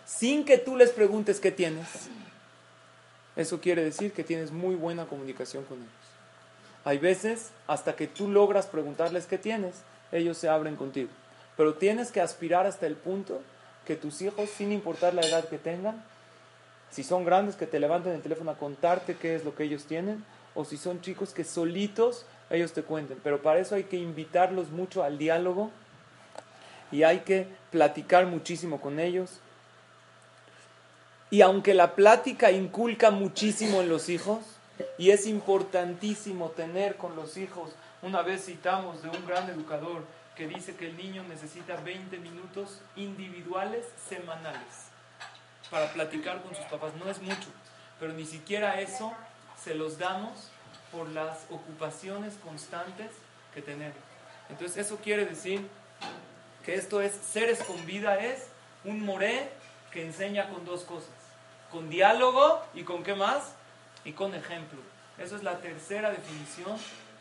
sin 0.04 0.44
que 0.44 0.58
tú 0.58 0.76
les 0.76 0.90
preguntes 0.90 1.38
qué 1.38 1.52
tienes, 1.52 2.08
eso 3.38 3.60
quiere 3.60 3.84
decir 3.84 4.12
que 4.12 4.24
tienes 4.24 4.50
muy 4.50 4.74
buena 4.74 5.06
comunicación 5.06 5.64
con 5.64 5.78
ellos. 5.78 5.92
Hay 6.84 6.98
veces, 6.98 7.52
hasta 7.68 7.94
que 7.94 8.08
tú 8.08 8.28
logras 8.28 8.66
preguntarles 8.66 9.26
qué 9.26 9.38
tienes, 9.38 9.76
ellos 10.10 10.36
se 10.36 10.48
abren 10.48 10.74
contigo. 10.74 11.08
Pero 11.56 11.74
tienes 11.74 12.10
que 12.10 12.20
aspirar 12.20 12.66
hasta 12.66 12.86
el 12.86 12.96
punto 12.96 13.40
que 13.86 13.94
tus 13.94 14.20
hijos, 14.22 14.50
sin 14.50 14.72
importar 14.72 15.14
la 15.14 15.22
edad 15.22 15.48
que 15.48 15.56
tengan, 15.56 16.04
si 16.90 17.04
son 17.04 17.24
grandes, 17.24 17.54
que 17.54 17.68
te 17.68 17.78
levanten 17.78 18.12
el 18.12 18.22
teléfono 18.22 18.50
a 18.50 18.58
contarte 18.58 19.16
qué 19.16 19.36
es 19.36 19.44
lo 19.44 19.54
que 19.54 19.64
ellos 19.64 19.84
tienen, 19.84 20.24
o 20.56 20.64
si 20.64 20.76
son 20.76 21.00
chicos 21.00 21.32
que 21.32 21.44
solitos 21.44 22.26
ellos 22.50 22.72
te 22.72 22.82
cuenten. 22.82 23.20
Pero 23.22 23.40
para 23.40 23.60
eso 23.60 23.76
hay 23.76 23.84
que 23.84 23.98
invitarlos 23.98 24.70
mucho 24.70 25.04
al 25.04 25.16
diálogo 25.16 25.70
y 26.90 27.04
hay 27.04 27.20
que 27.20 27.46
platicar 27.70 28.26
muchísimo 28.26 28.80
con 28.80 28.98
ellos. 28.98 29.38
Y 31.30 31.42
aunque 31.42 31.74
la 31.74 31.94
plática 31.94 32.50
inculca 32.50 33.10
muchísimo 33.10 33.80
en 33.80 33.88
los 33.88 34.08
hijos, 34.08 34.38
y 34.96 35.10
es 35.10 35.26
importantísimo 35.26 36.50
tener 36.50 36.96
con 36.96 37.16
los 37.16 37.36
hijos, 37.36 37.70
una 38.02 38.22
vez 38.22 38.46
citamos 38.46 39.02
de 39.02 39.08
un 39.08 39.26
gran 39.26 39.48
educador 39.50 40.04
que 40.36 40.46
dice 40.46 40.76
que 40.76 40.86
el 40.86 40.96
niño 40.96 41.24
necesita 41.24 41.76
20 41.76 42.16
minutos 42.18 42.80
individuales 42.94 43.84
semanales 44.08 44.88
para 45.68 45.92
platicar 45.92 46.42
con 46.42 46.54
sus 46.54 46.64
papás. 46.66 46.92
No 46.94 47.10
es 47.10 47.20
mucho, 47.20 47.48
pero 47.98 48.12
ni 48.12 48.24
siquiera 48.24 48.80
eso 48.80 49.12
se 49.62 49.74
los 49.74 49.98
damos 49.98 50.50
por 50.92 51.08
las 51.08 51.44
ocupaciones 51.50 52.34
constantes 52.44 53.10
que 53.52 53.62
tenemos. 53.62 53.98
Entonces 54.48 54.86
eso 54.86 54.96
quiere 54.96 55.26
decir 55.26 55.66
que 56.64 56.74
esto 56.74 57.02
es, 57.02 57.12
seres 57.12 57.62
con 57.64 57.84
vida 57.84 58.16
es 58.16 58.46
un 58.84 59.04
moré 59.04 59.50
que 59.90 60.06
enseña 60.06 60.48
con 60.50 60.64
dos 60.64 60.84
cosas, 60.84 61.10
con 61.70 61.90
diálogo 61.90 62.62
y 62.74 62.82
con 62.82 63.02
qué 63.02 63.14
más, 63.14 63.52
y 64.04 64.12
con 64.12 64.34
ejemplo. 64.34 64.78
Eso 65.18 65.36
es 65.36 65.42
la 65.42 65.58
tercera 65.58 66.10
definición 66.10 66.76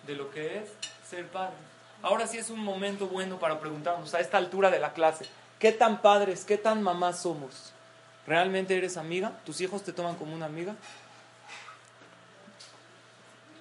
de 0.05 0.15
lo 0.15 0.31
que 0.31 0.59
es 0.59 0.69
ser 1.07 1.27
padre. 1.27 1.55
Ahora 2.01 2.27
sí 2.27 2.37
es 2.37 2.49
un 2.49 2.59
momento 2.59 3.07
bueno 3.07 3.39
para 3.39 3.59
preguntarnos 3.59 4.13
a 4.13 4.19
esta 4.19 4.37
altura 4.37 4.69
de 4.69 4.79
la 4.79 4.93
clase, 4.93 5.25
¿qué 5.59 5.71
tan 5.71 6.01
padres, 6.01 6.45
qué 6.45 6.57
tan 6.57 6.81
mamás 6.81 7.21
somos? 7.21 7.73
¿Realmente 8.25 8.77
eres 8.77 8.97
amiga? 8.97 9.33
¿Tus 9.45 9.61
hijos 9.61 9.83
te 9.83 9.93
toman 9.93 10.15
como 10.15 10.33
una 10.33 10.45
amiga? 10.45 10.75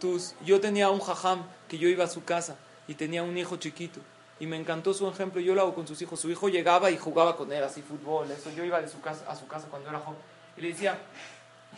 Tus, 0.01 0.35
yo 0.45 0.61
tenía 0.61 0.91
un 0.91 1.01
jajam 1.01 1.45
que 1.69 1.79
yo 1.79 1.89
iba 1.89 2.05
a 2.05 2.09
su 2.09 2.25
casa 2.25 2.57
y 2.87 2.95
tenía 2.95 3.23
un 3.23 3.37
hijo 3.39 3.57
chiquito 3.57 4.01
y 4.39 4.47
me 4.47 4.57
encantó 4.57 4.93
su 4.93 5.09
ejemplo. 5.09 5.41
Yo 5.41 5.55
lo 5.55 5.63
hago 5.63 5.75
con 5.75 5.87
sus 5.87 6.03
hijos. 6.03 6.21
Su 6.21 6.31
hijo 6.31 6.49
llegaba 6.49 6.91
y 6.91 6.99
jugaba 6.99 7.37
con 7.37 7.51
él 7.53 7.65
así 7.65 7.81
fútbol, 7.81 8.31
eso. 8.31 8.51
Yo 8.51 8.65
iba 8.65 8.81
de 8.81 8.89
su 8.89 9.01
casa, 9.01 9.25
a 9.29 9.35
su 9.35 9.47
casa 9.47 9.69
cuando 9.71 9.89
era 9.89 10.01
joven 10.01 10.19
y 10.57 10.61
le 10.61 10.69
decía, 10.69 10.99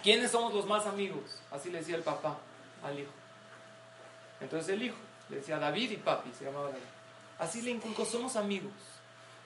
¿quiénes 0.03 0.31
somos 0.31 0.55
los 0.55 0.67
más 0.67 0.87
amigos? 0.87 1.41
Así 1.51 1.71
le 1.71 1.79
decía 1.79 1.97
el 1.97 2.03
papá 2.03 2.39
al 2.83 2.99
hijo. 2.99 3.11
Entonces 4.41 4.69
el 4.75 4.83
hijo 4.83 4.97
le 5.29 5.37
decía 5.37 5.59
David 5.59 5.91
y 5.91 5.97
papi, 5.97 6.31
se 6.37 6.45
llamaba 6.45 6.69
David. 6.71 6.83
Así 7.39 7.63
le 7.63 7.71
inculcó, 7.71 8.05
somos 8.05 8.37
amigos. 8.37 8.73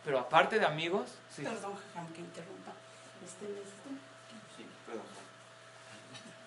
Pero 0.04 0.18
aparte 0.18 0.58
de 0.58 0.66
amigos, 0.66 1.08
sí. 1.34 1.42
Perdón, 1.42 1.74
jajam, 1.76 2.12
que 2.12 2.20
interrumpa. 2.20 2.72
Este, 3.24 3.44
este. 3.46 3.88
Sí, 4.56 4.66
perdón. 4.86 5.04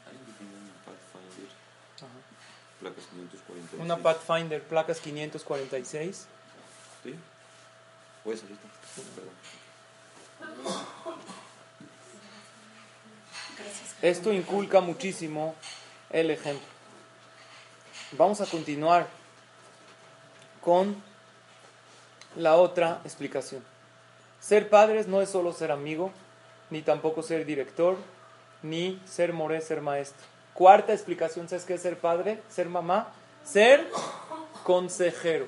Alguien 0.07 0.25
que 0.25 0.31
tiene 0.33 0.53
una 0.55 0.73
Pathfinder, 0.83 1.49
Ajá. 1.95 2.19
placas 2.81 3.05
546. 3.05 3.81
Una 3.81 3.97
Pathfinder, 3.97 4.63
placas 4.63 4.99
546. 4.99 6.27
¿Sí? 7.03 7.15
Puedes 8.23 8.41
ahorita. 8.43 8.67
Perdón. 9.15 9.33
Esto 14.01 14.31
inculca 14.31 14.81
muchísimo 14.81 15.55
el 16.09 16.31
ejemplo. 16.31 16.67
Vamos 18.11 18.41
a 18.41 18.45
continuar 18.45 19.07
con 20.61 20.95
la 22.35 22.55
otra 22.55 23.01
explicación. 23.03 23.63
Ser 24.39 24.69
padres 24.69 25.07
no 25.07 25.21
es 25.21 25.29
solo 25.29 25.53
ser 25.53 25.71
amigo, 25.71 26.11
ni 26.69 26.81
tampoco 26.81 27.23
ser 27.23 27.45
director, 27.45 27.97
ni 28.61 29.01
ser 29.05 29.33
moré, 29.33 29.61
ser 29.61 29.81
maestro. 29.81 30.25
Cuarta 30.53 30.93
explicación, 30.93 31.49
¿sabes 31.49 31.65
qué 31.65 31.75
es 31.75 31.81
ser 31.81 31.97
padre? 31.99 32.41
Ser 32.49 32.69
mamá. 32.69 33.11
Ser 33.43 33.89
consejero. 34.63 35.47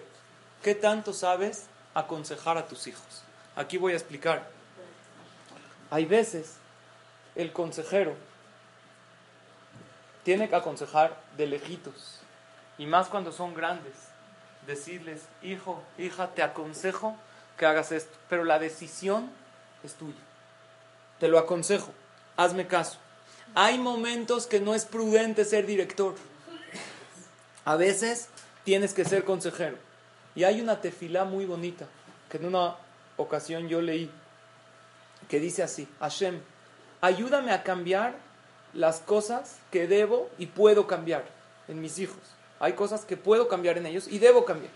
¿Qué 0.64 0.76
tanto 0.76 1.14
sabes 1.14 1.66
aconsejar 1.94 2.58
a 2.58 2.68
tus 2.68 2.88
hijos? 2.88 3.24
Aquí 3.56 3.78
voy 3.78 3.94
a 3.94 3.96
explicar. 3.96 4.50
Hay 5.90 6.06
veces 6.06 6.56
el 7.38 7.54
consejero 7.54 8.16
tiene 10.24 10.50
que 10.50 10.56
aconsejar 10.56 11.16
de 11.38 11.48
lejitos. 11.48 12.20
Y 12.78 12.86
más 12.86 13.08
cuando 13.08 13.32
son 13.32 13.54
grandes. 13.54 13.94
Decirles, 14.66 15.22
hijo, 15.42 15.82
hija, 15.98 16.32
te 16.36 16.44
aconsejo 16.44 17.16
que 17.58 17.66
hagas 17.66 17.94
esto. 17.94 18.18
Pero 18.28 18.44
la 18.44 18.60
decisión 18.60 19.32
es 19.84 19.94
tuya. 19.94 20.20
Te 21.20 21.30
lo 21.30 21.40
aconsejo. 21.40 21.94
Hazme 22.36 22.68
caso. 22.68 22.98
Hay 23.56 23.78
momentos 23.78 24.48
que 24.48 24.60
no 24.60 24.76
es 24.76 24.84
prudente 24.84 25.46
ser 25.46 25.66
director. 25.66 26.16
A 27.64 27.76
veces 27.78 28.28
tienes 28.66 28.94
que 28.94 29.06
ser 29.06 29.24
consejero. 29.24 29.78
Y 30.36 30.44
hay 30.44 30.60
una 30.60 30.82
tefilá 30.82 31.24
muy 31.24 31.46
bonita 31.46 31.88
que 32.30 32.38
en 32.38 32.48
una 32.48 32.76
ocasión 33.16 33.70
yo 33.70 33.82
leí 33.82 34.12
que 35.30 35.40
dice 35.40 35.64
así, 35.64 35.88
Hashem, 36.00 36.42
ayúdame 37.02 37.52
a 37.52 37.64
cambiar 37.64 38.16
las 38.74 39.00
cosas 39.00 39.58
que 39.72 39.88
debo 39.88 40.30
y 40.38 40.48
puedo 40.48 40.88
cambiar 40.88 41.26
en 41.68 41.82
mis 41.82 42.00
hijos. 42.00 42.20
Hay 42.60 42.74
cosas 42.74 43.06
que 43.06 43.18
puedo 43.18 43.48
cambiar 43.48 43.78
en 43.78 43.86
ellos 43.86 44.08
y 44.08 44.20
debo 44.20 44.46
cambiar. 44.46 44.72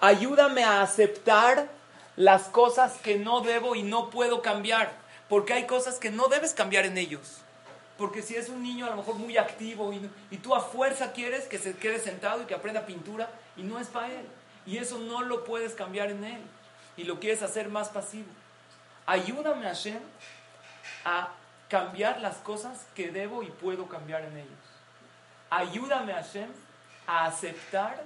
Ayúdame 0.00 0.64
a 0.64 0.82
aceptar 0.82 1.68
las 2.16 2.44
cosas 2.44 2.98
que 2.98 3.18
no 3.18 3.40
debo 3.40 3.74
y 3.74 3.82
no 3.82 4.10
puedo 4.10 4.42
cambiar, 4.42 4.92
porque 5.28 5.52
hay 5.52 5.66
cosas 5.66 5.98
que 5.98 6.10
no 6.10 6.28
debes 6.28 6.52
cambiar 6.52 6.86
en 6.86 6.98
ellos. 6.98 7.38
Porque 7.96 8.22
si 8.22 8.36
es 8.36 8.48
un 8.48 8.62
niño 8.62 8.86
a 8.86 8.90
lo 8.90 8.96
mejor 8.96 9.16
muy 9.16 9.36
activo 9.36 9.92
y, 9.92 10.08
y 10.30 10.36
tú 10.36 10.54
a 10.54 10.60
fuerza 10.60 11.12
quieres 11.12 11.46
que 11.46 11.58
se 11.58 11.74
quede 11.74 11.98
sentado 11.98 12.42
y 12.42 12.46
que 12.46 12.54
aprenda 12.54 12.86
pintura 12.86 13.28
y 13.56 13.62
no 13.62 13.78
es 13.78 13.88
para 13.88 14.12
él. 14.12 14.26
Y 14.66 14.78
eso 14.78 14.98
no 14.98 15.22
lo 15.22 15.44
puedes 15.44 15.74
cambiar 15.74 16.10
en 16.10 16.22
él. 16.24 16.40
Y 16.96 17.04
lo 17.04 17.18
quieres 17.18 17.42
hacer 17.42 17.68
más 17.68 17.88
pasivo. 17.88 18.28
Ayúdame 19.06 19.64
Hashem 19.64 20.00
a 21.08 21.30
cambiar 21.70 22.20
las 22.20 22.36
cosas 22.36 22.86
que 22.94 23.10
debo 23.10 23.42
y 23.42 23.46
puedo 23.46 23.88
cambiar 23.88 24.24
en 24.24 24.36
ellos. 24.36 24.58
Ayúdame 25.48 26.12
Hashem 26.12 26.50
a 27.06 27.24
aceptar 27.24 28.02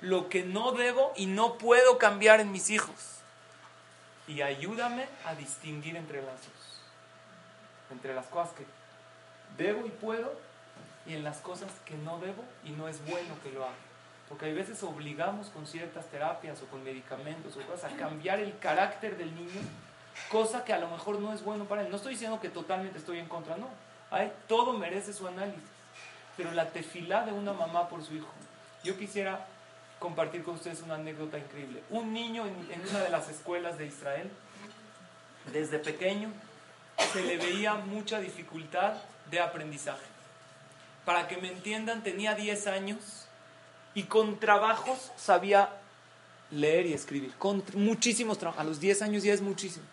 lo 0.00 0.28
que 0.28 0.44
no 0.44 0.70
debo 0.72 1.12
y 1.16 1.26
no 1.26 1.58
puedo 1.58 1.98
cambiar 1.98 2.38
en 2.38 2.52
mis 2.52 2.70
hijos. 2.70 3.18
Y 4.28 4.42
ayúdame 4.42 5.06
a 5.26 5.34
distinguir 5.34 5.96
entre 5.96 6.22
las 6.22 6.36
dos. 6.36 6.80
Entre 7.90 8.14
las 8.14 8.26
cosas 8.26 8.54
que 8.54 8.66
debo 9.58 9.84
y 9.86 9.90
puedo 9.90 10.32
y 11.06 11.14
en 11.14 11.24
las 11.24 11.38
cosas 11.38 11.70
que 11.84 11.96
no 11.96 12.20
debo 12.20 12.44
y 12.64 12.70
no 12.70 12.86
es 12.86 13.04
bueno 13.04 13.34
que 13.42 13.50
lo 13.50 13.64
haga. 13.64 13.74
Porque 14.28 14.46
hay 14.46 14.54
veces 14.54 14.80
obligamos 14.84 15.48
con 15.48 15.66
ciertas 15.66 16.06
terapias 16.06 16.62
o 16.62 16.66
con 16.66 16.84
medicamentos 16.84 17.56
o 17.56 17.66
cosas 17.66 17.92
a 17.92 17.96
cambiar 17.96 18.38
el 18.38 18.56
carácter 18.58 19.16
del 19.18 19.34
niño, 19.34 19.60
cosa 20.30 20.64
que 20.64 20.72
a 20.72 20.78
lo 20.78 20.88
mejor 20.88 21.18
no 21.20 21.32
es 21.32 21.42
bueno 21.42 21.64
para 21.64 21.82
él. 21.82 21.90
No 21.90 21.96
estoy 21.96 22.12
diciendo 22.12 22.40
que 22.40 22.48
totalmente 22.48 22.98
estoy 22.98 23.18
en 23.18 23.26
contra, 23.26 23.56
no. 23.56 23.68
Hay, 24.10 24.32
todo 24.48 24.72
merece 24.74 25.12
su 25.12 25.26
análisis. 25.26 25.62
Pero 26.36 26.52
la 26.52 26.70
tefilá 26.70 27.24
de 27.24 27.32
una 27.32 27.52
mamá 27.52 27.88
por 27.88 28.04
su 28.04 28.14
hijo. 28.14 28.28
Yo 28.82 28.98
quisiera 28.98 29.46
compartir 29.98 30.42
con 30.42 30.54
ustedes 30.54 30.82
una 30.82 30.94
anécdota 30.94 31.38
increíble. 31.38 31.82
Un 31.90 32.12
niño 32.12 32.46
en, 32.46 32.72
en 32.72 32.88
una 32.88 33.00
de 33.00 33.10
las 33.10 33.28
escuelas 33.28 33.78
de 33.78 33.86
Israel, 33.86 34.30
desde 35.52 35.78
pequeño, 35.78 36.30
se 37.12 37.22
le 37.22 37.36
veía 37.36 37.74
mucha 37.74 38.20
dificultad 38.20 38.94
de 39.30 39.40
aprendizaje. 39.40 40.04
Para 41.04 41.28
que 41.28 41.36
me 41.36 41.48
entiendan, 41.48 42.02
tenía 42.02 42.34
10 42.34 42.66
años 42.66 43.26
y 43.94 44.04
con 44.04 44.38
trabajos 44.38 45.12
sabía 45.16 45.70
leer 46.50 46.86
y 46.86 46.92
escribir. 46.94 47.34
Con 47.38 47.62
muchísimos 47.74 48.38
trabajos. 48.38 48.60
A 48.60 48.64
los 48.64 48.80
10 48.80 49.02
años 49.02 49.22
ya 49.22 49.32
es 49.32 49.40
muchísimo. 49.40 49.84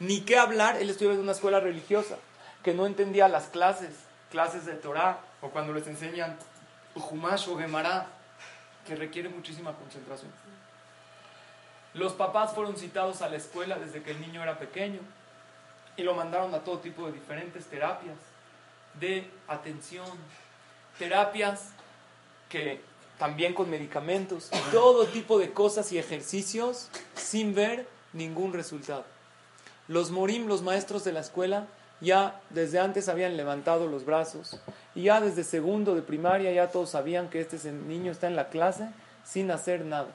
Ni 0.00 0.22
qué 0.22 0.38
hablar, 0.38 0.78
él 0.78 0.88
estuvo 0.88 1.12
en 1.12 1.18
una 1.18 1.32
escuela 1.32 1.60
religiosa, 1.60 2.16
que 2.64 2.72
no 2.72 2.86
entendía 2.86 3.28
las 3.28 3.48
clases, 3.48 3.90
clases 4.30 4.64
de 4.64 4.72
Torah, 4.74 5.20
o 5.42 5.50
cuando 5.50 5.74
les 5.74 5.86
enseñan 5.86 6.38
Humash 6.94 7.48
o 7.50 7.58
Gemara, 7.58 8.06
que 8.86 8.96
requiere 8.96 9.28
muchísima 9.28 9.74
concentración. 9.74 10.32
Los 11.92 12.14
papás 12.14 12.54
fueron 12.54 12.76
citados 12.76 13.20
a 13.20 13.28
la 13.28 13.36
escuela 13.36 13.78
desde 13.78 14.02
que 14.02 14.12
el 14.12 14.20
niño 14.22 14.42
era 14.42 14.58
pequeño 14.58 15.00
y 15.96 16.02
lo 16.02 16.14
mandaron 16.14 16.54
a 16.54 16.60
todo 16.60 16.78
tipo 16.78 17.06
de 17.06 17.12
diferentes 17.12 17.66
terapias 17.66 18.16
de 18.98 19.28
atención, 19.48 20.08
terapias 20.98 21.72
que 22.48 22.80
también 23.18 23.52
con 23.52 23.68
medicamentos, 23.68 24.50
todo 24.72 25.06
tipo 25.06 25.38
de 25.38 25.52
cosas 25.52 25.92
y 25.92 25.98
ejercicios 25.98 26.88
sin 27.14 27.54
ver 27.54 27.86
ningún 28.14 28.54
resultado. 28.54 29.04
Los 29.90 30.12
morim, 30.12 30.46
los 30.46 30.62
maestros 30.62 31.02
de 31.02 31.12
la 31.12 31.18
escuela, 31.18 31.66
ya 32.00 32.40
desde 32.50 32.78
antes 32.78 33.08
habían 33.08 33.36
levantado 33.36 33.88
los 33.88 34.04
brazos 34.04 34.60
y 34.94 35.02
ya 35.02 35.20
desde 35.20 35.42
segundo 35.42 35.96
de 35.96 36.02
primaria 36.02 36.52
ya 36.52 36.68
todos 36.68 36.90
sabían 36.90 37.28
que 37.28 37.40
este 37.40 37.72
niño 37.72 38.12
está 38.12 38.28
en 38.28 38.36
la 38.36 38.50
clase 38.50 38.88
sin 39.24 39.50
hacer 39.50 39.84
nada. 39.84 40.06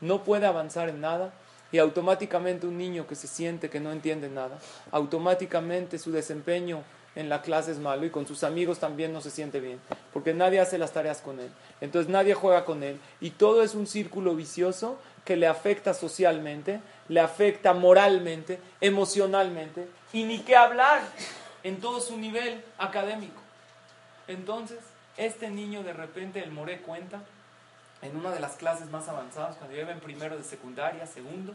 No 0.00 0.22
puede 0.22 0.46
avanzar 0.46 0.88
en 0.88 1.00
nada 1.00 1.32
y 1.72 1.78
automáticamente 1.78 2.68
un 2.68 2.78
niño 2.78 3.08
que 3.08 3.16
se 3.16 3.26
siente 3.26 3.70
que 3.70 3.80
no 3.80 3.90
entiende 3.90 4.28
nada, 4.28 4.56
automáticamente 4.92 5.98
su 5.98 6.12
desempeño 6.12 6.84
en 7.16 7.28
la 7.28 7.42
clase 7.42 7.72
es 7.72 7.78
malo 7.78 8.06
y 8.06 8.10
con 8.10 8.28
sus 8.28 8.44
amigos 8.44 8.78
también 8.78 9.12
no 9.12 9.20
se 9.20 9.32
siente 9.32 9.58
bien, 9.58 9.80
porque 10.12 10.32
nadie 10.32 10.60
hace 10.60 10.78
las 10.78 10.92
tareas 10.92 11.20
con 11.20 11.40
él, 11.40 11.50
entonces 11.80 12.08
nadie 12.08 12.34
juega 12.34 12.64
con 12.64 12.84
él 12.84 13.00
y 13.20 13.30
todo 13.30 13.64
es 13.64 13.74
un 13.74 13.88
círculo 13.88 14.36
vicioso 14.36 14.98
que 15.24 15.36
le 15.36 15.46
afecta 15.46 15.94
socialmente, 15.94 16.80
le 17.08 17.20
afecta 17.20 17.72
moralmente, 17.74 18.58
emocionalmente 18.80 19.88
y 20.12 20.24
ni 20.24 20.40
qué 20.40 20.56
hablar 20.56 21.02
en 21.62 21.80
todo 21.80 22.00
su 22.00 22.16
nivel 22.16 22.62
académico. 22.78 23.40
Entonces, 24.28 24.78
este 25.16 25.50
niño 25.50 25.82
de 25.82 25.92
repente, 25.92 26.42
el 26.42 26.50
Moré 26.50 26.80
cuenta, 26.80 27.22
en 28.02 28.16
una 28.16 28.30
de 28.30 28.40
las 28.40 28.56
clases 28.56 28.90
más 28.90 29.08
avanzadas, 29.08 29.56
cuando 29.56 29.76
iba 29.76 29.90
en 29.90 30.00
primero 30.00 30.36
de 30.36 30.44
secundaria, 30.44 31.06
segundo, 31.06 31.54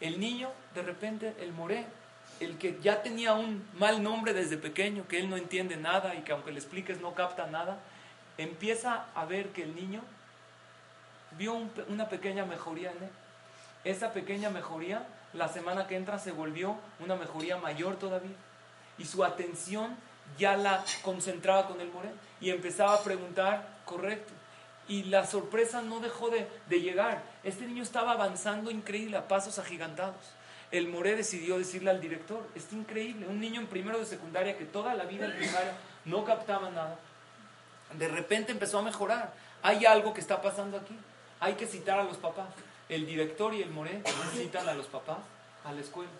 el 0.00 0.20
niño, 0.20 0.50
de 0.74 0.82
repente, 0.82 1.34
el 1.40 1.52
Moré, 1.52 1.86
el 2.40 2.58
que 2.58 2.78
ya 2.82 3.02
tenía 3.02 3.34
un 3.34 3.66
mal 3.78 4.02
nombre 4.02 4.32
desde 4.34 4.56
pequeño, 4.56 5.06
que 5.08 5.18
él 5.18 5.30
no 5.30 5.36
entiende 5.36 5.76
nada 5.76 6.14
y 6.14 6.22
que 6.22 6.32
aunque 6.32 6.52
le 6.52 6.58
expliques 6.58 7.00
no 7.00 7.14
capta 7.14 7.46
nada, 7.46 7.78
empieza 8.36 9.06
a 9.14 9.24
ver 9.24 9.50
que 9.50 9.62
el 9.62 9.74
niño 9.74 10.02
vio 11.38 11.54
una 11.88 12.08
pequeña 12.08 12.44
mejoría 12.44 12.90
en 12.90 13.04
él. 13.04 13.10
Esa 13.86 14.12
pequeña 14.12 14.50
mejoría, 14.50 15.06
la 15.32 15.46
semana 15.46 15.86
que 15.86 15.94
entra, 15.94 16.18
se 16.18 16.32
volvió 16.32 16.76
una 16.98 17.14
mejoría 17.14 17.56
mayor 17.56 17.96
todavía. 17.96 18.34
Y 18.98 19.04
su 19.04 19.24
atención 19.24 19.96
ya 20.36 20.56
la 20.56 20.84
concentraba 21.02 21.68
con 21.68 21.80
el 21.80 21.92
Moré 21.92 22.08
y 22.40 22.50
empezaba 22.50 22.94
a 22.94 23.04
preguntar 23.04 23.64
correcto. 23.84 24.32
Y 24.88 25.04
la 25.04 25.24
sorpresa 25.24 25.82
no 25.82 26.00
dejó 26.00 26.30
de, 26.30 26.48
de 26.68 26.80
llegar. 26.80 27.22
Este 27.44 27.64
niño 27.64 27.84
estaba 27.84 28.10
avanzando 28.10 28.72
increíble, 28.72 29.18
a 29.18 29.28
pasos 29.28 29.60
agigantados. 29.60 30.16
El 30.72 30.88
Moré 30.88 31.14
decidió 31.14 31.56
decirle 31.56 31.90
al 31.90 32.00
director, 32.00 32.44
es 32.56 32.72
increíble, 32.72 33.28
un 33.28 33.38
niño 33.38 33.60
en 33.60 33.68
primero 33.68 34.00
de 34.00 34.06
secundaria 34.06 34.58
que 34.58 34.64
toda 34.64 34.94
la 34.94 35.04
vida 35.04 35.26
en 35.26 35.36
primaria 35.36 35.74
no 36.04 36.24
captaba 36.24 36.70
nada, 36.70 36.98
de 37.94 38.08
repente 38.08 38.50
empezó 38.50 38.80
a 38.80 38.82
mejorar. 38.82 39.32
Hay 39.62 39.86
algo 39.86 40.12
que 40.12 40.20
está 40.20 40.42
pasando 40.42 40.76
aquí. 40.76 40.98
Hay 41.38 41.54
que 41.54 41.66
citar 41.66 42.00
a 42.00 42.04
los 42.04 42.16
papás. 42.16 42.48
El 42.88 43.06
director 43.06 43.52
y 43.54 43.62
el 43.62 43.70
Moré 43.70 44.02
citan 44.32 44.68
a 44.68 44.74
los 44.74 44.86
papás 44.86 45.18
a 45.64 45.72
la 45.72 45.80
escuela. 45.80 46.10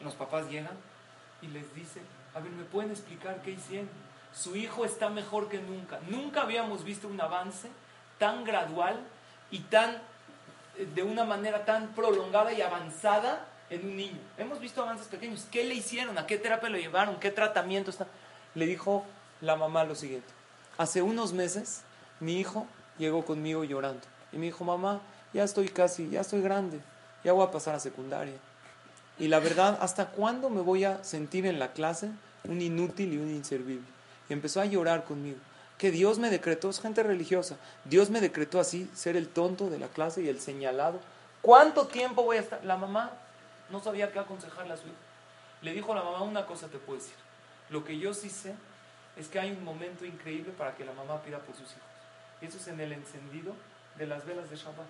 Los 0.00 0.14
papás 0.14 0.48
llegan 0.50 0.76
y 1.40 1.46
les 1.48 1.74
dicen, 1.74 2.02
a 2.34 2.40
ver, 2.40 2.50
¿me 2.52 2.64
pueden 2.64 2.90
explicar 2.90 3.40
qué 3.42 3.52
hicieron? 3.52 3.88
Su 4.34 4.56
hijo 4.56 4.84
está 4.84 5.08
mejor 5.08 5.48
que 5.48 5.58
nunca. 5.58 6.00
Nunca 6.08 6.42
habíamos 6.42 6.84
visto 6.84 7.08
un 7.08 7.20
avance 7.20 7.68
tan 8.18 8.44
gradual 8.44 9.00
y 9.50 9.60
tan 9.60 10.02
eh, 10.76 10.86
de 10.94 11.02
una 11.02 11.24
manera 11.24 11.64
tan 11.64 11.88
prolongada 11.94 12.52
y 12.52 12.60
avanzada 12.60 13.46
en 13.70 13.86
un 13.86 13.96
niño. 13.96 14.18
Hemos 14.36 14.60
visto 14.60 14.82
avances 14.82 15.06
pequeños. 15.06 15.46
¿Qué 15.50 15.64
le 15.64 15.74
hicieron? 15.74 16.18
¿A 16.18 16.26
qué 16.26 16.36
terapia 16.38 16.68
lo 16.68 16.78
llevaron? 16.78 17.18
¿Qué 17.18 17.30
tratamiento 17.30 17.90
está? 17.90 18.06
Le 18.54 18.66
dijo 18.66 19.04
la 19.40 19.56
mamá 19.56 19.84
lo 19.84 19.94
siguiente. 19.94 20.28
Hace 20.78 21.02
unos 21.02 21.32
meses 21.32 21.82
mi 22.20 22.38
hijo 22.38 22.66
llegó 22.98 23.24
conmigo 23.24 23.64
llorando 23.64 24.02
y 24.32 24.38
me 24.38 24.46
dijo, 24.46 24.64
mamá, 24.64 25.00
ya 25.36 25.44
estoy 25.44 25.68
casi, 25.68 26.08
ya 26.08 26.22
estoy 26.22 26.40
grande, 26.40 26.80
ya 27.22 27.34
voy 27.34 27.46
a 27.46 27.50
pasar 27.50 27.74
a 27.74 27.80
secundaria. 27.80 28.36
Y 29.18 29.28
la 29.28 29.38
verdad, 29.38 29.76
¿hasta 29.82 30.06
cuándo 30.06 30.48
me 30.48 30.62
voy 30.62 30.84
a 30.84 31.04
sentir 31.04 31.44
en 31.44 31.58
la 31.58 31.72
clase 31.72 32.10
un 32.44 32.62
inútil 32.62 33.12
y 33.12 33.18
un 33.18 33.28
inservible? 33.28 33.86
Y 34.30 34.32
empezó 34.32 34.62
a 34.62 34.64
llorar 34.64 35.04
conmigo. 35.04 35.38
Que 35.76 35.90
Dios 35.90 36.18
me 36.18 36.30
decretó, 36.30 36.70
es 36.70 36.80
gente 36.80 37.02
religiosa, 37.02 37.56
Dios 37.84 38.08
me 38.08 38.22
decretó 38.22 38.58
así, 38.60 38.90
ser 38.94 39.14
el 39.14 39.28
tonto 39.28 39.68
de 39.68 39.78
la 39.78 39.88
clase 39.88 40.22
y 40.22 40.28
el 40.30 40.40
señalado. 40.40 41.00
¿Cuánto 41.42 41.86
tiempo 41.86 42.22
voy 42.22 42.38
a 42.38 42.40
estar? 42.40 42.64
La 42.64 42.78
mamá 42.78 43.12
no 43.70 43.82
sabía 43.82 44.10
qué 44.10 44.18
aconsejarle 44.18 44.72
a 44.72 44.76
su 44.78 44.86
hijo. 44.86 44.96
Le 45.60 45.74
dijo 45.74 45.92
a 45.92 45.96
la 45.96 46.02
mamá, 46.02 46.22
una 46.22 46.46
cosa 46.46 46.68
te 46.68 46.78
puedo 46.78 46.98
decir. 46.98 47.14
Lo 47.68 47.84
que 47.84 47.98
yo 47.98 48.14
sí 48.14 48.30
sé 48.30 48.54
es 49.18 49.28
que 49.28 49.38
hay 49.38 49.50
un 49.50 49.64
momento 49.64 50.06
increíble 50.06 50.52
para 50.56 50.74
que 50.74 50.84
la 50.86 50.92
mamá 50.92 51.20
pida 51.22 51.38
por 51.40 51.54
sus 51.54 51.68
hijos. 51.70 51.82
Y 52.40 52.46
eso 52.46 52.56
es 52.56 52.68
en 52.68 52.80
el 52.80 52.92
encendido 52.92 53.54
de 53.98 54.06
las 54.06 54.24
velas 54.24 54.48
de 54.48 54.56
Shabbat. 54.56 54.86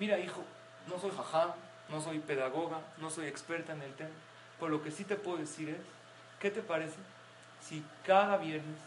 Mira, 0.00 0.18
hijo, 0.18 0.42
no 0.88 0.98
soy 0.98 1.10
jajá, 1.14 1.54
no 1.90 2.00
soy 2.00 2.20
pedagoga, 2.20 2.80
no 2.96 3.10
soy 3.10 3.26
experta 3.26 3.74
en 3.74 3.82
el 3.82 3.92
tema, 3.92 4.08
pero 4.58 4.70
lo 4.70 4.82
que 4.82 4.90
sí 4.90 5.04
te 5.04 5.14
puedo 5.14 5.36
decir 5.36 5.68
es, 5.68 5.76
¿qué 6.40 6.50
te 6.50 6.62
parece 6.62 6.96
si 7.60 7.84
cada 8.06 8.38
viernes 8.38 8.78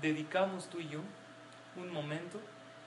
dedicamos 0.00 0.68
tú 0.70 0.80
y 0.80 0.88
yo 0.88 1.00
un 1.76 1.92
momento 1.92 2.40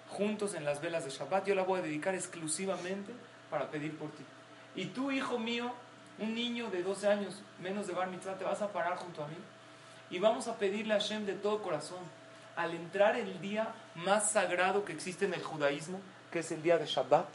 juntos 0.10 0.56
en 0.56 0.66
las 0.66 0.82
velas 0.82 1.06
de 1.06 1.12
Shabbat? 1.12 1.46
Yo 1.46 1.54
la 1.54 1.62
voy 1.62 1.80
a 1.80 1.84
dedicar 1.84 2.16
exclusivamente 2.16 3.14
para 3.52 3.70
pedir 3.70 3.96
por 3.96 4.10
ti. 4.10 4.24
Y 4.76 4.86
tú, 4.86 5.12
hijo 5.12 5.38
mío, 5.38 5.72
un 6.18 6.34
niño 6.34 6.72
de 6.72 6.82
12 6.82 7.08
años, 7.08 7.44
menos 7.62 7.86
de 7.86 7.94
bar 7.94 8.10
mitzvah, 8.10 8.40
te 8.40 8.44
vas 8.44 8.64
a 8.64 8.74
parar 8.74 8.98
junto 8.98 9.24
a 9.24 9.28
mí 9.28 9.38
y 10.10 10.18
vamos 10.18 10.48
a 10.48 10.58
pedirle 10.58 10.96
a 10.96 11.00
Hashem 11.00 11.28
de 11.28 11.34
todo 11.34 11.62
corazón, 11.62 12.00
al 12.56 12.74
entrar 12.74 13.16
el 13.18 13.40
día 13.40 13.72
más 13.94 14.32
sagrado 14.32 14.84
que 14.84 14.94
existe 14.94 15.26
en 15.26 15.36
el 15.36 15.44
judaísmo, 15.44 16.02
que 16.32 16.40
es 16.40 16.52
el 16.52 16.64
día 16.64 16.80
de 16.80 16.88
Shabbat, 16.88 17.28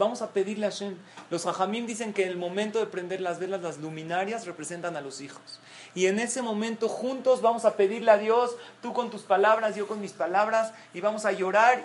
Vamos 0.00 0.22
a 0.22 0.30
pedirle 0.30 0.64
a 0.64 0.70
Hashem. 0.70 0.96
Los 1.28 1.44
hajamim 1.44 1.84
dicen 1.86 2.14
que 2.14 2.22
en 2.24 2.30
el 2.30 2.38
momento 2.38 2.78
de 2.78 2.86
prender 2.86 3.20
las 3.20 3.38
velas, 3.38 3.60
las 3.60 3.76
luminarias 3.76 4.46
representan 4.46 4.96
a 4.96 5.02
los 5.02 5.20
hijos. 5.20 5.60
Y 5.94 6.06
en 6.06 6.18
ese 6.18 6.40
momento 6.40 6.88
juntos 6.88 7.42
vamos 7.42 7.66
a 7.66 7.76
pedirle 7.76 8.10
a 8.10 8.16
Dios, 8.16 8.56
tú 8.80 8.94
con 8.94 9.10
tus 9.10 9.20
palabras, 9.24 9.76
yo 9.76 9.86
con 9.86 10.00
mis 10.00 10.12
palabras, 10.12 10.72
y 10.94 11.02
vamos 11.02 11.26
a 11.26 11.32
llorar 11.32 11.84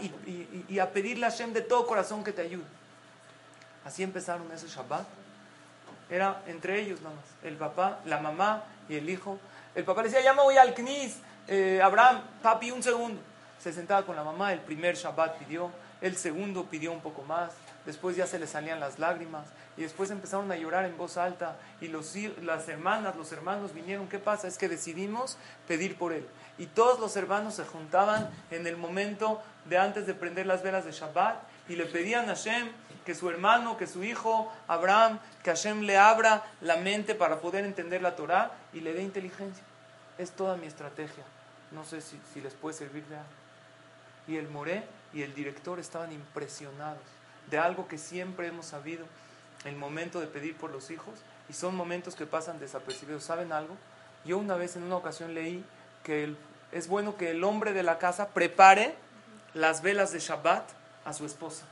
y, 0.70 0.80
a 0.80 0.91
pedirle 0.93 1.26
a 1.26 1.30
Hashem 1.30 1.51
de 1.51 1.59
todo 1.59 1.86
corazón 1.86 2.24
que 2.24 2.32
te 2.32 2.43
ayude. 2.43 2.63
Así 3.84 4.01
empezaron 4.01 4.49
ese 4.53 4.70
Shabbat. 4.70 5.05
Era 6.09 6.41
entre 6.47 6.80
ellos 6.80 7.01
nada 7.01 7.16
más, 7.16 7.26
el 7.43 7.57
papá, 7.57 7.99
la 8.05 8.20
mamá 8.20 8.63
y 8.88 8.95
el 8.95 9.09
hijo. 9.09 9.39
El 9.76 9.84
papá 9.84 10.03
le 10.03 10.07
decía, 10.07 10.24
ya 10.24 10.34
me 10.34 10.41
voy 10.41 10.55
al 10.55 10.74
Knis, 10.74 11.18
eh, 11.49 11.82
Abraham, 11.84 12.22
papi, 12.41 12.72
un 12.72 12.82
segundo. 12.82 13.20
Se 13.59 13.74
sentaba 13.74 14.05
con 14.05 14.16
la 14.16 14.24
mamá, 14.24 14.53
el 14.53 14.61
primer 14.61 14.95
Shabbat 14.95 15.38
pidió, 15.38 15.70
el 15.99 16.16
segundo 16.16 16.63
pidió 16.63 16.93
un 16.93 17.01
poco 17.01 17.22
más, 17.24 17.51
después 17.86 18.16
ya 18.16 18.28
se 18.28 18.40
le 18.40 18.48
salían 18.48 18.80
las 18.80 19.00
lágrimas 19.00 19.48
y 19.78 19.82
después 19.82 20.10
empezaron 20.10 20.52
a 20.52 20.56
llorar 20.56 20.86
en 20.86 20.98
voz 20.98 21.18
alta 21.18 21.58
y 21.82 21.88
los, 21.88 22.16
las 22.42 22.68
hermanas, 22.68 23.16
los 23.16 23.32
hermanos 23.32 23.74
vinieron, 23.74 24.08
¿qué 24.08 24.20
pasa? 24.20 24.48
Es 24.48 24.58
que 24.58 24.70
decidimos 24.70 25.38
pedir 25.68 25.98
por 25.98 26.14
él. 26.14 26.26
Y 26.58 26.68
todos 26.68 27.00
los 27.00 27.16
hermanos 27.18 27.56
se 27.56 27.66
juntaban 27.66 28.30
en 28.52 28.66
el 28.68 28.78
momento 28.78 29.42
de 29.66 29.78
antes 29.78 30.08
de 30.08 30.14
prender 30.14 30.46
las 30.46 30.64
velas 30.64 30.86
de 30.86 30.92
Shabbat 30.92 31.42
y 31.68 31.76
le 31.76 31.86
pedían 31.86 32.26
a 32.30 32.36
Hashem 32.36 32.70
que 33.06 33.14
su 33.14 33.30
hermano, 33.30 33.78
que 33.78 33.86
su 33.86 34.04
hijo, 34.04 34.52
Abraham, 34.68 35.20
que 35.44 35.52
Hashem 35.52 35.82
le 35.82 35.98
abra 35.98 36.44
la 36.62 36.78
mente 36.78 37.14
para 37.14 37.40
poder 37.40 37.66
entender 37.66 38.02
la 38.02 38.16
Torah 38.16 38.52
y 38.74 38.80
le 38.80 38.94
dé 38.94 39.04
inteligencia. 39.04 39.64
Es 40.18 40.32
toda 40.32 40.56
mi 40.58 40.66
estrategia. 40.66 41.24
No 41.72 41.84
sé 41.84 42.02
si, 42.02 42.20
si 42.34 42.42
les 42.42 42.54
puede 42.54 42.76
servir 42.76 43.06
de 43.06 43.18
algo. 43.18 43.30
Y 44.28 44.38
el 44.38 44.48
Moré 44.48 44.84
y 45.14 45.22
el 45.22 45.36
director 45.36 45.80
estaban 45.80 46.12
impresionados 46.12 47.14
de 47.50 47.58
algo 47.58 47.88
que 47.88 47.98
siempre 47.98 48.48
hemos 48.48 48.68
sabido, 48.68 49.06
el 49.66 49.76
momento 49.76 50.20
de 50.20 50.28
pedir 50.28 50.56
por 50.56 50.72
los 50.72 50.91
hijos, 50.91 51.14
y 51.50 51.54
son 51.54 51.76
momentos 51.76 52.16
que 52.16 52.26
pasan 52.26 52.60
desapercibidos. 52.60 53.24
¿Saben 53.24 53.52
algo? 53.52 53.76
Yo 54.26 54.38
una 54.38 54.56
vez 54.56 54.76
en 54.76 54.84
una 54.84 54.98
ocasión 54.98 55.34
leí 55.34 55.64
que 56.04 56.36
es 56.72 56.88
bueno 56.88 57.18
que 57.18 57.32
el 57.32 57.43
hombre 57.43 57.74
de 57.74 57.84
la 57.84 57.98
casa 57.98 58.30
prepare 58.30 58.96
las 59.54 59.82
velas 59.82 60.12
de 60.12 60.20
Shabbat 60.20 60.70
a 61.06 61.14
su 61.14 61.26
esposa. 61.26 61.66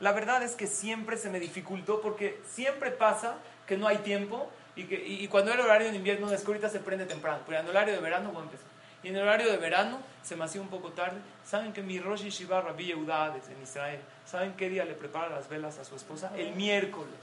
La 0.00 0.12
verdad 0.12 0.42
es 0.42 0.54
que 0.54 0.66
siempre 0.66 1.16
se 1.16 1.30
me 1.30 1.40
dificultó 1.40 2.00
porque 2.00 2.40
siempre 2.50 2.90
pasa 2.90 3.36
que 3.66 3.76
no 3.76 3.86
hay 3.86 3.98
tiempo 3.98 4.50
y, 4.74 4.84
que, 4.84 4.96
y, 5.06 5.28
cuando 5.28 5.52
era 5.52 5.64
horario 5.64 5.90
de 5.90 5.96
invierno, 5.96 6.28
la 6.28 6.36
escuridad 6.36 6.72
se 6.72 6.80
prende 6.80 7.04
temprano, 7.04 7.42
pero 7.46 7.58
en 7.60 7.66
el 7.66 7.70
horario 7.70 7.94
de 7.94 8.00
verano 8.00 8.32
voy 8.32 8.42
empezar. 8.42 8.71
Y 9.02 9.08
en 9.08 9.16
el 9.16 9.22
horario 9.22 9.50
de 9.50 9.56
verano 9.56 9.98
se 10.22 10.36
me 10.36 10.44
hacía 10.44 10.60
un 10.60 10.68
poco 10.68 10.90
tarde. 10.92 11.18
¿Saben 11.44 11.72
que 11.72 11.82
mi 11.82 11.98
Rosh 11.98 12.22
Shiva 12.28 12.60
Rabbi 12.60 12.92
en 12.92 13.62
Israel, 13.62 14.00
¿saben 14.24 14.54
qué 14.54 14.68
día 14.68 14.84
le 14.84 14.94
prepara 14.94 15.28
las 15.28 15.48
velas 15.48 15.78
a 15.78 15.84
su 15.84 15.96
esposa? 15.96 16.32
El 16.36 16.54
miércoles. 16.54 17.14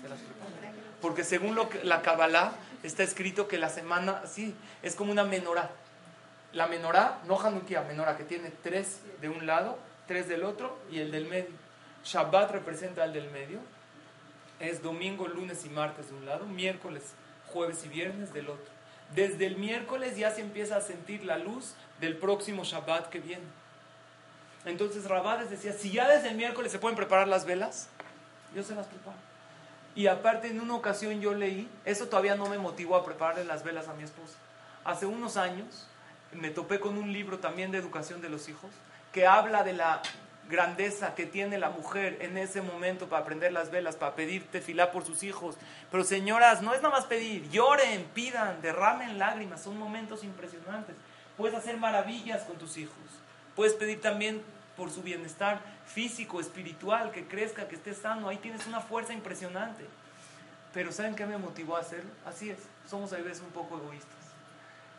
Se 0.00 0.08
las 0.08 0.18
prepara. 0.18 0.72
Porque 1.02 1.22
según 1.22 1.54
lo 1.54 1.68
la 1.84 2.02
Kabbalah 2.02 2.52
está 2.82 3.02
escrito 3.02 3.46
que 3.46 3.58
la 3.58 3.68
semana, 3.68 4.22
sí, 4.26 4.54
es 4.82 4.94
como 4.94 5.12
una 5.12 5.24
menorá. 5.24 5.70
La 6.52 6.66
menorá, 6.66 7.20
no 7.26 7.38
Hanukkah, 7.38 7.82
menorá, 7.82 8.16
que 8.16 8.24
tiene 8.24 8.50
tres 8.62 9.00
de 9.20 9.28
un 9.28 9.46
lado, 9.46 9.78
tres 10.06 10.28
del 10.28 10.44
otro 10.44 10.78
y 10.90 10.98
el 11.00 11.10
del 11.10 11.26
medio. 11.26 11.50
Shabbat 12.04 12.50
representa 12.50 13.04
el 13.04 13.12
del 13.12 13.30
medio. 13.30 13.60
Es 14.58 14.82
domingo, 14.82 15.28
lunes 15.28 15.64
y 15.66 15.68
martes 15.68 16.08
de 16.08 16.16
un 16.16 16.26
lado, 16.26 16.46
miércoles, 16.46 17.12
jueves 17.52 17.84
y 17.84 17.88
viernes 17.88 18.32
del 18.32 18.48
otro 18.48 18.77
desde 19.14 19.46
el 19.46 19.56
miércoles 19.56 20.16
ya 20.16 20.30
se 20.30 20.40
empieza 20.40 20.76
a 20.76 20.80
sentir 20.80 21.24
la 21.24 21.38
luz 21.38 21.74
del 22.00 22.16
próximo 22.16 22.64
Shabbat 22.64 23.08
que 23.08 23.20
viene. 23.20 23.44
Entonces 24.64 25.06
Rabades 25.06 25.50
decía, 25.50 25.72
si 25.72 25.90
ya 25.92 26.08
desde 26.08 26.28
el 26.28 26.36
miércoles 26.36 26.72
se 26.72 26.78
pueden 26.78 26.96
preparar 26.96 27.28
las 27.28 27.44
velas, 27.44 27.88
yo 28.54 28.62
se 28.62 28.74
las 28.74 28.86
preparo. 28.86 29.16
Y 29.94 30.06
aparte, 30.06 30.48
en 30.48 30.60
una 30.60 30.74
ocasión 30.74 31.20
yo 31.20 31.34
leí, 31.34 31.68
eso 31.84 32.06
todavía 32.06 32.36
no 32.36 32.48
me 32.48 32.58
motivó 32.58 32.96
a 32.96 33.04
prepararle 33.04 33.44
las 33.44 33.64
velas 33.64 33.88
a 33.88 33.94
mi 33.94 34.04
esposa. 34.04 34.34
Hace 34.84 35.06
unos 35.06 35.36
años 35.36 35.88
me 36.32 36.50
topé 36.50 36.78
con 36.78 36.98
un 36.98 37.12
libro 37.12 37.38
también 37.38 37.72
de 37.72 37.78
educación 37.78 38.20
de 38.20 38.28
los 38.28 38.48
hijos 38.48 38.70
que 39.12 39.26
habla 39.26 39.64
de 39.64 39.72
la 39.72 40.02
grandeza 40.48 41.14
que 41.14 41.26
tiene 41.26 41.58
la 41.58 41.70
mujer 41.70 42.18
en 42.20 42.38
ese 42.38 42.62
momento 42.62 43.08
para 43.08 43.24
prender 43.24 43.52
las 43.52 43.70
velas, 43.70 43.96
para 43.96 44.14
pedir 44.14 44.46
tefilá 44.46 44.92
por 44.92 45.04
sus 45.04 45.22
hijos. 45.22 45.56
Pero 45.90 46.04
señoras, 46.04 46.62
no 46.62 46.74
es 46.74 46.82
nada 46.82 46.94
más 46.94 47.06
pedir, 47.06 47.48
lloren, 47.50 48.04
pidan, 48.14 48.60
derramen 48.62 49.18
lágrimas, 49.18 49.62
son 49.62 49.78
momentos 49.78 50.24
impresionantes. 50.24 50.96
Puedes 51.36 51.56
hacer 51.56 51.76
maravillas 51.76 52.42
con 52.42 52.56
tus 52.56 52.76
hijos. 52.78 52.96
Puedes 53.54 53.74
pedir 53.74 54.00
también 54.00 54.42
por 54.76 54.90
su 54.90 55.02
bienestar 55.02 55.60
físico, 55.86 56.40
espiritual, 56.40 57.10
que 57.10 57.26
crezca, 57.26 57.68
que 57.68 57.76
esté 57.76 57.94
sano. 57.94 58.28
Ahí 58.28 58.36
tienes 58.36 58.66
una 58.66 58.80
fuerza 58.80 59.12
impresionante. 59.12 59.84
Pero 60.72 60.92
¿saben 60.92 61.14
qué 61.14 61.26
me 61.26 61.38
motivó 61.38 61.76
a 61.76 61.80
hacerlo? 61.80 62.10
Así 62.24 62.50
es, 62.50 62.58
somos 62.88 63.12
a 63.12 63.16
veces 63.16 63.40
un 63.40 63.50
poco 63.50 63.78
egoístas. 63.78 64.17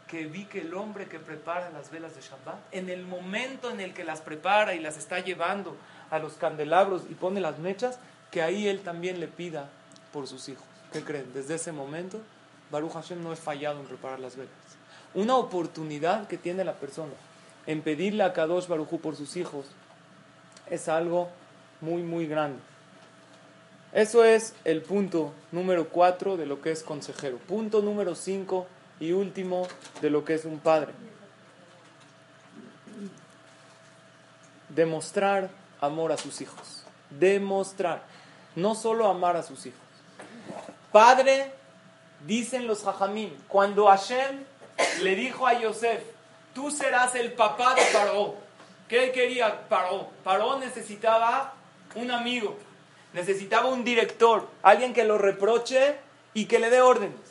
Que 0.09 0.25
vi 0.25 0.45
que 0.45 0.61
el 0.61 0.73
hombre 0.73 1.07
que 1.07 1.19
prepara 1.19 1.69
las 1.69 1.91
velas 1.91 2.15
de 2.15 2.21
Shabbat, 2.21 2.57
en 2.71 2.89
el 2.89 3.05
momento 3.05 3.69
en 3.69 3.79
el 3.79 3.93
que 3.93 4.03
las 4.03 4.21
prepara 4.21 4.73
y 4.73 4.79
las 4.79 4.97
está 4.97 5.19
llevando 5.19 5.77
a 6.09 6.17
los 6.17 6.33
candelabros 6.33 7.03
y 7.09 7.13
pone 7.13 7.39
las 7.39 7.59
mechas, 7.59 7.99
que 8.31 8.41
ahí 8.41 8.67
él 8.67 8.81
también 8.81 9.19
le 9.19 9.27
pida 9.27 9.69
por 10.11 10.27
sus 10.27 10.49
hijos. 10.49 10.65
¿Qué 10.91 11.03
creen? 11.03 11.31
Desde 11.33 11.55
ese 11.55 11.71
momento, 11.71 12.19
Baruch 12.71 12.93
Hashem 12.93 13.23
no 13.23 13.31
he 13.31 13.35
fallado 13.35 13.79
en 13.79 13.85
preparar 13.85 14.19
las 14.19 14.35
velas. 14.35 14.51
Una 15.13 15.35
oportunidad 15.35 16.27
que 16.27 16.37
tiene 16.37 16.63
la 16.63 16.73
persona 16.73 17.13
en 17.67 17.81
pedirle 17.81 18.23
a 18.23 18.33
Kadosh 18.33 18.67
Baruchu 18.67 18.99
por 18.99 19.15
sus 19.15 19.37
hijos 19.37 19.67
es 20.69 20.89
algo 20.89 21.29
muy, 21.81 22.01
muy 22.01 22.25
grande. 22.25 22.59
Eso 23.93 24.23
es 24.23 24.55
el 24.65 24.81
punto 24.81 25.33
número 25.51 25.89
cuatro 25.89 26.35
de 26.35 26.47
lo 26.47 26.61
que 26.61 26.71
es 26.71 26.83
consejero. 26.83 27.37
Punto 27.37 27.81
número 27.81 28.15
cinco 28.15 28.67
y 28.99 29.11
último 29.11 29.67
de 30.01 30.09
lo 30.09 30.25
que 30.25 30.33
es 30.35 30.45
un 30.45 30.59
padre. 30.59 30.93
Demostrar 34.69 35.49
amor 35.81 36.11
a 36.11 36.17
sus 36.17 36.41
hijos. 36.41 36.83
Demostrar. 37.09 38.03
No 38.55 38.75
solo 38.75 39.07
amar 39.07 39.35
a 39.35 39.43
sus 39.43 39.65
hijos. 39.65 39.79
Padre, 40.91 41.51
dicen 42.25 42.67
los 42.67 42.85
hajamim, 42.85 43.31
cuando 43.47 43.87
Hashem 43.87 44.43
le 45.01 45.15
dijo 45.15 45.47
a 45.47 45.59
Yosef, 45.59 46.03
tú 46.53 46.71
serás 46.71 47.15
el 47.15 47.33
papá 47.33 47.75
de 47.75 47.81
Paró. 47.93 48.35
¿Qué 48.87 49.11
quería 49.11 49.67
Paró? 49.69 50.09
Paró 50.23 50.57
necesitaba 50.57 51.53
un 51.95 52.11
amigo, 52.11 52.57
necesitaba 53.13 53.67
un 53.67 53.83
director, 53.83 54.47
alguien 54.63 54.93
que 54.93 55.03
lo 55.03 55.17
reproche 55.17 55.95
y 56.33 56.45
que 56.45 56.59
le 56.59 56.69
dé 56.69 56.81
órdenes. 56.81 57.28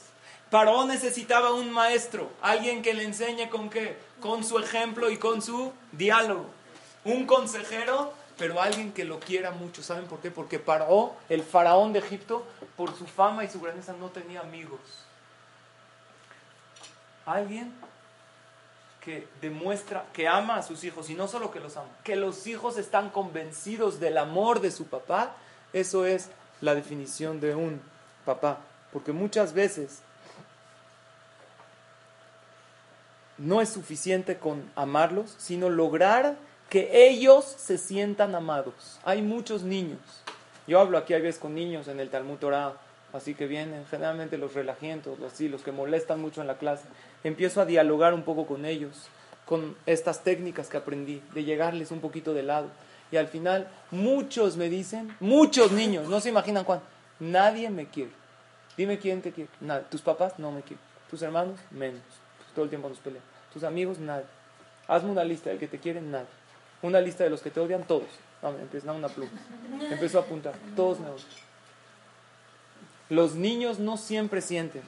Paró 0.51 0.87
necesitaba 0.87 1.53
un 1.53 1.71
maestro, 1.71 2.31
alguien 2.41 2.83
que 2.83 2.95
le 2.95 3.05
enseñe 3.05 3.51
con 3.51 3.69
qué, 3.69 3.99
con 4.21 4.45
su 4.45 4.59
ejemplo 4.59 5.11
y 5.11 5.19
con 5.19 5.43
su 5.43 5.73
diálogo. 5.93 6.47
Un 7.05 7.27
consejero, 7.27 8.15
pero 8.39 8.61
alguien 8.61 8.93
que 8.93 9.05
lo 9.05 9.21
quiera 9.21 9.51
mucho. 9.51 9.83
¿Saben 9.83 10.07
por 10.07 10.21
qué? 10.21 10.31
Porque 10.31 10.59
Paró, 10.59 11.15
el 11.29 11.43
faraón 11.43 11.93
de 11.93 11.99
Egipto, 11.99 12.47
por 12.77 12.97
su 12.97 13.07
fama 13.07 13.45
y 13.45 13.49
su 13.49 13.61
grandeza 13.61 13.93
no 13.93 14.09
tenía 14.09 14.41
amigos. 14.41 14.81
Alguien 17.27 17.75
que 19.05 19.29
demuestra 19.43 20.07
que 20.13 20.29
ama 20.29 20.57
a 20.57 20.63
sus 20.63 20.83
hijos 20.85 21.11
y 21.11 21.15
no 21.15 21.29
solo 21.29 21.51
que 21.51 21.61
los 21.61 21.77
ama, 21.77 21.89
que 22.05 22.17
los 22.17 22.47
hijos 22.47 22.79
están 22.79 23.11
convencidos 23.11 24.01
del 24.01 24.17
amor 24.17 24.61
de 24.61 24.71
su 24.71 24.87
papá, 24.87 25.35
eso 25.73 26.07
es 26.07 26.31
la 26.63 26.75
definición 26.75 27.39
de 27.41 27.55
un 27.55 27.83
papá. 28.25 28.59
Porque 28.93 29.13
muchas 29.13 29.53
veces 29.53 30.01
no 33.39 33.61
es 33.61 33.69
suficiente 33.69 34.37
con 34.37 34.71
amarlos, 34.75 35.35
sino 35.39 35.71
lograr 35.71 36.37
que 36.69 37.09
ellos 37.09 37.45
se 37.45 37.79
sientan 37.79 38.35
amados. 38.35 39.01
Hay 39.05 39.23
muchos 39.23 39.63
niños. 39.63 40.01
Yo 40.67 40.81
hablo 40.81 40.99
aquí 40.99 41.15
a 41.15 41.19
veces 41.19 41.41
con 41.41 41.55
niños 41.55 41.89
en 41.89 41.99
el 41.99 42.11
Talmud 42.11 42.37
Torah, 42.37 42.75
así 43.13 43.35
que 43.35 43.47
vienen 43.47 43.87
generalmente 43.91 44.37
los 44.37 44.53
relajientos, 44.55 45.19
los, 45.19 45.41
los 45.41 45.63
que 45.63 45.73
molestan 45.73 46.21
mucho 46.21 46.43
en 46.43 46.47
la 46.47 46.59
clase. 46.59 46.85
Empiezo 47.25 47.61
a 47.61 47.65
dialogar 47.65 48.13
un 48.13 48.23
poco 48.23 48.47
con 48.47 48.67
ellos, 48.67 49.07
con 49.47 49.77
estas 49.87 50.25
técnicas 50.25 50.69
que 50.69 50.77
aprendí, 50.77 51.23
de 51.33 51.45
llegarles 51.45 51.91
un 51.91 52.01
poquito 52.01 52.35
de 52.35 52.43
lado. 52.43 52.69
Y 53.11 53.17
al 53.17 53.29
final, 53.29 53.67
muchos 53.91 54.59
me 54.59 54.69
dicen, 54.69 55.17
muchos 55.21 55.73
niños, 55.73 56.09
no 56.09 56.21
se 56.21 56.29
imaginan 56.29 56.65
cuánto, 56.65 56.85
nadie 57.19 57.71
me 57.71 57.87
quiere. 57.87 58.11
Dime 58.77 58.99
quién 58.99 59.23
te 59.23 59.33
quiere. 59.33 59.51
Tus 59.91 60.03
papás 60.03 60.39
no 60.39 60.53
me 60.53 60.61
quieren. 60.61 60.79
Tus 61.11 61.23
hermanos, 61.23 61.59
menos. 61.71 62.03
Todo 62.59 62.65
el 62.65 62.71
tiempo 62.71 62.89
nos 62.89 62.99
pelean. 62.99 63.23
Tus 63.53 63.63
amigos, 63.63 64.01
nada. 64.01 64.25
Hazme 64.89 65.13
una 65.13 65.23
lista 65.23 65.49
del 65.49 65.61
que 65.61 65.69
te 65.69 65.79
quieren, 65.79 66.11
nada. 66.11 66.27
Una 66.83 67.01
lista 67.01 67.23
de 67.23 67.31
los 67.31 67.41
que 67.41 67.53
te 67.53 67.61
odian, 67.61 67.85
todos. 67.85 68.09
Dame, 68.43 68.61
empieza 68.61 68.91
una 68.91 69.09
pluma. 69.09 69.31
Empezó 69.89 70.19
a 70.19 70.23
apuntar. 70.23 70.57
Todos 70.75 70.99
me 70.99 71.07
odian. 71.07 71.29
Los 73.11 73.37
niños 73.37 73.79
no 73.79 73.97
siempre 73.97 74.43
sienten 74.43 74.83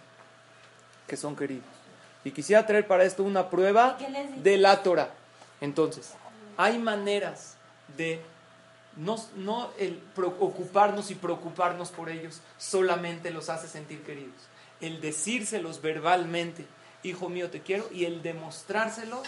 que 1.07 1.17
son 1.17 1.37
queridos. 1.37 1.63
Y 2.25 2.33
quisiera 2.33 2.67
traer 2.67 2.89
para 2.89 3.05
esto 3.05 3.23
una 3.23 3.49
prueba 3.51 3.97
de 4.39 4.57
la 4.57 4.83
Torah. 4.83 5.11
Entonces, 5.61 6.15
hay 6.57 6.77
maneras 6.77 7.55
de 7.97 8.21
no, 8.97 9.15
no 9.37 9.71
el 9.79 9.93
preocuparnos 10.17 11.13
y 11.13 11.15
preocuparnos 11.15 11.91
por 11.91 12.09
ellos 12.09 12.41
solamente 12.59 13.31
los 13.31 13.49
hace 13.49 13.69
sentir 13.69 14.03
queridos. 14.03 14.35
El 14.81 15.01
decírselos 15.01 15.81
verbalmente, 15.81 16.67
hijo 17.03 17.29
mío 17.29 17.51
te 17.51 17.61
quiero, 17.61 17.89
y 17.93 18.05
el 18.05 18.23
demostrárselos 18.23 19.27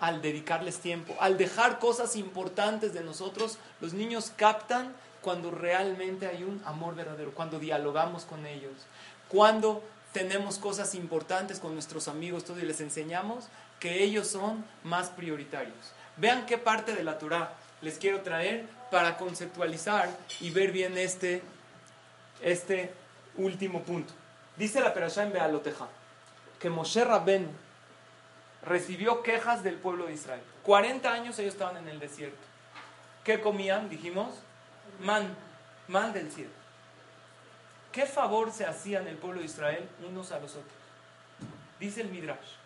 al 0.00 0.22
dedicarles 0.22 0.78
tiempo, 0.78 1.16
al 1.20 1.36
dejar 1.38 1.78
cosas 1.78 2.16
importantes 2.16 2.94
de 2.94 3.02
nosotros, 3.02 3.58
los 3.80 3.92
niños 3.92 4.32
captan 4.36 4.94
cuando 5.22 5.50
realmente 5.50 6.26
hay 6.26 6.44
un 6.44 6.62
amor 6.64 6.94
verdadero, 6.94 7.32
cuando 7.32 7.58
dialogamos 7.58 8.24
con 8.24 8.46
ellos, 8.46 8.72
cuando 9.28 9.82
tenemos 10.12 10.58
cosas 10.58 10.94
importantes 10.94 11.58
con 11.58 11.74
nuestros 11.74 12.08
amigos 12.08 12.44
todo, 12.44 12.58
y 12.60 12.62
les 12.62 12.80
enseñamos 12.80 13.48
que 13.80 14.02
ellos 14.02 14.28
son 14.28 14.64
más 14.84 15.08
prioritarios. 15.10 15.92
Vean 16.16 16.46
qué 16.46 16.58
parte 16.58 16.94
de 16.94 17.04
la 17.04 17.18
Torah 17.18 17.54
les 17.80 17.98
quiero 17.98 18.22
traer 18.22 18.66
para 18.90 19.16
conceptualizar 19.16 20.08
y 20.40 20.50
ver 20.50 20.72
bien 20.72 20.96
este, 20.96 21.42
este 22.42 22.92
último 23.36 23.82
punto. 23.82 24.12
Dice 24.56 24.80
la 24.80 24.94
Perashá 24.94 25.24
en 25.24 25.32
Bealoteja 25.32 25.88
que 26.58 26.70
Moshe 26.70 27.04
Rabben 27.04 27.48
recibió 28.62 29.22
quejas 29.22 29.62
del 29.62 29.76
pueblo 29.76 30.06
de 30.06 30.14
Israel. 30.14 30.42
40 30.64 31.12
años 31.12 31.38
ellos 31.38 31.54
estaban 31.54 31.76
en 31.76 31.88
el 31.88 31.98
desierto. 31.98 32.38
¿Qué 33.24 33.40
comían? 33.40 33.88
Dijimos, 33.88 34.34
man, 35.00 35.34
man 35.86 36.12
del 36.12 36.30
cielo. 36.30 36.50
¿Qué 37.92 38.06
favor 38.06 38.52
se 38.52 38.66
hacían 38.66 39.06
el 39.06 39.16
pueblo 39.16 39.40
de 39.40 39.46
Israel 39.46 39.88
unos 40.06 40.32
a 40.32 40.38
los 40.38 40.52
otros? 40.52 40.72
Dice 41.80 42.00
el 42.00 42.08
Midrash. 42.08 42.56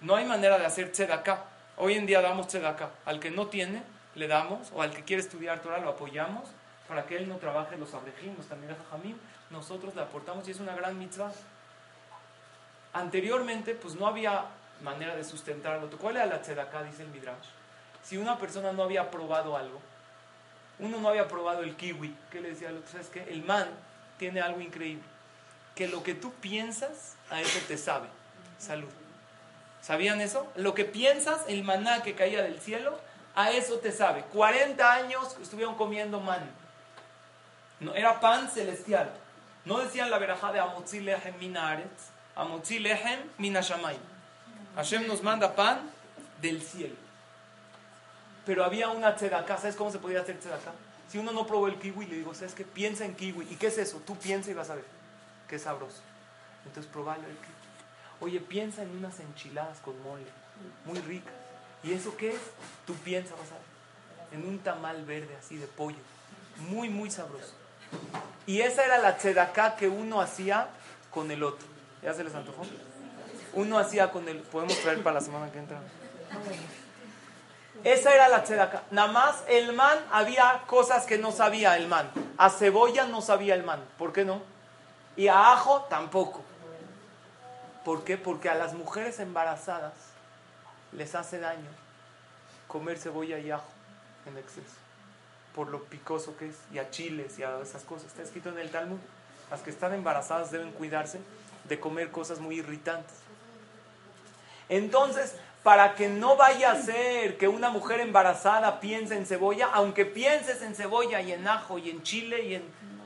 No 0.00 0.16
hay 0.16 0.24
manera 0.24 0.58
de 0.58 0.66
hacer 0.66 0.92
tzedakah. 0.92 1.44
Hoy 1.76 1.94
en 1.94 2.06
día 2.06 2.20
damos 2.20 2.48
tzedakah. 2.48 2.90
Al 3.04 3.20
que 3.20 3.30
no 3.30 3.48
tiene, 3.48 3.82
le 4.14 4.26
damos, 4.26 4.70
o 4.74 4.82
al 4.82 4.92
que 4.92 5.04
quiere 5.04 5.22
estudiar 5.22 5.60
Torah, 5.60 5.78
lo 5.78 5.90
apoyamos 5.90 6.48
para 6.88 7.04
que 7.04 7.16
él 7.16 7.28
no 7.28 7.36
trabaje 7.36 7.76
los 7.76 7.92
abrejim, 7.94 8.34
los 8.36 8.46
también 8.46 8.74
Nosotros 9.50 9.94
le 9.94 10.02
aportamos 10.02 10.48
y 10.48 10.52
es 10.52 10.60
una 10.60 10.74
gran 10.74 10.98
mitzvah. 10.98 11.32
Anteriormente, 12.92 13.74
pues 13.74 13.94
no 13.94 14.06
había 14.06 14.46
manera 14.82 15.16
de 15.16 15.24
sustentarlo. 15.24 15.90
¿Cuál 15.98 16.16
era 16.16 16.26
la 16.26 16.42
tzedakah? 16.42 16.84
Dice 16.84 17.02
el 17.02 17.08
Midrash. 17.08 17.46
Si 18.02 18.16
una 18.16 18.38
persona 18.38 18.72
no 18.72 18.82
había 18.82 19.10
probado 19.10 19.56
algo, 19.56 19.80
uno 20.78 20.98
no 20.98 21.08
había 21.08 21.26
probado 21.28 21.62
el 21.62 21.76
kiwi, 21.76 22.14
¿qué 22.30 22.40
le 22.40 22.50
decía 22.50 22.68
al 22.68 22.78
otro? 22.78 22.90
¿Sabes 22.90 23.08
qué? 23.08 23.24
El 23.24 23.44
man 23.44 23.68
tiene 24.18 24.40
algo 24.40 24.60
increíble. 24.60 25.04
Que 25.74 25.88
lo 25.88 26.02
que 26.02 26.14
tú 26.14 26.32
piensas, 26.34 27.16
a 27.30 27.40
eso 27.40 27.58
te 27.66 27.76
sabe. 27.76 28.08
Salud. 28.58 28.88
¿Sabían 29.80 30.20
eso? 30.20 30.50
Lo 30.56 30.74
que 30.74 30.84
piensas, 30.84 31.44
el 31.48 31.64
maná 31.64 32.02
que 32.02 32.14
caía 32.14 32.42
del 32.42 32.60
cielo, 32.60 32.98
a 33.34 33.50
eso 33.50 33.78
te 33.78 33.92
sabe. 33.92 34.22
40 34.32 34.92
años 34.92 35.36
estuvieron 35.40 35.76
comiendo 35.76 36.20
man. 36.20 36.50
No, 37.80 37.94
era 37.94 38.20
pan 38.20 38.50
celestial. 38.50 39.12
No 39.64 39.78
decían 39.78 40.10
la 40.10 40.18
verajá 40.18 40.52
de 40.52 40.60
Amotzi 40.60 41.00
Lehem 41.00 41.38
Minaretz, 41.38 42.10
Amotzi 42.38 42.78
Lehem 42.78 43.18
Minashamayim. 43.38 43.98
Hashem 44.76 45.08
nos 45.08 45.22
manda 45.22 45.54
pan 45.56 45.90
del 46.40 46.62
cielo. 46.62 46.94
Pero 48.46 48.64
había 48.64 48.90
una 48.90 49.16
tzedaká. 49.16 49.58
¿Sabes 49.58 49.74
cómo 49.74 49.90
se 49.90 49.98
podía 49.98 50.20
hacer 50.20 50.38
tzedaká? 50.38 50.72
Si 51.08 51.18
uno 51.18 51.32
no 51.32 51.46
probó 51.46 51.66
el 51.66 51.78
kiwi, 51.80 52.06
le 52.06 52.16
digo, 52.16 52.32
¿sabes 52.34 52.54
qué? 52.54 52.64
Piensa 52.64 53.04
en 53.04 53.16
kiwi. 53.16 53.48
¿Y 53.50 53.56
qué 53.56 53.66
es 53.66 53.78
eso? 53.78 54.00
Tú 54.06 54.16
piensa 54.16 54.52
y 54.52 54.54
vas 54.54 54.70
a 54.70 54.76
ver. 54.76 54.84
Qué 55.48 55.58
sabroso. 55.58 56.00
Entonces, 56.64 56.90
probalo 56.92 57.24
el 57.26 57.36
kiwi. 57.36 57.58
Oye, 58.20 58.40
piensa 58.40 58.82
en 58.82 58.90
unas 58.96 59.18
enchiladas 59.18 59.78
con 59.80 60.00
mole. 60.02 60.26
Muy 60.84 61.00
ricas. 61.00 61.34
¿Y 61.82 61.92
eso 61.92 62.16
qué 62.16 62.30
es? 62.30 62.40
Tú 62.86 62.94
piensa, 62.94 63.34
vas 63.34 63.50
a 63.50 63.54
ver. 63.54 64.40
En 64.40 64.48
un 64.48 64.60
tamal 64.60 65.04
verde 65.04 65.36
así 65.36 65.56
de 65.56 65.66
pollo. 65.66 65.98
Muy, 66.68 66.88
muy 66.88 67.10
sabroso. 67.10 67.54
Y 68.46 68.60
esa 68.60 68.84
era 68.84 68.98
la 68.98 69.16
tzedaká 69.16 69.74
que 69.76 69.88
uno 69.88 70.20
hacía 70.20 70.68
con 71.10 71.30
el 71.30 71.42
otro. 71.42 71.77
¿Ya 72.02 72.14
se 72.14 72.24
les 72.24 72.34
antojó? 72.34 72.62
Uno 73.54 73.78
hacía 73.78 74.10
con 74.10 74.28
el... 74.28 74.38
¿Podemos 74.38 74.78
traer 74.80 75.02
para 75.02 75.14
la 75.14 75.20
semana 75.20 75.50
que 75.50 75.58
entra? 75.58 75.80
Esa 77.84 78.14
era 78.14 78.28
la 78.28 78.42
tzedaká. 78.42 78.82
Nada 78.90 79.12
más 79.12 79.44
el 79.48 79.72
man 79.72 79.98
había 80.10 80.62
cosas 80.66 81.06
que 81.06 81.18
no 81.18 81.32
sabía 81.32 81.76
el 81.76 81.86
man. 81.86 82.10
A 82.36 82.50
cebolla 82.50 83.06
no 83.06 83.20
sabía 83.20 83.54
el 83.54 83.62
man. 83.62 83.82
¿Por 83.96 84.12
qué 84.12 84.24
no? 84.24 84.42
Y 85.16 85.28
a 85.28 85.52
ajo 85.52 85.82
tampoco. 85.88 86.42
¿Por 87.84 88.04
qué? 88.04 88.16
Porque 88.16 88.48
a 88.48 88.54
las 88.54 88.74
mujeres 88.74 89.18
embarazadas 89.20 89.94
les 90.92 91.14
hace 91.14 91.38
daño 91.38 91.68
comer 92.66 92.98
cebolla 92.98 93.38
y 93.38 93.50
ajo 93.50 93.68
en 94.26 94.36
exceso. 94.38 94.76
Por 95.54 95.68
lo 95.68 95.84
picoso 95.84 96.36
que 96.36 96.48
es. 96.48 96.56
Y 96.72 96.78
a 96.78 96.90
chiles 96.90 97.38
y 97.38 97.44
a 97.44 97.60
esas 97.60 97.82
cosas. 97.82 98.08
Está 98.08 98.22
escrito 98.22 98.50
en 98.50 98.58
el 98.58 98.70
Talmud. 98.70 98.98
Las 99.50 99.60
que 99.62 99.70
están 99.70 99.94
embarazadas 99.94 100.50
deben 100.50 100.72
cuidarse 100.72 101.20
de 101.68 101.80
comer 101.80 102.10
cosas 102.10 102.40
muy 102.40 102.56
irritantes. 102.56 103.14
Entonces, 104.68 105.34
para 105.62 105.94
que 105.94 106.08
no 106.08 106.36
vaya 106.36 106.72
a 106.72 106.82
ser 106.82 107.36
que 107.36 107.48
una 107.48 107.70
mujer 107.70 108.00
embarazada 108.00 108.80
piense 108.80 109.16
en 109.16 109.26
cebolla, 109.26 109.68
aunque 109.72 110.04
pienses 110.06 110.62
en 110.62 110.74
cebolla 110.74 111.20
y 111.20 111.32
en 111.32 111.46
ajo 111.46 111.78
y 111.78 111.90
en 111.90 112.02
chile 112.02 112.44
y 112.44 112.54
en... 112.54 112.62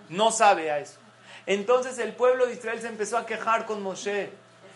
no 0.08 0.30
sabe 0.30 0.70
a 0.70 0.78
eso. 0.78 0.98
Entonces 1.46 1.98
el 1.98 2.12
pueblo 2.12 2.46
de 2.46 2.52
Israel 2.52 2.80
se 2.80 2.88
empezó 2.88 3.18
a 3.18 3.26
quejar 3.26 3.66
con 3.66 3.82
Moshe 3.82 4.30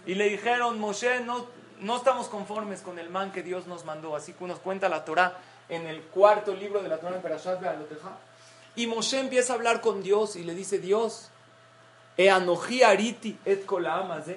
y 0.05 0.15
le 0.15 0.29
dijeron, 0.29 0.81
Moshe, 0.81 1.21
no, 1.21 1.47
no 1.81 1.97
estamos 1.97 2.29
conformes 2.29 2.81
con 2.81 2.99
el 2.99 3.11
man 3.11 3.31
que 3.33 3.43
Dios 3.43 3.67
nos 3.67 3.85
mandó, 3.85 4.17
así 4.17 4.33
que 4.33 4.45
nos 4.47 4.59
cuenta 4.59 4.89
la 4.89 5.05
Torah 5.05 5.37
en 5.69 5.87
el 5.87 6.01
cuarto 6.03 6.55
libro 6.55 6.83
de 6.83 6.89
la 6.89 6.99
Torah 6.99 7.17
en 7.17 7.23
Perashat 7.23 7.61
Y 8.75 8.87
Moshe 8.87 9.21
empieza 9.21 9.53
a 9.53 9.57
hablar 9.57 9.81
con 9.81 10.03
Dios 10.03 10.37
y 10.37 10.43
le 10.43 10.55
dice, 10.55 10.79
Dios, 10.79 11.31
e 12.17 12.31
ariti 12.31 13.39
et 13.45 13.67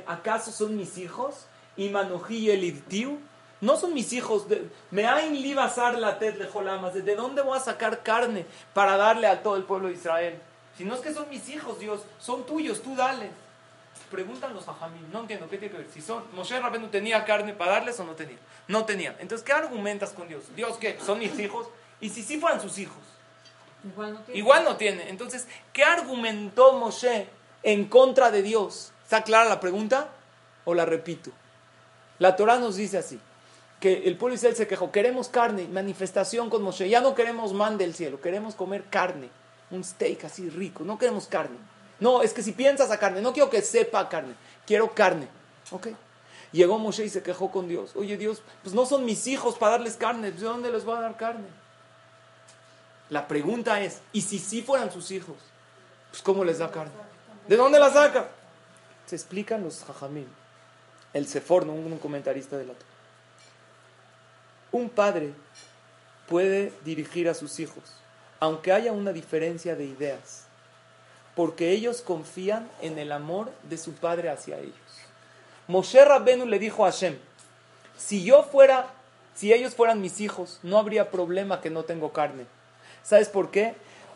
¿acaso 0.05 0.51
son 0.51 0.75
mis 0.75 0.97
hijos? 0.97 1.47
Y 1.77 1.89
manoji 1.89 2.49
elidtiu, 2.51 3.19
no 3.61 3.77
son 3.77 3.93
mis 3.93 4.11
hijos. 4.11 4.45
Me 4.91 5.05
hay 5.05 5.29
libasar 5.41 5.97
la 5.97 6.19
ted 6.19 6.35
de 6.37 7.01
¿De 7.01 7.15
dónde 7.15 7.41
voy 7.41 7.57
a 7.57 7.61
sacar 7.61 8.03
carne 8.03 8.45
para 8.73 8.97
darle 8.97 9.27
a 9.27 9.41
todo 9.41 9.55
el 9.55 9.63
pueblo 9.63 9.87
de 9.87 9.93
Israel? 9.93 10.41
Si 10.77 10.85
no 10.85 10.95
es 10.95 11.01
que 11.01 11.13
son 11.13 11.29
mis 11.29 11.47
hijos, 11.49 11.79
Dios, 11.79 12.01
son 12.19 12.45
tuyos, 12.45 12.81
tú 12.81 12.95
dale. 12.95 13.29
Preguntan 14.11 14.53
los 14.53 14.67
hajamim, 14.67 15.11
no 15.11 15.19
entiendo, 15.21 15.47
¿qué 15.49 15.57
tiene 15.57 15.73
que 15.73 15.81
ver? 15.81 15.91
Si 15.91 16.01
son, 16.01 16.23
Moshe 16.33 16.59
Rabenu 16.59 16.87
tenía 16.87 17.23
carne 17.25 17.53
para 17.53 17.73
darles 17.73 17.99
o 17.99 18.03
no 18.03 18.13
tenía. 18.13 18.37
No 18.67 18.85
tenía. 18.85 19.15
Entonces, 19.19 19.45
¿qué 19.45 19.53
argumentas 19.53 20.11
con 20.11 20.27
Dios? 20.27 20.43
Dios, 20.55 20.77
¿qué? 20.77 20.97
¿Son 21.05 21.19
mis 21.19 21.37
hijos? 21.37 21.67
Y 22.01 22.09
si 22.09 22.23
sí 22.23 22.39
fueran 22.39 22.61
sus 22.61 22.77
hijos. 22.77 22.97
Igual 23.83 24.13
no 24.13 24.19
tiene. 24.21 24.39
Igual 24.39 24.63
no 24.63 24.77
tiene. 24.77 25.09
Entonces, 25.09 25.47
¿qué 25.73 25.83
argumentó 25.83 26.73
Moshe 26.73 27.27
en 27.63 27.85
contra 27.85 28.31
de 28.31 28.41
Dios? 28.41 28.91
¿Está 29.03 29.23
clara 29.23 29.49
la 29.49 29.59
pregunta? 29.59 30.09
¿O 30.65 30.73
la 30.73 30.85
repito? 30.85 31.31
La 32.19 32.35
Torah 32.35 32.59
nos 32.59 32.75
dice 32.75 32.97
así, 32.97 33.19
que 33.79 34.03
el 34.07 34.17
pueblo 34.17 34.35
Israel 34.35 34.55
se 34.55 34.67
quejó, 34.67 34.91
queremos 34.91 35.29
carne, 35.29 35.67
manifestación 35.67 36.49
con 36.49 36.61
Moshe, 36.61 36.89
ya 36.89 36.99
no 36.99 37.15
queremos 37.15 37.53
man 37.53 37.77
del 37.77 37.93
cielo, 37.93 38.19
queremos 38.19 38.55
comer 38.55 38.83
carne, 38.89 39.29
un 39.71 39.83
steak 39.83 40.25
así 40.25 40.49
rico, 40.49 40.83
no 40.83 40.97
queremos 40.99 41.27
carne. 41.27 41.57
No, 41.99 42.21
es 42.21 42.33
que 42.33 42.43
si 42.43 42.51
piensas 42.51 42.91
a 42.91 42.99
carne, 42.99 43.21
no 43.21 43.33
quiero 43.33 43.49
que 43.49 43.61
sepa 43.61 44.07
carne, 44.07 44.33
quiero 44.65 44.93
carne. 44.93 45.27
Ok. 45.71 45.87
Llegó 46.51 46.79
Moshe 46.79 47.05
y 47.05 47.09
se 47.09 47.21
quejó 47.21 47.51
con 47.51 47.67
Dios. 47.67 47.91
Oye 47.95 48.17
Dios, 48.17 48.41
pues 48.63 48.73
no 48.73 48.85
son 48.85 49.05
mis 49.05 49.27
hijos 49.27 49.57
para 49.57 49.73
darles 49.73 49.95
carne, 49.95 50.31
¿de 50.31 50.41
dónde 50.41 50.71
les 50.71 50.83
voy 50.83 50.97
a 50.97 51.01
dar 51.01 51.17
carne? 51.17 51.47
La 53.09 53.27
pregunta 53.27 53.81
es, 53.81 54.01
¿y 54.13 54.21
si 54.21 54.39
sí 54.39 54.61
fueran 54.61 54.91
sus 54.91 55.11
hijos? 55.11 55.37
Pues 56.11 56.21
¿cómo 56.21 56.43
les 56.43 56.59
da 56.59 56.71
carne? 56.71 57.08
¿De 57.49 57.57
dónde 57.57 57.79
la 57.79 57.89
saca? 57.89 58.29
Se 59.07 59.15
explican 59.15 59.63
los 59.63 59.83
jajamim. 59.83 60.27
El 61.13 61.25
Sefor, 61.25 61.63
un, 61.63 61.97
comentarista 61.97 62.59
de 62.59 62.65
la 62.65 62.73
Torah. 62.73 62.85
Un 64.71 64.87
padre 64.87 65.33
puede 66.27 66.71
dirigir 66.85 67.27
a 67.27 67.33
sus 67.33 67.59
hijos, 67.59 67.83
aunque 68.39 68.71
haya 68.71 68.91
una 68.91 69.11
diferencia 69.11 69.75
de 69.75 69.85
ideas 69.85 70.45
porque 71.35 71.71
ellos 71.71 72.01
confían 72.01 72.69
en 72.81 72.99
el 72.99 73.11
amor 73.11 73.49
de 73.63 73.77
su 73.77 73.93
padre 73.93 74.29
hacia 74.29 74.59
ellos. 74.59 74.75
Moshe 75.67 76.03
Rabbenu 76.03 76.45
le 76.45 76.59
dijo 76.59 76.85
a 76.85 76.91
Hashem, 76.91 77.17
si 77.97 78.23
yo 78.23 78.43
fuera, 78.43 78.87
si 79.35 79.53
ellos 79.53 79.73
fueran 79.73 80.01
mis 80.01 80.19
hijos, 80.21 80.59
no 80.61 80.77
habría 80.77 81.09
problema 81.09 81.61
que 81.61 81.69
no 81.69 81.83
tengo 81.83 82.11
carne. 82.11 82.45
¿Sabes 83.03 83.29
por 83.29 83.49
qué? 83.49 83.73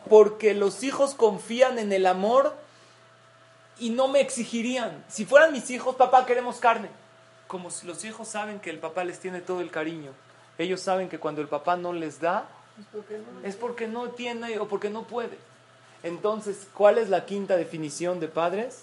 Porque 0.10 0.54
los 0.54 0.84
hijos 0.84 1.16
confían 1.16 1.80
en 1.80 1.94
el 1.94 2.06
amor 2.06 2.62
y 3.80 3.90
no 3.90 4.08
me 4.08 4.22
exigirían. 4.22 5.04
Si 5.08 5.26
fueran 5.26 5.52
mis 5.52 5.70
hijos, 5.70 5.96
papá, 5.96 6.26
queremos 6.26 6.58
carne. 6.58 6.90
Como 7.48 7.72
si 7.72 7.86
los 7.88 8.04
hijos 8.06 8.28
saben 8.28 8.60
que 8.60 8.70
el 8.70 8.80
papá 8.80 9.04
les 9.04 9.20
tiene 9.20 9.42
todo 9.42 9.62
el 9.62 9.72
cariño. 9.72 10.12
Ellos 10.58 10.82
saben 10.82 11.10
que 11.10 11.20
cuando 11.20 11.42
el 11.42 11.48
papá 11.48 11.76
no 11.76 11.94
les 11.94 12.20
da, 12.20 12.48
es 13.44 13.56
porque 13.56 13.88
no 13.88 14.10
tiene 14.10 14.60
o 14.60 14.68
porque 14.68 14.90
no 14.90 15.04
puede. 15.04 15.38
Entonces, 16.04 16.68
¿cuál 16.74 16.98
es 16.98 17.10
la 17.10 17.26
quinta 17.26 17.56
definición 17.56 18.20
de 18.20 18.28
padres? 18.28 18.82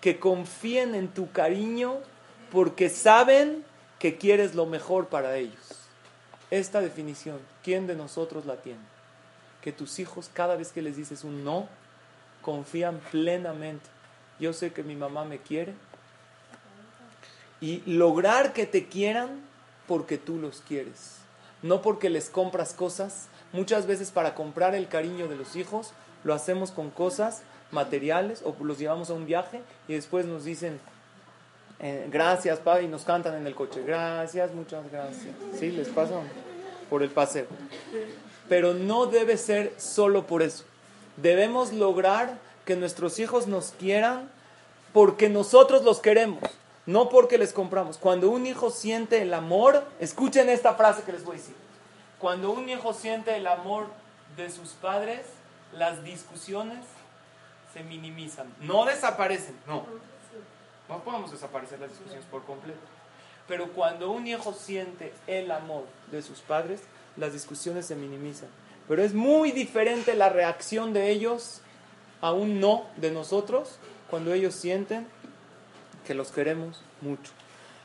Que 0.00 0.18
confíen 0.18 0.94
en 0.94 1.08
tu 1.08 1.30
cariño 1.30 1.98
porque 2.50 2.88
saben 2.88 3.64
que 3.98 4.16
quieres 4.18 4.54
lo 4.54 4.66
mejor 4.66 5.08
para 5.08 5.36
ellos. 5.36 5.82
Esta 6.50 6.80
definición, 6.80 7.38
¿quién 7.62 7.86
de 7.86 7.94
nosotros 7.94 8.46
la 8.46 8.56
tiene? 8.56 8.80
Que 9.60 9.72
tus 9.72 9.98
hijos 9.98 10.28
cada 10.32 10.56
vez 10.56 10.72
que 10.72 10.82
les 10.82 10.96
dices 10.96 11.24
un 11.24 11.44
no, 11.44 11.68
confían 12.42 13.00
plenamente. 13.10 13.88
Yo 14.42 14.52
sé 14.52 14.72
que 14.72 14.82
mi 14.82 14.96
mamá 14.96 15.24
me 15.24 15.38
quiere. 15.38 15.72
Y 17.60 17.80
lograr 17.86 18.52
que 18.52 18.66
te 18.66 18.88
quieran 18.88 19.40
porque 19.86 20.18
tú 20.18 20.36
los 20.38 20.62
quieres. 20.66 21.18
No 21.62 21.80
porque 21.80 22.10
les 22.10 22.28
compras 22.28 22.74
cosas. 22.74 23.28
Muchas 23.52 23.86
veces 23.86 24.10
para 24.10 24.34
comprar 24.34 24.74
el 24.74 24.88
cariño 24.88 25.28
de 25.28 25.36
los 25.36 25.54
hijos 25.54 25.92
lo 26.24 26.34
hacemos 26.34 26.72
con 26.72 26.90
cosas 26.90 27.42
materiales 27.70 28.42
o 28.44 28.56
los 28.64 28.78
llevamos 28.80 29.10
a 29.10 29.12
un 29.12 29.26
viaje 29.26 29.60
y 29.86 29.94
después 29.94 30.26
nos 30.26 30.44
dicen 30.44 30.80
eh, 31.78 32.08
gracias, 32.10 32.58
pa, 32.58 32.82
y 32.82 32.88
nos 32.88 33.04
cantan 33.04 33.36
en 33.36 33.46
el 33.46 33.54
coche. 33.54 33.84
Gracias, 33.86 34.52
muchas 34.52 34.90
gracias. 34.90 35.36
¿Sí? 35.56 35.70
Les 35.70 35.88
pasa 35.88 36.14
por 36.90 37.04
el 37.04 37.10
paseo. 37.10 37.46
Pero 38.48 38.74
no 38.74 39.06
debe 39.06 39.36
ser 39.36 39.72
solo 39.78 40.26
por 40.26 40.42
eso. 40.42 40.64
Debemos 41.16 41.72
lograr 41.72 42.38
que 42.64 42.76
nuestros 42.76 43.18
hijos 43.18 43.46
nos 43.46 43.72
quieran 43.72 44.30
porque 44.92 45.28
nosotros 45.28 45.82
los 45.82 46.00
queremos, 46.00 46.42
no 46.86 47.08
porque 47.08 47.38
les 47.38 47.52
compramos. 47.52 47.96
Cuando 47.98 48.30
un 48.30 48.46
hijo 48.46 48.70
siente 48.70 49.22
el 49.22 49.34
amor, 49.34 49.84
escuchen 50.00 50.48
esta 50.48 50.74
frase 50.74 51.02
que 51.02 51.12
les 51.12 51.24
voy 51.24 51.36
a 51.36 51.38
decir. 51.38 51.54
Cuando 52.18 52.50
un 52.50 52.68
hijo 52.68 52.92
siente 52.92 53.36
el 53.36 53.46
amor 53.46 53.86
de 54.36 54.50
sus 54.50 54.70
padres, 54.70 55.20
las 55.72 56.04
discusiones 56.04 56.84
se 57.72 57.82
minimizan. 57.82 58.54
No 58.60 58.84
desaparecen, 58.84 59.56
no. 59.66 59.86
No 60.88 61.02
podemos 61.02 61.32
desaparecer 61.32 61.80
las 61.80 61.90
discusiones 61.90 62.24
por 62.26 62.44
completo. 62.44 62.80
Pero 63.48 63.72
cuando 63.72 64.10
un 64.10 64.26
hijo 64.26 64.52
siente 64.52 65.12
el 65.26 65.50
amor 65.50 65.84
de 66.10 66.22
sus 66.22 66.40
padres, 66.40 66.82
las 67.16 67.32
discusiones 67.32 67.86
se 67.86 67.96
minimizan. 67.96 68.48
Pero 68.88 69.02
es 69.02 69.14
muy 69.14 69.52
diferente 69.52 70.14
la 70.14 70.28
reacción 70.28 70.92
de 70.92 71.10
ellos 71.10 71.61
a 72.22 72.32
no 72.32 72.86
de 72.96 73.10
nosotros 73.10 73.76
cuando 74.08 74.32
ellos 74.32 74.54
sienten 74.54 75.06
que 76.06 76.14
los 76.14 76.32
queremos 76.32 76.80
mucho. 77.02 77.32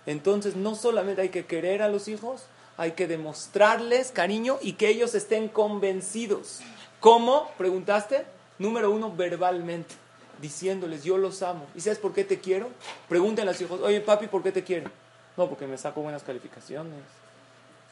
Entonces 0.06 0.56
no 0.56 0.76
solamente 0.76 1.22
hay 1.24 1.30
que 1.30 1.46
querer 1.46 1.82
a 1.82 1.90
los 1.90 2.08
hijos, 2.08 2.46
hay 2.78 2.92
que 2.92 3.08
demostrarles 3.08 4.12
cariño 4.12 4.58
y 4.62 4.74
que 4.74 4.88
ellos 4.88 5.14
estén 5.16 5.50
convencidos 5.50 6.62
¿Cómo? 7.00 7.52
Preguntaste. 7.58 8.26
Número 8.60 8.90
uno, 8.90 9.16
verbalmente, 9.16 9.94
diciéndoles, 10.42 11.04
yo 11.04 11.18
los 11.18 11.44
amo. 11.44 11.68
¿Y 11.76 11.82
sabes 11.82 12.00
por 12.00 12.12
qué 12.12 12.24
te 12.24 12.40
quiero? 12.40 12.70
Pregúntenle 13.08 13.52
a 13.52 13.54
los 13.54 13.62
hijos, 13.62 13.80
oye 13.82 14.02
papi, 14.02 14.28
¿por 14.28 14.42
qué 14.42 14.52
te 14.52 14.64
quiero? 14.64 14.90
No, 15.38 15.48
porque 15.48 15.68
me 15.68 15.78
saco 15.78 16.02
buenas 16.02 16.24
calificaciones. 16.24 17.00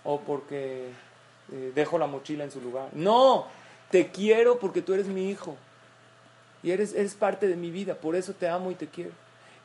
O 0.04 0.20
porque 0.22 0.90
eh, 1.52 1.72
dejo 1.76 2.00
la 2.00 2.08
mochila 2.08 2.44
en 2.44 2.52
su 2.52 2.62
lugar. 2.62 2.90
No, 2.94 3.46
te 3.92 4.10
quiero 4.10 4.58
porque 4.58 4.82
tú 4.82 4.94
eres 4.94 5.06
mi 5.06 5.30
hijo. 5.30 5.56
Y 6.66 6.72
eres, 6.72 7.14
parte 7.14 7.48
de 7.48 7.56
mi 7.56 7.70
vida, 7.70 7.94
por 7.94 8.16
eso 8.16 8.34
te 8.34 8.50
amo 8.50 8.72
y 8.72 8.76
te 8.76 8.88
quiero. 8.88 9.12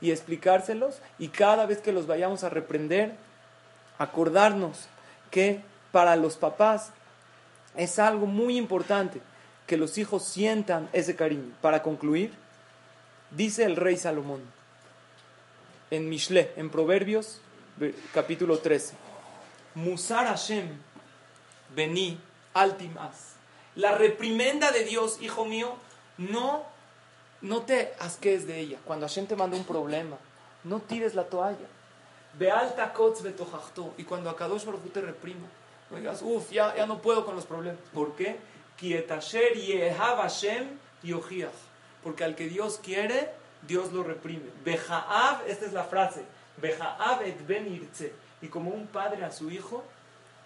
Y 0.02 0.10
explicárselos 0.10 0.98
y 1.18 1.28
cada 1.28 1.64
vez 1.64 1.78
que 1.78 1.92
los 1.92 2.06
vayamos 2.06 2.44
a 2.44 2.50
reprender, 2.50 3.14
acordarnos 3.96 4.84
que 5.30 5.62
para 5.92 6.14
los 6.16 6.36
papás 6.36 6.90
es 7.74 7.98
algo 7.98 8.26
muy 8.26 8.58
importante 8.58 9.22
que 9.66 9.78
los 9.78 9.96
hijos 9.96 10.26
sientan 10.26 10.90
ese 10.92 11.16
cariño. 11.16 11.54
Para 11.62 11.82
concluir, 11.82 12.34
dice 13.30 13.64
el 13.64 13.76
rey 13.76 13.96
Salomón 13.96 14.42
en 15.90 16.06
Mishle, 16.10 16.52
en 16.56 16.68
Proverbios, 16.68 17.40
capítulo 18.12 18.58
13, 18.58 18.92
Musar 19.74 20.26
Hashem 20.26 20.68
beni 21.74 22.20
altimas. 22.52 23.36
La 23.74 23.96
reprimenda 23.96 24.70
de 24.70 24.84
Dios, 24.84 25.16
hijo 25.22 25.46
mío, 25.46 25.76
no, 26.18 26.69
no 27.42 27.62
te 27.62 27.94
asques 27.98 28.46
de 28.46 28.58
ella. 28.58 28.78
Cuando 28.84 29.06
Hashem 29.06 29.26
te 29.26 29.36
manda 29.36 29.56
un 29.56 29.64
problema, 29.64 30.16
no 30.64 30.80
tires 30.80 31.14
la 31.14 31.24
toalla. 31.24 31.68
Ve 32.38 32.50
alta. 32.50 32.92
Y 33.96 34.04
cuando 34.04 34.30
Akadosh 34.30 34.64
Baruj 34.64 34.84
Hu 34.84 34.88
te 34.88 35.00
reprima, 35.00 35.46
no 35.90 35.96
digas, 35.96 36.22
uff, 36.22 36.50
ya, 36.50 36.74
ya 36.76 36.86
no 36.86 37.02
puedo 37.02 37.24
con 37.24 37.34
los 37.34 37.44
problemas. 37.44 37.80
¿Por 37.92 38.14
qué? 38.14 38.38
Porque 42.02 42.24
al 42.24 42.34
que 42.34 42.48
Dios 42.48 42.80
quiere, 42.82 43.30
Dios 43.66 43.92
lo 43.92 44.02
reprime. 44.02 44.50
Bejaav, 44.64 45.42
esta 45.46 45.66
es 45.66 45.72
la 45.72 45.84
frase. 45.84 46.24
Bejaav 46.56 47.22
et 47.22 47.46
ben. 47.46 47.90
Y 48.40 48.46
como 48.48 48.70
un 48.70 48.86
padre 48.86 49.24
a 49.24 49.32
su 49.32 49.50
hijo, 49.50 49.84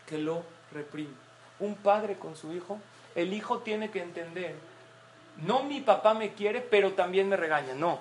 que 0.07 0.19
lo 0.19 0.43
reprime. 0.73 1.15
Un 1.61 1.77
padre 1.77 2.17
con 2.17 2.35
su 2.35 2.53
hijo, 2.53 2.81
el 3.15 3.33
hijo 3.33 3.61
tiene 3.61 3.91
que 3.91 4.03
entender, 4.03 4.57
no 5.39 5.64
mi 5.64 5.80
papá 5.80 6.14
me 6.14 6.32
quiere, 6.32 6.61
pero 6.61 6.93
también 6.93 7.28
me 7.28 7.37
regaña. 7.37 7.74
No, 7.74 7.99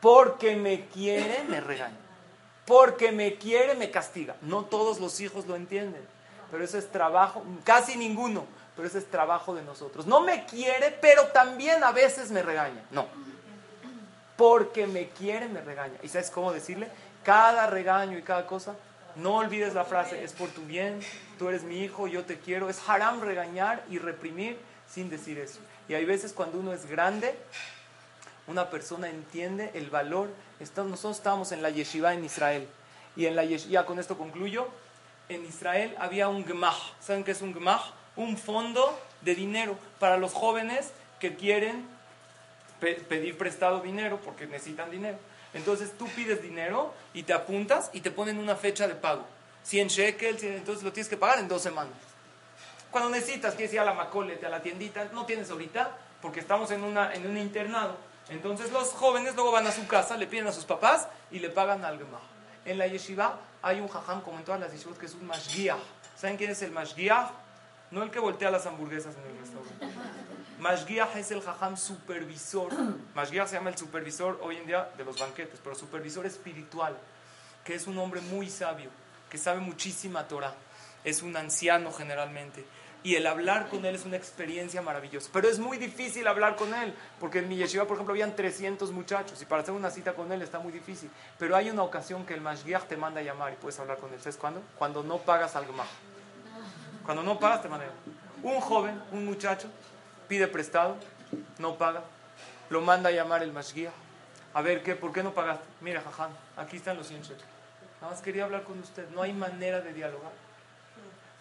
porque 0.00 0.56
me 0.56 0.86
quiere, 0.86 1.44
me 1.48 1.60
regaña. 1.60 1.96
Porque 2.66 3.12
me 3.12 3.34
quiere, 3.36 3.74
me 3.74 3.90
castiga. 3.90 4.36
No 4.42 4.64
todos 4.64 5.00
los 5.00 5.20
hijos 5.20 5.46
lo 5.46 5.56
entienden, 5.56 6.06
pero 6.50 6.64
eso 6.64 6.78
es 6.78 6.90
trabajo, 6.90 7.42
casi 7.64 7.96
ninguno, 7.96 8.46
pero 8.76 8.88
ese 8.88 8.98
es 8.98 9.10
trabajo 9.10 9.54
de 9.54 9.62
nosotros. 9.62 10.06
No 10.06 10.20
me 10.20 10.44
quiere, 10.46 10.96
pero 11.00 11.26
también 11.28 11.82
a 11.84 11.92
veces 11.92 12.30
me 12.30 12.42
regaña. 12.42 12.82
No, 12.90 13.06
porque 14.36 14.86
me 14.86 15.08
quiere, 15.08 15.48
me 15.48 15.60
regaña. 15.60 15.98
¿Y 16.02 16.08
sabes 16.08 16.30
cómo 16.30 16.52
decirle? 16.52 16.88
Cada 17.22 17.66
regaño 17.66 18.18
y 18.18 18.22
cada 18.22 18.46
cosa, 18.46 18.74
no 19.16 19.36
olvides 19.36 19.74
la 19.74 19.84
frase, 19.84 20.24
es 20.24 20.32
por 20.32 20.48
tu 20.48 20.62
bien, 20.62 21.00
tú 21.38 21.48
eres 21.48 21.62
mi 21.62 21.82
hijo, 21.82 22.08
yo 22.08 22.24
te 22.24 22.38
quiero. 22.38 22.68
Es 22.68 22.88
haram 22.88 23.20
regañar 23.20 23.84
y 23.88 23.98
reprimir 23.98 24.58
sin 24.94 25.10
decir 25.10 25.38
eso. 25.38 25.58
Y 25.88 25.94
hay 25.94 26.04
veces 26.04 26.32
cuando 26.32 26.58
uno 26.58 26.72
es 26.72 26.86
grande, 26.86 27.34
una 28.46 28.70
persona 28.70 29.10
entiende 29.10 29.72
el 29.74 29.90
valor. 29.90 30.30
nosotros 30.60 31.16
estábamos 31.16 31.50
en 31.50 31.62
la 31.62 31.70
yeshiva 31.70 32.14
en 32.14 32.24
Israel. 32.24 32.68
Y 33.16 33.26
en 33.26 33.34
la 33.36 33.84
con 33.84 33.98
esto 33.98 34.16
concluyo, 34.16 34.68
en 35.28 35.44
Israel 35.44 35.94
había 35.98 36.28
un 36.28 36.44
gmach. 36.44 36.76
¿Saben 37.00 37.24
qué 37.24 37.32
es 37.32 37.42
un 37.42 37.52
gmach? 37.52 37.82
Un 38.16 38.36
fondo 38.36 38.98
de 39.22 39.34
dinero 39.34 39.76
para 39.98 40.16
los 40.16 40.32
jóvenes 40.32 40.92
que 41.18 41.34
quieren 41.34 41.88
pedir 42.80 43.36
prestado 43.36 43.80
dinero 43.80 44.20
porque 44.24 44.46
necesitan 44.46 44.90
dinero. 44.90 45.18
Entonces 45.54 45.96
tú 45.96 46.06
pides 46.08 46.42
dinero 46.42 46.92
y 47.14 47.22
te 47.22 47.32
apuntas 47.32 47.90
y 47.92 48.00
te 48.00 48.10
ponen 48.10 48.38
una 48.38 48.54
fecha 48.54 48.86
de 48.86 48.94
pago. 48.94 49.24
100 49.64 49.88
shekels, 49.88 50.42
entonces 50.42 50.84
lo 50.84 50.92
tienes 50.92 51.08
que 51.08 51.16
pagar 51.16 51.38
en 51.38 51.48
dos 51.48 51.62
semanas. 51.62 51.94
Cuando 52.94 53.10
necesitas, 53.10 53.56
quieres 53.56 53.74
ir 53.74 53.80
a 53.80 53.84
la 53.84 53.92
Macolete, 53.92 54.46
a 54.46 54.48
la 54.48 54.62
tiendita, 54.62 55.04
no 55.12 55.26
tienes 55.26 55.50
ahorita 55.50 55.90
porque 56.22 56.38
estamos 56.38 56.70
en, 56.70 56.84
una, 56.84 57.12
en 57.12 57.26
un 57.28 57.36
internado. 57.36 57.96
Entonces 58.28 58.70
los 58.70 58.92
jóvenes 58.92 59.34
luego 59.34 59.50
van 59.50 59.66
a 59.66 59.72
su 59.72 59.84
casa, 59.88 60.16
le 60.16 60.28
piden 60.28 60.46
a 60.46 60.52
sus 60.52 60.64
papás 60.64 61.08
y 61.32 61.40
le 61.40 61.50
pagan 61.50 61.84
algo 61.84 62.06
más. 62.06 62.20
En 62.64 62.78
la 62.78 62.86
yeshiva 62.86 63.40
hay 63.62 63.80
un 63.80 63.88
jajam, 63.88 64.20
como 64.20 64.38
en 64.38 64.44
todas 64.44 64.60
las 64.60 64.70
yeshivas, 64.70 64.96
que 64.96 65.06
es 65.06 65.14
un 65.14 65.26
mashgiach. 65.26 65.80
¿Saben 66.16 66.36
quién 66.36 66.52
es 66.52 66.62
el 66.62 66.70
mashgiach? 66.70 67.32
No 67.90 68.04
el 68.04 68.12
que 68.12 68.20
voltea 68.20 68.52
las 68.52 68.64
hamburguesas 68.64 69.16
en 69.16 69.28
el 69.28 69.40
restaurante. 69.40 69.88
Mashgiach 70.60 71.16
es 71.16 71.32
el 71.32 71.42
jajam 71.42 71.76
supervisor. 71.76 72.72
Mashgiach 73.16 73.48
se 73.48 73.56
llama 73.56 73.70
el 73.70 73.76
supervisor 73.76 74.38
hoy 74.40 74.58
en 74.58 74.66
día 74.66 74.88
de 74.96 75.04
los 75.04 75.18
banquetes, 75.18 75.58
pero 75.64 75.74
supervisor 75.74 76.26
espiritual, 76.26 76.96
que 77.64 77.74
es 77.74 77.88
un 77.88 77.98
hombre 77.98 78.20
muy 78.20 78.48
sabio, 78.48 78.90
que 79.28 79.36
sabe 79.36 79.58
muchísima 79.58 80.28
Torah. 80.28 80.54
Es 81.02 81.22
un 81.22 81.36
anciano 81.36 81.92
generalmente. 81.92 82.64
Y 83.04 83.16
el 83.16 83.26
hablar 83.26 83.68
con 83.68 83.84
él 83.84 83.94
es 83.94 84.06
una 84.06 84.16
experiencia 84.16 84.80
maravillosa. 84.80 85.28
Pero 85.30 85.46
es 85.46 85.58
muy 85.58 85.76
difícil 85.76 86.26
hablar 86.26 86.56
con 86.56 86.72
él, 86.72 86.94
porque 87.20 87.40
en 87.40 87.48
mi 87.48 87.56
yeshiva, 87.56 87.84
por 87.84 87.96
ejemplo, 87.96 88.12
habían 88.12 88.34
300 88.34 88.90
muchachos 88.92 89.40
y 89.42 89.44
para 89.44 89.60
hacer 89.60 89.74
una 89.74 89.90
cita 89.90 90.14
con 90.14 90.32
él 90.32 90.40
está 90.40 90.58
muy 90.58 90.72
difícil. 90.72 91.10
Pero 91.38 91.54
hay 91.54 91.68
una 91.68 91.82
ocasión 91.82 92.24
que 92.24 92.32
el 92.32 92.40
Mashgiach 92.40 92.84
te 92.84 92.96
manda 92.96 93.20
a 93.20 93.22
llamar 93.22 93.52
y 93.52 93.56
puedes 93.56 93.78
hablar 93.78 93.98
con 93.98 94.10
él. 94.14 94.18
¿Sabes 94.20 94.38
cuándo? 94.38 94.62
Cuando 94.78 95.02
no 95.02 95.18
pagas 95.18 95.54
algo 95.54 95.74
más. 95.74 95.86
Cuando 97.04 97.22
no 97.22 97.38
pagas, 97.38 97.60
te 97.60 97.68
manda. 97.68 97.84
Un 98.42 98.58
joven, 98.62 98.98
un 99.12 99.26
muchacho, 99.26 99.68
pide 100.26 100.48
prestado, 100.48 100.96
no 101.58 101.76
paga, 101.76 102.04
lo 102.70 102.80
manda 102.80 103.10
a 103.10 103.12
llamar 103.12 103.42
el 103.42 103.52
Mashgiach. 103.52 103.92
A 104.54 104.62
ver, 104.62 104.82
¿qué? 104.82 104.94
¿por 104.94 105.12
qué 105.12 105.22
no 105.22 105.34
pagaste? 105.34 105.66
Mira, 105.82 106.00
jajam, 106.00 106.30
aquí 106.56 106.78
están 106.78 106.96
los 106.96 107.08
100 107.08 107.20
Nada 108.00 108.14
más 108.14 108.22
quería 108.22 108.44
hablar 108.44 108.62
con 108.62 108.78
usted. 108.78 109.06
No 109.10 109.20
hay 109.20 109.34
manera 109.34 109.82
de 109.82 109.92
dialogar. 109.92 110.32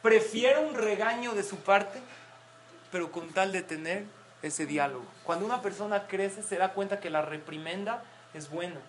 Prefiero 0.03 0.61
un 0.61 0.75
regaño 0.75 1.33
de 1.33 1.43
su 1.43 1.55
parte, 1.55 1.99
pero 2.91 3.09
con 3.09 3.29
tal 3.29 3.53
de 3.53 3.63
tener 3.63 4.03
ese 4.41 4.65
diálogo. 4.65 5.05
Cuando 5.23 5.45
una 5.45 5.61
persona 5.61 6.07
crece, 6.07 6.43
se 6.43 6.57
da 6.57 6.73
cuenta 6.73 6.99
que 6.99 7.09
la 7.09 7.21
reprimenda 7.21 8.03
es 8.33 8.49
buena, 8.49 8.81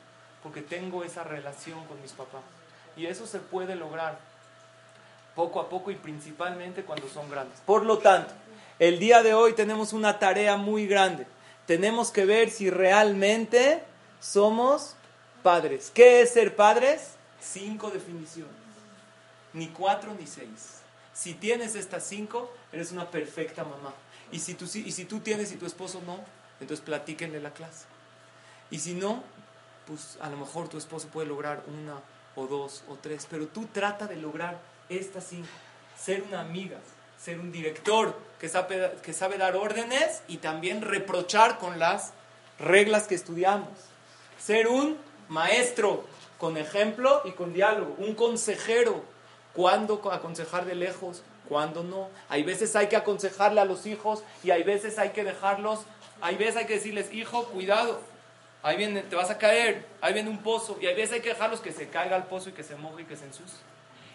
porque 0.43 0.61
tengo 0.61 1.05
esa 1.05 1.23
relación 1.23 1.87
con 1.87 2.03
mis 2.03 2.11
papás. 2.11 2.43
Y 2.97 3.07
eso 3.07 3.29
se 3.29 3.39
puede 3.39 3.77
lograr 3.77 4.19
poco 5.37 5.61
a 5.61 5.69
poco 5.69 5.93
y 5.93 5.95
principalmente 5.95 6.83
cuando 6.83 7.09
son 7.09 7.31
grandes. 7.31 7.61
Por 7.61 7.87
lo 7.87 7.99
tanto, 7.99 8.35
el 8.81 8.99
día 8.99 9.23
de 9.23 9.35
hoy 9.35 9.53
tenemos 9.55 9.93
una 9.93 10.19
tarea 10.19 10.57
muy 10.57 10.89
grande. 10.89 11.29
Tenemos 11.65 12.11
que 12.11 12.25
ver 12.25 12.51
si 12.51 12.71
realmente 12.71 13.85
somos 14.21 14.97
padres. 15.45 15.93
¿Qué 15.95 16.23
es 16.23 16.33
ser 16.33 16.57
padres? 16.57 17.13
Cinco 17.41 17.91
definiciones. 17.91 18.53
Ni 19.53 19.69
cuatro 19.69 20.13
ni 20.19 20.27
seis. 20.27 20.81
Si 21.15 21.35
tienes 21.35 21.77
estas 21.77 22.05
cinco, 22.05 22.53
eres 22.73 22.93
una 22.93 23.11
perfecta 23.11 23.65
mamá. 23.65 23.95
Y 24.33 24.41
si 24.41 24.55
tú, 24.55 24.65
y 24.75 24.91
si 24.91 25.05
tú 25.05 25.21
tienes 25.21 25.53
y 25.53 25.57
tu 25.57 25.65
esposo 25.65 26.03
no, 26.05 26.19
entonces 26.61 26.85
platíquenle 26.85 27.41
la 27.41 27.53
clase. 27.53 27.87
Y 28.71 28.81
si 28.81 28.95
no, 28.95 29.23
pues 29.87 30.19
a 30.21 30.29
lo 30.29 30.37
mejor 30.37 30.69
tu 30.69 30.77
esposo 30.77 31.09
puede 31.09 31.29
lograr 31.29 31.63
una 31.69 32.01
o 32.35 32.47
dos 32.49 32.83
o 32.89 32.97
tres, 32.97 33.27
pero 33.31 33.47
tú 33.47 33.69
trata 33.73 34.07
de 34.07 34.17
lograr 34.17 34.59
estas 34.89 35.25
cinco. 35.29 35.49
Ser 35.97 36.23
una 36.23 36.41
amiga, 36.41 36.79
ser 37.23 37.39
un 37.39 37.53
director 37.53 38.19
que 38.41 38.49
sabe, 38.49 38.97
que 39.03 39.13
sabe 39.13 39.39
dar 39.39 39.55
órdenes 39.55 40.23
y 40.27 40.39
también 40.39 40.83
reprochar 40.83 41.59
con 41.59 41.79
las 41.79 42.13
reglas 42.59 43.07
que 43.07 43.15
estudiamos. 43.15 43.71
Ser 44.39 44.67
un 44.67 44.97
maestro 45.29 46.05
con 46.39 46.57
ejemplo 46.57 47.23
y 47.25 47.31
con 47.33 47.53
diálogo, 47.53 47.95
un 47.99 48.15
consejero, 48.15 49.05
cuando 49.55 50.13
aconsejar 50.13 50.65
de 50.65 50.75
lejos, 50.75 51.23
cuando 51.49 51.83
no. 51.83 52.09
Hay 52.29 52.43
veces 52.43 52.75
hay 52.77 52.89
que 52.89 52.97
aconsejarle 52.97 53.61
a 53.61 53.65
los 53.65 53.87
hijos 53.87 54.23
y 54.43 54.51
hay 54.51 54.63
veces 54.63 54.99
hay 54.99 55.11
que 55.11 55.25
dejarlos, 55.25 55.81
hay 56.21 56.37
veces 56.37 56.57
hay 56.57 56.67
que 56.67 56.75
decirles, 56.75 57.13
hijo, 57.13 57.45
cuidado, 57.47 58.01
ahí 58.63 58.77
viene, 58.77 59.03
te 59.03 59.15
vas 59.15 59.31
a 59.31 59.39
caer, 59.39 59.87
ahí 60.01 60.13
viene 60.15 60.31
un 60.31 60.39
pozo, 60.39 60.79
y 60.81 60.87
hay 60.87 60.95
veces 60.95 61.15
hay 61.15 61.21
que 61.21 61.29
dejarlos 61.31 61.61
que 61.61 61.73
se 61.73 61.89
caiga 61.89 62.17
al 62.17 62.25
pozo 62.25 62.49
y 62.49 62.53
que 62.53 62.63
se 62.63 62.77
moje 62.77 63.03
y 63.03 63.05
que 63.05 63.17
se 63.17 63.27
ensucie. 63.27 63.59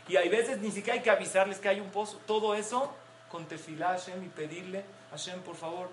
Y 0.08 0.18
hay 0.18 0.28
veces 0.28 0.58
ni 0.58 0.72
siquiera 0.72 0.96
hay 0.96 1.04
que 1.04 1.12
avisarles 1.12 1.60
que 1.60 1.70
hay 1.70 1.80
un 1.80 1.92
pozo. 1.92 2.20
Todo 2.26 2.56
eso 2.56 2.92
con 3.30 3.46
tefilá 3.46 3.90
Hashem 3.90 4.24
y 4.24 4.28
pedirle, 4.28 4.84
Hashem, 5.12 5.42
por 5.42 5.56
favor, 5.56 5.90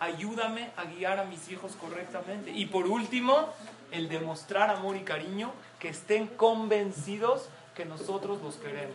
ayúdame 0.00 0.70
a 0.76 0.84
guiar 0.84 1.20
a 1.20 1.24
mis 1.24 1.48
hijos 1.50 1.76
correctamente. 1.80 2.50
Y 2.50 2.66
por 2.66 2.88
último, 2.88 3.48
el 3.92 4.08
demostrar 4.08 4.70
amor 4.70 4.96
y 4.96 5.04
cariño, 5.04 5.52
que 5.78 5.88
estén 5.88 6.26
convencidos 6.26 7.48
que 7.80 7.86
nosotros 7.86 8.42
los 8.42 8.56
queremos. 8.56 8.94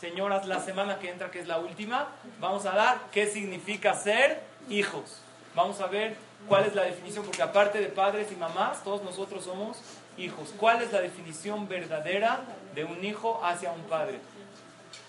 Señoras, 0.00 0.46
la 0.46 0.60
semana 0.60 1.00
que 1.00 1.10
entra, 1.10 1.32
que 1.32 1.40
es 1.40 1.48
la 1.48 1.58
última, 1.58 2.06
vamos 2.38 2.64
a 2.64 2.70
dar 2.70 2.98
qué 3.10 3.26
significa 3.26 3.94
ser 3.94 4.40
hijos. 4.68 5.16
Vamos 5.56 5.80
a 5.80 5.88
ver 5.88 6.14
cuál 6.48 6.64
es 6.66 6.76
la 6.76 6.82
definición, 6.82 7.24
porque 7.24 7.42
aparte 7.42 7.80
de 7.80 7.86
padres 7.86 8.28
y 8.30 8.36
mamás, 8.36 8.84
todos 8.84 9.02
nosotros 9.02 9.42
somos 9.42 9.78
hijos. 10.16 10.54
¿Cuál 10.56 10.80
es 10.80 10.92
la 10.92 11.00
definición 11.00 11.68
verdadera 11.68 12.42
de 12.72 12.84
un 12.84 13.04
hijo 13.04 13.40
hacia 13.44 13.72
un 13.72 13.82
padre? 13.82 14.20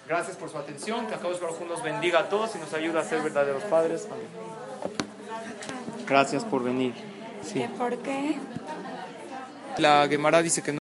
Gracias 0.07 0.35
por 0.35 0.49
su 0.49 0.57
atención. 0.57 1.05
Que 1.05 1.13
Akadosh 1.13 1.39
Baruj 1.39 1.61
nos 1.67 1.83
bendiga 1.83 2.21
a 2.21 2.29
todos 2.29 2.55
y 2.55 2.57
nos 2.57 2.73
ayude 2.73 2.99
a 2.99 3.03
ser 3.03 3.21
verdaderos 3.21 3.63
padres. 3.65 4.07
Gracias 6.07 6.43
por 6.43 6.63
venir. 6.63 6.95
Sí. 7.43 7.67
¿Por 7.77 7.99
qué? 7.99 8.39
La 9.77 10.07
Gemara 10.09 10.41
dice 10.41 10.63
que 10.63 10.73
no. 10.73 10.80